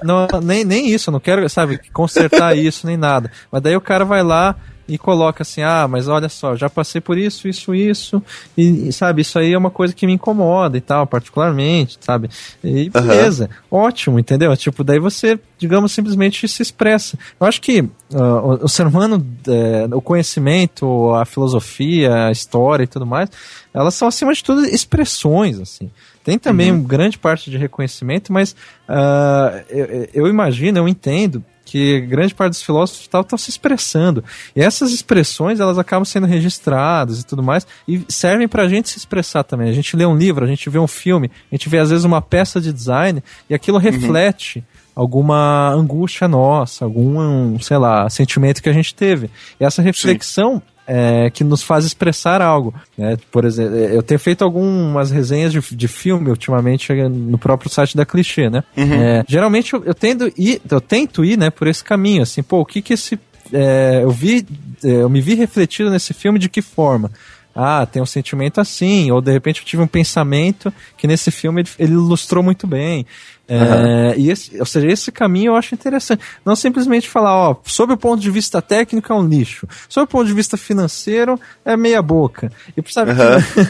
[0.02, 3.30] não, não, nem, nem isso, eu não quero, sabe, consertar isso, nem nada.
[3.50, 4.56] Mas daí o cara vai lá
[4.86, 8.22] e coloca assim, ah, mas olha só, já passei por isso, isso, isso,
[8.56, 12.28] e, sabe, isso aí é uma coisa que me incomoda e tal, particularmente, sabe?
[12.62, 13.78] E beleza, uhum.
[13.78, 14.54] ótimo, entendeu?
[14.56, 17.18] Tipo, daí você, digamos, simplesmente se expressa.
[17.40, 22.84] Eu acho que uh, o, o, ser humano, é, o conhecimento, a filosofia, a história
[22.84, 23.30] e tudo mais,
[23.72, 25.90] elas são, acima de tudo, expressões, assim.
[26.22, 26.82] Tem também uhum.
[26.82, 28.52] grande parte de reconhecimento, mas
[28.88, 34.22] uh, eu, eu imagino, eu entendo que grande parte dos filósofos estão se expressando.
[34.54, 38.90] E essas expressões, elas acabam sendo registradas e tudo mais, e servem para a gente
[38.90, 39.68] se expressar também.
[39.68, 42.04] A gente lê um livro, a gente vê um filme, a gente vê às vezes
[42.04, 43.82] uma peça de design, e aquilo uhum.
[43.82, 44.64] reflete uhum.
[44.94, 49.30] alguma angústia nossa, algum, sei lá, sentimento que a gente teve.
[49.58, 52.74] E essa reflexão Sim é, que nos faz expressar algo.
[52.96, 53.16] Né?
[53.30, 58.04] Por exemplo, eu tenho feito algumas resenhas de, de filme ultimamente no próprio site da
[58.04, 58.62] Clichê, né?
[58.76, 58.92] Uhum.
[58.92, 62.60] É, geralmente eu, eu, tendo ir, eu tento ir né, por esse caminho, assim, pô,
[62.60, 63.18] o que que esse...
[63.52, 64.46] É, eu vi,
[64.82, 67.10] é, eu me vi refletido nesse filme de que forma?
[67.54, 71.60] ah, tem um sentimento assim, ou de repente eu tive um pensamento que nesse filme
[71.60, 73.06] ele, ele ilustrou muito bem.
[73.46, 76.22] É, e esse, ou seja, esse caminho eu acho interessante.
[76.44, 80.08] Não simplesmente falar, ó, sob o ponto de vista técnico é um lixo, sob o
[80.08, 82.50] ponto de vista financeiro é meia boca.
[82.76, 83.16] E sabe, uhum.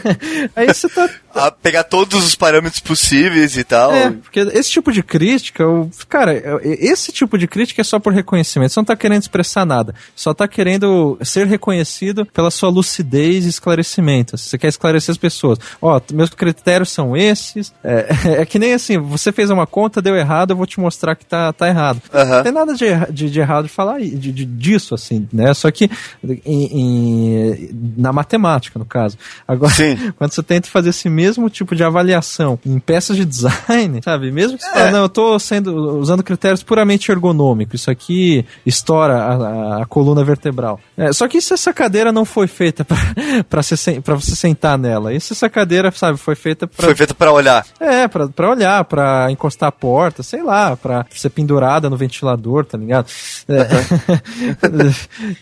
[0.55, 1.09] aí você tá.
[1.35, 3.93] A pegar todos os parâmetros possíveis e tal.
[3.93, 8.13] É, porque esse tipo de crítica, eu, cara, esse tipo de crítica é só por
[8.13, 8.71] reconhecimento.
[8.71, 9.93] Você não tá querendo expressar nada.
[10.15, 14.37] Só tá querendo ser reconhecido pela sua lucidez e esclarecimento.
[14.37, 15.59] Você quer esclarecer as pessoas.
[15.81, 17.73] Ó, meus critérios são esses.
[17.83, 18.07] É,
[18.41, 21.25] é que nem assim, você fez uma conta, deu errado, eu vou te mostrar que
[21.25, 22.01] tá, tá errado.
[22.13, 22.25] Uhum.
[22.25, 25.53] Não tem nada de, de, de errado de falar de, de, disso, assim, né?
[25.53, 25.89] Só que
[26.23, 29.17] em, em, na matemática, no caso.
[29.45, 29.97] Agora, Sim.
[30.17, 34.31] quando você tenta fazer esse mesmo tipo de avaliação em peças de design, sabe?
[34.31, 34.73] Mesmo que você é.
[34.73, 40.23] fala, não, eu tô sendo, usando critérios puramente ergonômicos, isso aqui estoura a, a, coluna
[40.23, 40.79] vertebral.
[40.97, 43.61] É, só que se essa cadeira não foi feita para
[44.15, 47.65] você sentar nela, e se essa cadeira, sabe, foi feita para Foi feita para olhar.
[47.79, 52.65] É, para olhar, para encostar encostar a porta, sei lá, pra ser pendurada no ventilador,
[52.65, 53.07] tá ligado?
[53.47, 53.65] É.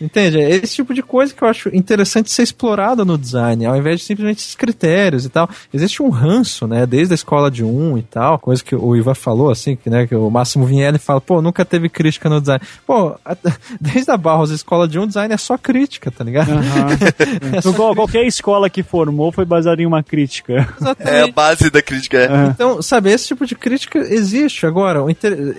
[0.00, 0.40] Entende?
[0.40, 4.00] É esse tipo de coisa que eu acho interessante ser explorada no design, ao invés
[4.00, 5.48] de simplesmente esses critérios e tal.
[5.74, 9.14] Existe um ranço, né, desde a escola de um e tal, coisa que o Ivan
[9.14, 12.62] falou, assim, que, né, que o Máximo Vinelli fala, pô, nunca teve crítica no design.
[12.86, 13.16] Pô,
[13.80, 16.50] desde a Barros, a escola de um, design é só crítica, tá ligado?
[16.50, 16.60] Uhum.
[17.54, 20.68] é então, qualquer escola que formou foi baseada em uma crítica.
[20.80, 21.16] Exatamente.
[21.16, 22.18] É a base da crítica.
[22.18, 22.30] É.
[22.30, 22.46] Uhum.
[22.50, 24.66] Então, sabe, esse tipo de crítica existe.
[24.66, 25.00] Agora,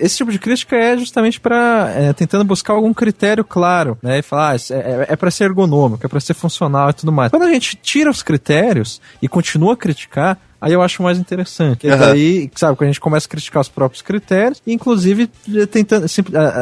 [0.00, 4.18] esse tipo de crítica é justamente para é, tentando buscar algum critério claro, né?
[4.18, 7.12] E falar, ah, é, é, é para ser ergonômico, é para ser funcional e tudo
[7.12, 7.30] mais.
[7.30, 9.76] Quando a gente tira os critérios e continua a
[10.06, 11.86] criticar, Aí eu acho mais interessante.
[11.86, 11.98] Uhum.
[11.98, 15.28] Daí, sabe, quando a gente começa a criticar os próprios critérios, inclusive
[15.70, 16.06] tentando.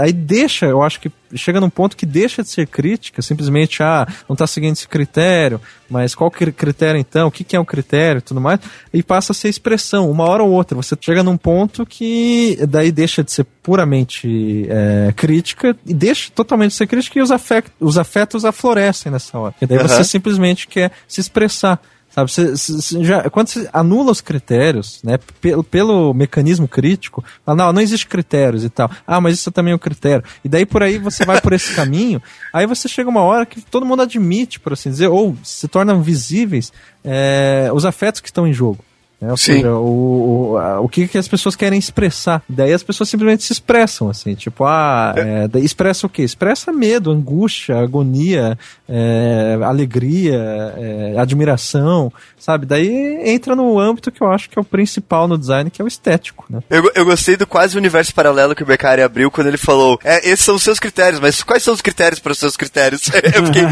[0.02, 4.06] Aí deixa, eu acho que chega num ponto que deixa de ser crítica, simplesmente, ah,
[4.28, 7.28] não está seguindo esse critério, mas qual que é critério então?
[7.28, 8.60] O que, que é um critério e tudo mais?
[8.92, 10.76] E passa a ser expressão, uma hora ou outra.
[10.76, 16.70] Você chega num ponto que daí deixa de ser puramente é, crítica e deixa totalmente
[16.70, 19.54] de ser crítica e os afetos, os afetos aflorescem nessa hora.
[19.60, 19.88] E daí uhum.
[19.88, 21.80] você simplesmente quer se expressar.
[22.14, 27.56] Sabe, você, você já, quando você anula os critérios, né, pelo, pelo mecanismo crítico, fala,
[27.56, 28.88] não, não existe critérios e tal.
[29.04, 30.24] Ah, mas isso também é um critério.
[30.44, 32.22] E daí por aí você vai por esse caminho,
[32.52, 36.04] aí você chega uma hora que todo mundo admite, por assim dizer, ou se tornam
[36.04, 36.72] visíveis
[37.02, 38.78] é, os afetos que estão em jogo.
[39.20, 39.30] Né?
[39.30, 39.54] Ou Sim.
[39.54, 42.42] seja, o, o, a, o que, que as pessoas querem expressar.
[42.48, 46.22] Daí as pessoas simplesmente se expressam, assim, tipo, ah, é, é expressa o quê?
[46.22, 48.58] Expressa medo, angústia, agonia,
[48.88, 50.36] é, alegria,
[50.76, 52.66] é, admiração, sabe?
[52.66, 55.84] Daí entra no âmbito que eu acho que é o principal no design, que é
[55.84, 56.60] o estético, né?
[56.68, 60.28] Eu, eu gostei do quase universo paralelo que o Beccari abriu quando ele falou, é,
[60.28, 63.08] esses são os seus critérios, mas quais são os critérios para os seus critérios?
[63.34, 63.64] eu fiquei,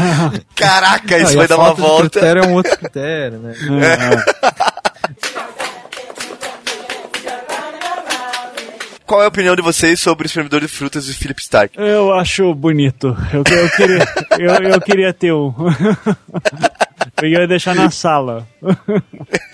[0.55, 2.09] caraca, isso Não, vai dar uma volta.
[2.09, 3.53] critério é um outro critério, né?
[3.81, 4.92] É.
[9.05, 11.77] Qual é a opinião de vocês sobre o espremedor de frutas de Philip Stark?
[11.77, 13.15] Eu acho bonito.
[13.33, 14.05] Eu, eu queria,
[14.39, 15.53] eu, eu queria ter um.
[17.21, 18.47] eu ia deixar na sala.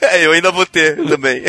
[0.01, 1.43] É, eu ainda vou ter também.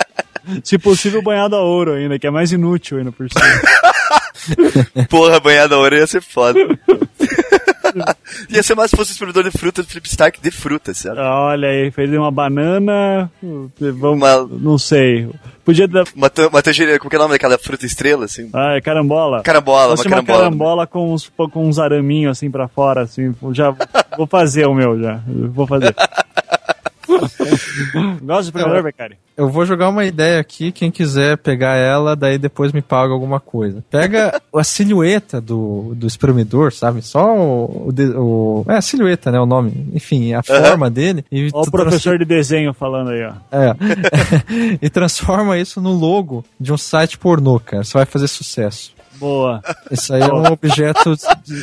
[0.64, 3.44] Se possível, banhado a ouro ainda, que é mais inútil ainda por cima.
[5.10, 6.58] Porra, banhado a ouro ia ser foda.
[8.50, 11.18] Ia ser mais se fosse o espremedor de fruta do Flip Stark de fruta, certo?
[11.18, 13.30] Olha aí, fez uma banana.
[13.78, 14.46] Vamos, uma...
[14.46, 15.28] Não sei.
[15.64, 16.04] Podia dar.
[16.14, 18.48] Uma, uma tangerina, como que é o nome daquela fruta estrela, assim?
[18.54, 19.42] Ah, é carambola.
[19.42, 20.38] Carambola, uma carambola.
[20.38, 23.34] Uma carambola com uns, com uns araminhos assim pra fora, assim.
[23.52, 23.74] Já
[24.16, 25.20] vou fazer o meu já.
[25.26, 25.94] Vou fazer.
[28.78, 29.18] De Beccari?
[29.36, 33.38] Eu vou jogar uma ideia aqui, quem quiser pegar ela, daí depois me paga alguma
[33.38, 33.84] coisa.
[33.88, 37.02] Pega a silhueta do, do espremedor, sabe?
[37.02, 39.38] Só o, o, É, a silhueta, né?
[39.38, 39.88] O nome.
[39.94, 41.24] Enfim, a forma dele.
[41.30, 43.32] E Olha o professor de desenho falando aí, ó.
[43.52, 43.76] É.
[44.82, 47.84] e transforma isso no logo de um site pornô, cara.
[47.84, 48.97] Você vai fazer sucesso.
[49.18, 49.62] Boa.
[49.90, 51.14] Isso aí é um objeto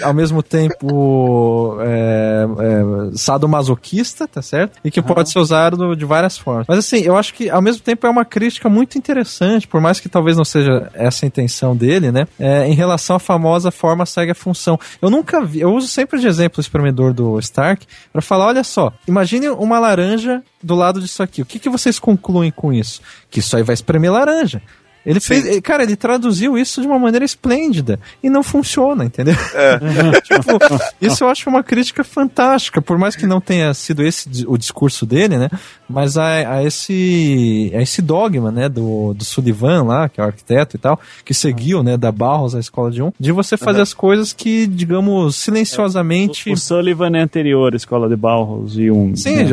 [0.04, 4.80] ao mesmo tempo é, é, sadomasoquista, tá certo?
[4.84, 5.06] E que uhum.
[5.06, 6.66] pode ser usado de várias formas.
[6.68, 10.00] Mas assim, eu acho que ao mesmo tempo é uma crítica muito interessante, por mais
[10.00, 12.28] que talvez não seja essa a intenção dele, né?
[12.40, 14.80] É, em relação à famosa forma segue a função.
[15.02, 18.64] Eu nunca vi, eu uso sempre de exemplo o espremedor do Stark para falar, olha
[18.64, 21.42] só, imagine uma laranja do lado disso aqui.
[21.42, 23.02] O que, que vocês concluem com isso?
[23.30, 24.62] Que isso aí vai espremer laranja.
[25.06, 25.42] Ele Sim.
[25.42, 29.36] fez, cara, ele traduziu isso de uma maneira esplêndida e não funciona, entendeu?
[29.54, 29.80] É.
[30.22, 30.58] tipo,
[31.00, 35.06] isso eu acho uma crítica fantástica, por mais que não tenha sido esse o discurso
[35.06, 35.50] dele, né?
[35.88, 40.28] Mas a, a esse a esse dogma, né, do, do Sullivan lá, que é o
[40.28, 43.80] arquiteto e tal, que seguiu, né, da Barros à escola de um, de você fazer
[43.80, 43.84] uhum.
[43.84, 46.50] as coisas que, digamos, silenciosamente.
[46.50, 46.52] É.
[46.52, 49.16] O, o, Sullivan é anterior à escola de Barros e um.
[49.16, 49.50] Sim, né?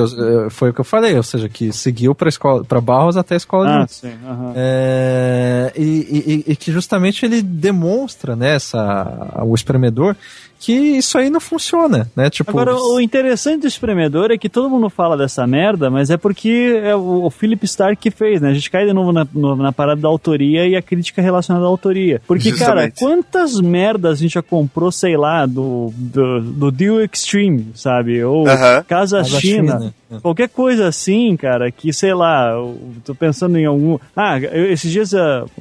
[0.49, 3.37] foi o que eu falei, ou seja, que seguiu para escola para Barros até a
[3.37, 3.89] escola ah, de um.
[3.89, 4.13] Sim.
[4.25, 4.53] Uhum.
[4.55, 8.57] É é, e, e, e, que justamente ele demonstra né,
[9.45, 10.17] o espremedor
[10.63, 12.31] que isso aí não funciona, né?
[12.31, 16.17] Tipo, Agora, o interessante do espremedor é que todo mundo fala dessa merda, mas é
[16.17, 18.51] porque é o, o Philip Stark que fez, né?
[18.51, 21.67] A gente cai de novo na, no, na parada da autoria e a crítica relacionada
[21.67, 22.23] à autoria.
[22.29, 22.93] Porque, Justamente.
[22.93, 28.23] cara, quantas merdas a gente já comprou, sei lá, do, do, do Deal Extreme, sabe?
[28.23, 28.85] Ou uh -huh.
[28.85, 29.79] Casa, Casa China.
[29.81, 29.95] China.
[30.21, 33.99] Qualquer coisa assim, cara, que, sei lá, eu tô pensando em algum...
[34.15, 35.13] Ah, eu, esses dias,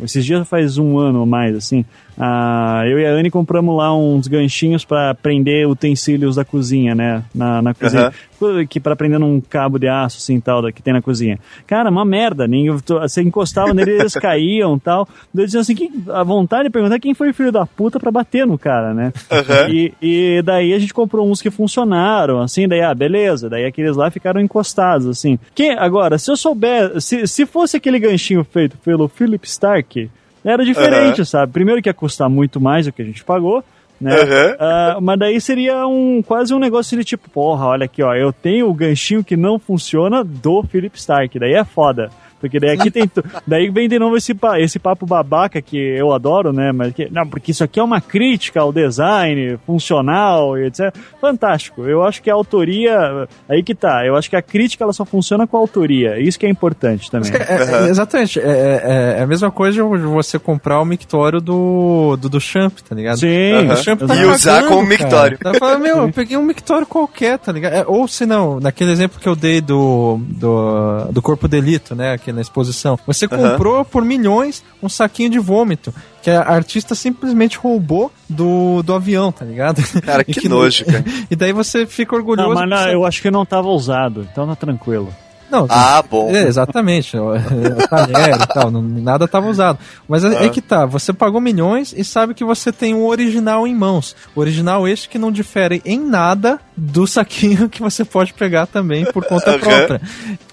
[0.03, 1.85] esses dias faz um ano ou mais, assim,
[2.17, 7.23] ah, eu e a Anne compramos lá uns ganchinhos para prender utensílios da cozinha, né?
[7.33, 8.11] Na, na cozinha.
[8.39, 8.65] Uhum.
[8.67, 11.39] Que para prender num cabo de aço, assim, tal, que tem na cozinha.
[11.67, 12.47] Cara, uma merda.
[12.47, 15.07] Nem, você encostava nele eles caíam tal.
[15.33, 18.11] Eu dizia assim, que, a vontade de perguntar quem foi o filho da puta para
[18.11, 19.13] bater no cara, né?
[19.31, 19.73] Uhum.
[19.73, 23.49] E, e daí a gente comprou uns que funcionaram, assim, daí, ah, beleza.
[23.49, 25.37] Daí aqueles lá ficaram encostados, assim.
[25.53, 30.09] Quem, agora, se eu souber, se, se fosse aquele ganchinho feito pelo Philip Stark,
[30.43, 31.25] era diferente, uhum.
[31.25, 31.51] sabe?
[31.51, 33.63] Primeiro que ia custar muito mais do que a gente pagou,
[33.99, 34.15] né?
[34.15, 34.97] Uhum.
[34.97, 38.33] Uh, mas daí seria um quase um negócio de tipo, porra, olha aqui, ó, eu
[38.33, 42.09] tenho o ganchinho que não funciona do Philip Stark, daí é foda.
[42.41, 43.09] Porque daí aqui tem.
[43.47, 46.71] daí vem de novo esse, esse papo babaca que eu adoro, né?
[46.71, 50.93] Mas que, não, porque isso aqui é uma crítica ao design funcional e etc.
[51.21, 51.83] Fantástico.
[51.83, 53.27] Eu acho que a autoria.
[53.47, 54.05] Aí que tá.
[54.05, 56.19] Eu acho que a crítica ela só funciona com a autoria.
[56.19, 57.31] Isso que é importante também.
[57.31, 58.39] É, é, exatamente.
[58.39, 62.73] É, é, é, a mesma coisa de você comprar o mictório do, do, do Champ,
[62.87, 63.19] tá ligado?
[63.19, 63.53] Sim.
[63.53, 63.73] Uhum.
[63.73, 65.37] O Champ tá e usar como mictório.
[65.37, 67.73] Tá falando, meu, eu peguei um mictório qualquer, tá ligado?
[67.73, 72.17] É, ou se não, naquele exemplo que eu dei do, do, do corpo delito, né?
[72.17, 72.97] Que na exposição.
[73.05, 73.85] Você comprou uhum.
[73.85, 79.43] por milhões um saquinho de vômito que a artista simplesmente roubou do, do avião, tá
[79.43, 79.81] ligado?
[80.01, 81.03] Cara, que, que nojo, cara.
[81.29, 82.49] e daí você fica orgulhoso.
[82.49, 85.11] Não, mas não, eu acho que não tava usado, então tá tranquilo.
[85.51, 86.33] Não, ah, bom.
[86.33, 87.17] É, exatamente.
[87.89, 89.77] talher e tal, não, nada estava usado.
[90.07, 93.67] Mas é, é, que tá, você pagou milhões e sabe que você tem um original
[93.67, 94.15] em mãos.
[94.33, 99.05] O original este que não difere em nada do saquinho que você pode pegar também
[99.11, 100.01] por conta própria.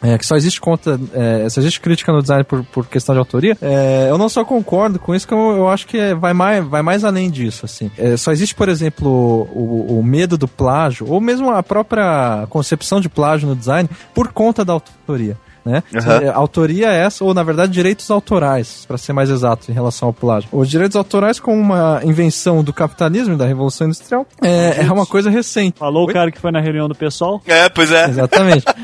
[0.02, 3.18] É, que só existe conta, é, só existe crítica no design por, por questão de
[3.18, 3.56] autoria.
[3.62, 6.82] É, eu não só concordo com isso, que eu, eu acho que vai, mais, vai
[6.82, 7.90] mais além disso, assim.
[7.96, 13.00] É, só existe, por exemplo, o, o medo do plágio, ou mesmo a própria concepção
[13.00, 15.36] de plágio no design, por conta da autoria autoria.
[15.68, 15.82] Né?
[15.92, 20.08] É, Autoria é essa, ou na verdade direitos autorais, para ser mais exato em relação
[20.08, 20.48] ao plágio.
[20.52, 25.06] Os direitos autorais, como uma invenção do capitalismo e da Revolução Industrial, é, é uma
[25.06, 25.78] coisa recente.
[25.78, 26.10] Falou Oi?
[26.10, 27.40] o cara que foi na reunião do pessoal.
[27.46, 28.08] É, pois é.
[28.08, 28.64] Exatamente.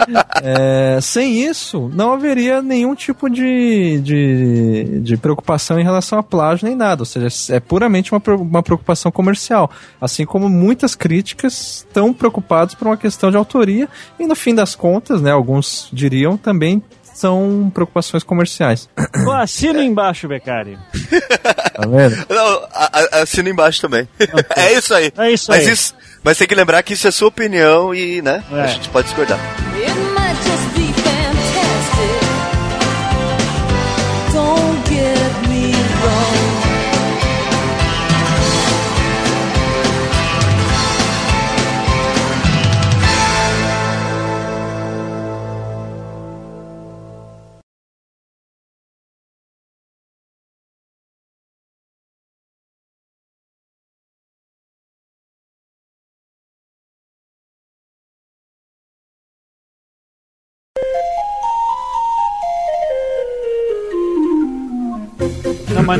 [0.47, 6.67] É, sem isso, não haveria nenhum tipo de, de, de preocupação em relação a plágio
[6.67, 7.03] nem nada.
[7.03, 9.71] Ou seja, é puramente uma, uma preocupação comercial.
[10.01, 13.89] Assim como muitas críticas estão preocupadas por uma questão de autoria.
[14.19, 18.89] E no fim das contas, né, alguns diriam também são preocupações comerciais.
[19.25, 20.79] Pô, assina embaixo, Becari.
[21.75, 22.25] Tá vendo?
[22.29, 24.09] Não, a- a- assina embaixo também.
[24.57, 25.13] é isso aí.
[25.19, 25.73] É isso mas aí.
[25.73, 28.61] Isso, mas tem que lembrar que isso é sua opinião e, né, É.
[28.61, 29.41] a gente pode discordar.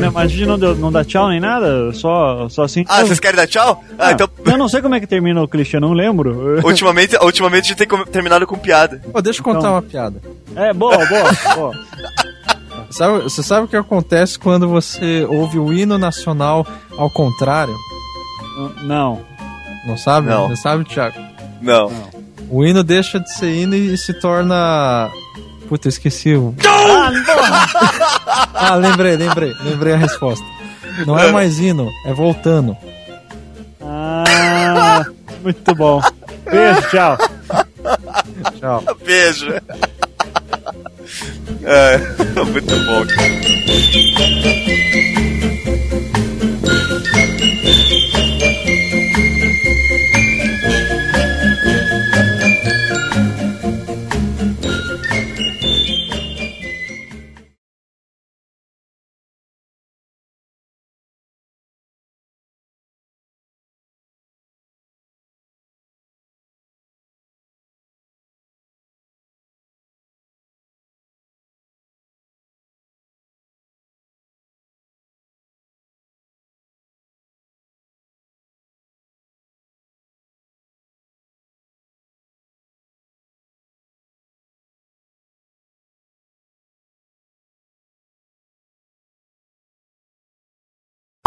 [0.07, 1.93] Não, mas, a gente não, deu- não dá tchau nem nada?
[1.93, 2.85] Só, só assim.
[2.89, 3.83] Ah, vocês querem dar tchau?
[3.99, 4.29] Ah, Ah, então.
[4.45, 6.61] Eu não sei como é que termina o clichê, não lembro.
[6.67, 9.01] Ultimamente, ultimamente a gente tem terminado com piada.
[9.13, 9.73] Pô, deixa eu contar Então.
[9.73, 10.21] uma piada.
[10.57, 11.75] É, boa, boa, boa.
[12.91, 16.65] Sabe, você sabe o que acontece quando você ouve o hino nacional
[16.97, 17.75] ao contrário?
[18.83, 19.21] Não.
[19.85, 20.29] Não sabe?
[20.29, 20.49] Não.
[20.49, 21.19] Não sabe, Thiago?
[21.61, 21.91] Não.
[22.49, 25.11] O hino deixa de ser hino e se torna.
[25.75, 26.55] Puta, eu esqueci o.
[26.65, 27.67] Ah, porra!
[28.55, 30.47] Ah, lembrei, lembrei, lembrei a resposta.
[31.05, 32.77] Não é mais hino, é voltando.
[33.83, 35.05] Ah,
[35.43, 36.01] muito bom.
[36.49, 37.19] Beijo, tchau.
[38.61, 38.85] Tchau.
[39.05, 39.51] Beijo.
[41.65, 41.99] é,
[42.53, 43.05] muito bom.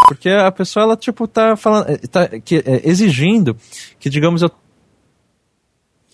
[0.08, 1.90] Porque a pessoa, ela, tipo, tá falando.
[1.90, 3.58] eh, Tá, que, eh, exigindo
[4.00, 4.50] que, digamos, eu.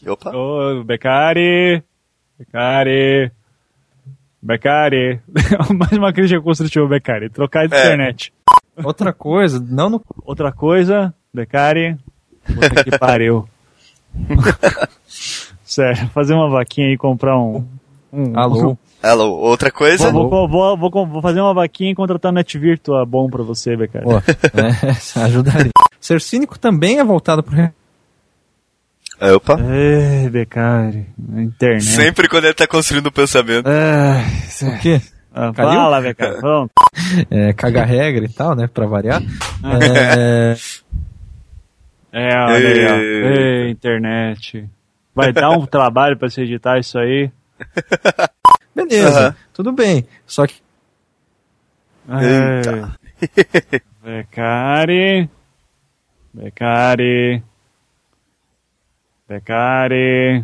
[0.08, 0.36] Opa.
[0.36, 1.84] Ô, Becari.
[2.38, 3.32] Becari.
[4.42, 5.22] Becari.
[5.78, 7.30] Mais uma crítica construtiva, Becari.
[7.30, 7.80] Trocar de É.
[7.80, 8.34] internet.
[8.84, 10.02] Outra coisa, não no.
[10.26, 11.96] Outra coisa, Becari.
[12.46, 13.48] Puta que pariu.
[15.64, 17.66] Sério, fazer uma vaquinha e comprar um.
[18.12, 18.78] um Alô?
[19.04, 20.10] Hello, outra coisa?
[20.12, 23.44] Vou, vou, vou, vou, vou- vou fazer uma vaquinha e contratar um NetVirtua bom pra
[23.44, 24.06] você, Becari.
[24.06, 25.72] Pô, né, ajudaria.
[26.00, 27.58] Ser cínico também é voltado pro.
[29.20, 29.58] É, Opa.
[29.60, 31.06] Ei, Becari.
[31.36, 31.84] Internet.
[31.84, 33.68] Sempre quando ele tá construindo o pensamento.
[33.68, 34.24] Ai,
[34.70, 35.02] O quê?
[35.34, 35.70] ah, Caiu?
[35.72, 36.38] fala, Becari.
[36.40, 36.72] Pronto.
[37.30, 38.68] É, cagar regra e tal, né?
[38.72, 39.22] Pra variar.
[39.82, 40.56] É,
[42.14, 42.96] É, olha aí, ó.
[42.96, 43.24] Ei.
[43.66, 44.70] Ei, internet.
[45.14, 47.30] Vai dar um trabalho pra se editar isso aí.
[48.76, 49.36] beleza, Aham.
[49.54, 50.06] tudo bem.
[50.26, 50.56] Só que.
[52.10, 52.98] Eita.
[53.22, 53.82] Ei.
[54.04, 55.30] Becari.
[56.34, 57.44] Becari.
[59.30, 60.44] Becari.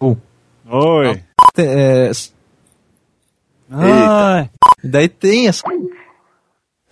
[0.00, 0.16] Uh.
[0.70, 1.22] Oi.
[1.58, 2.10] é,
[3.70, 4.50] Ai.
[4.82, 5.62] e daí tem essa.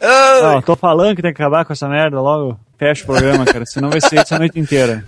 [0.00, 2.58] Ah, tô falando que tem que acabar com essa merda logo.
[2.78, 5.04] Fecha o programa, cara, senão vai ser isso a noite inteira.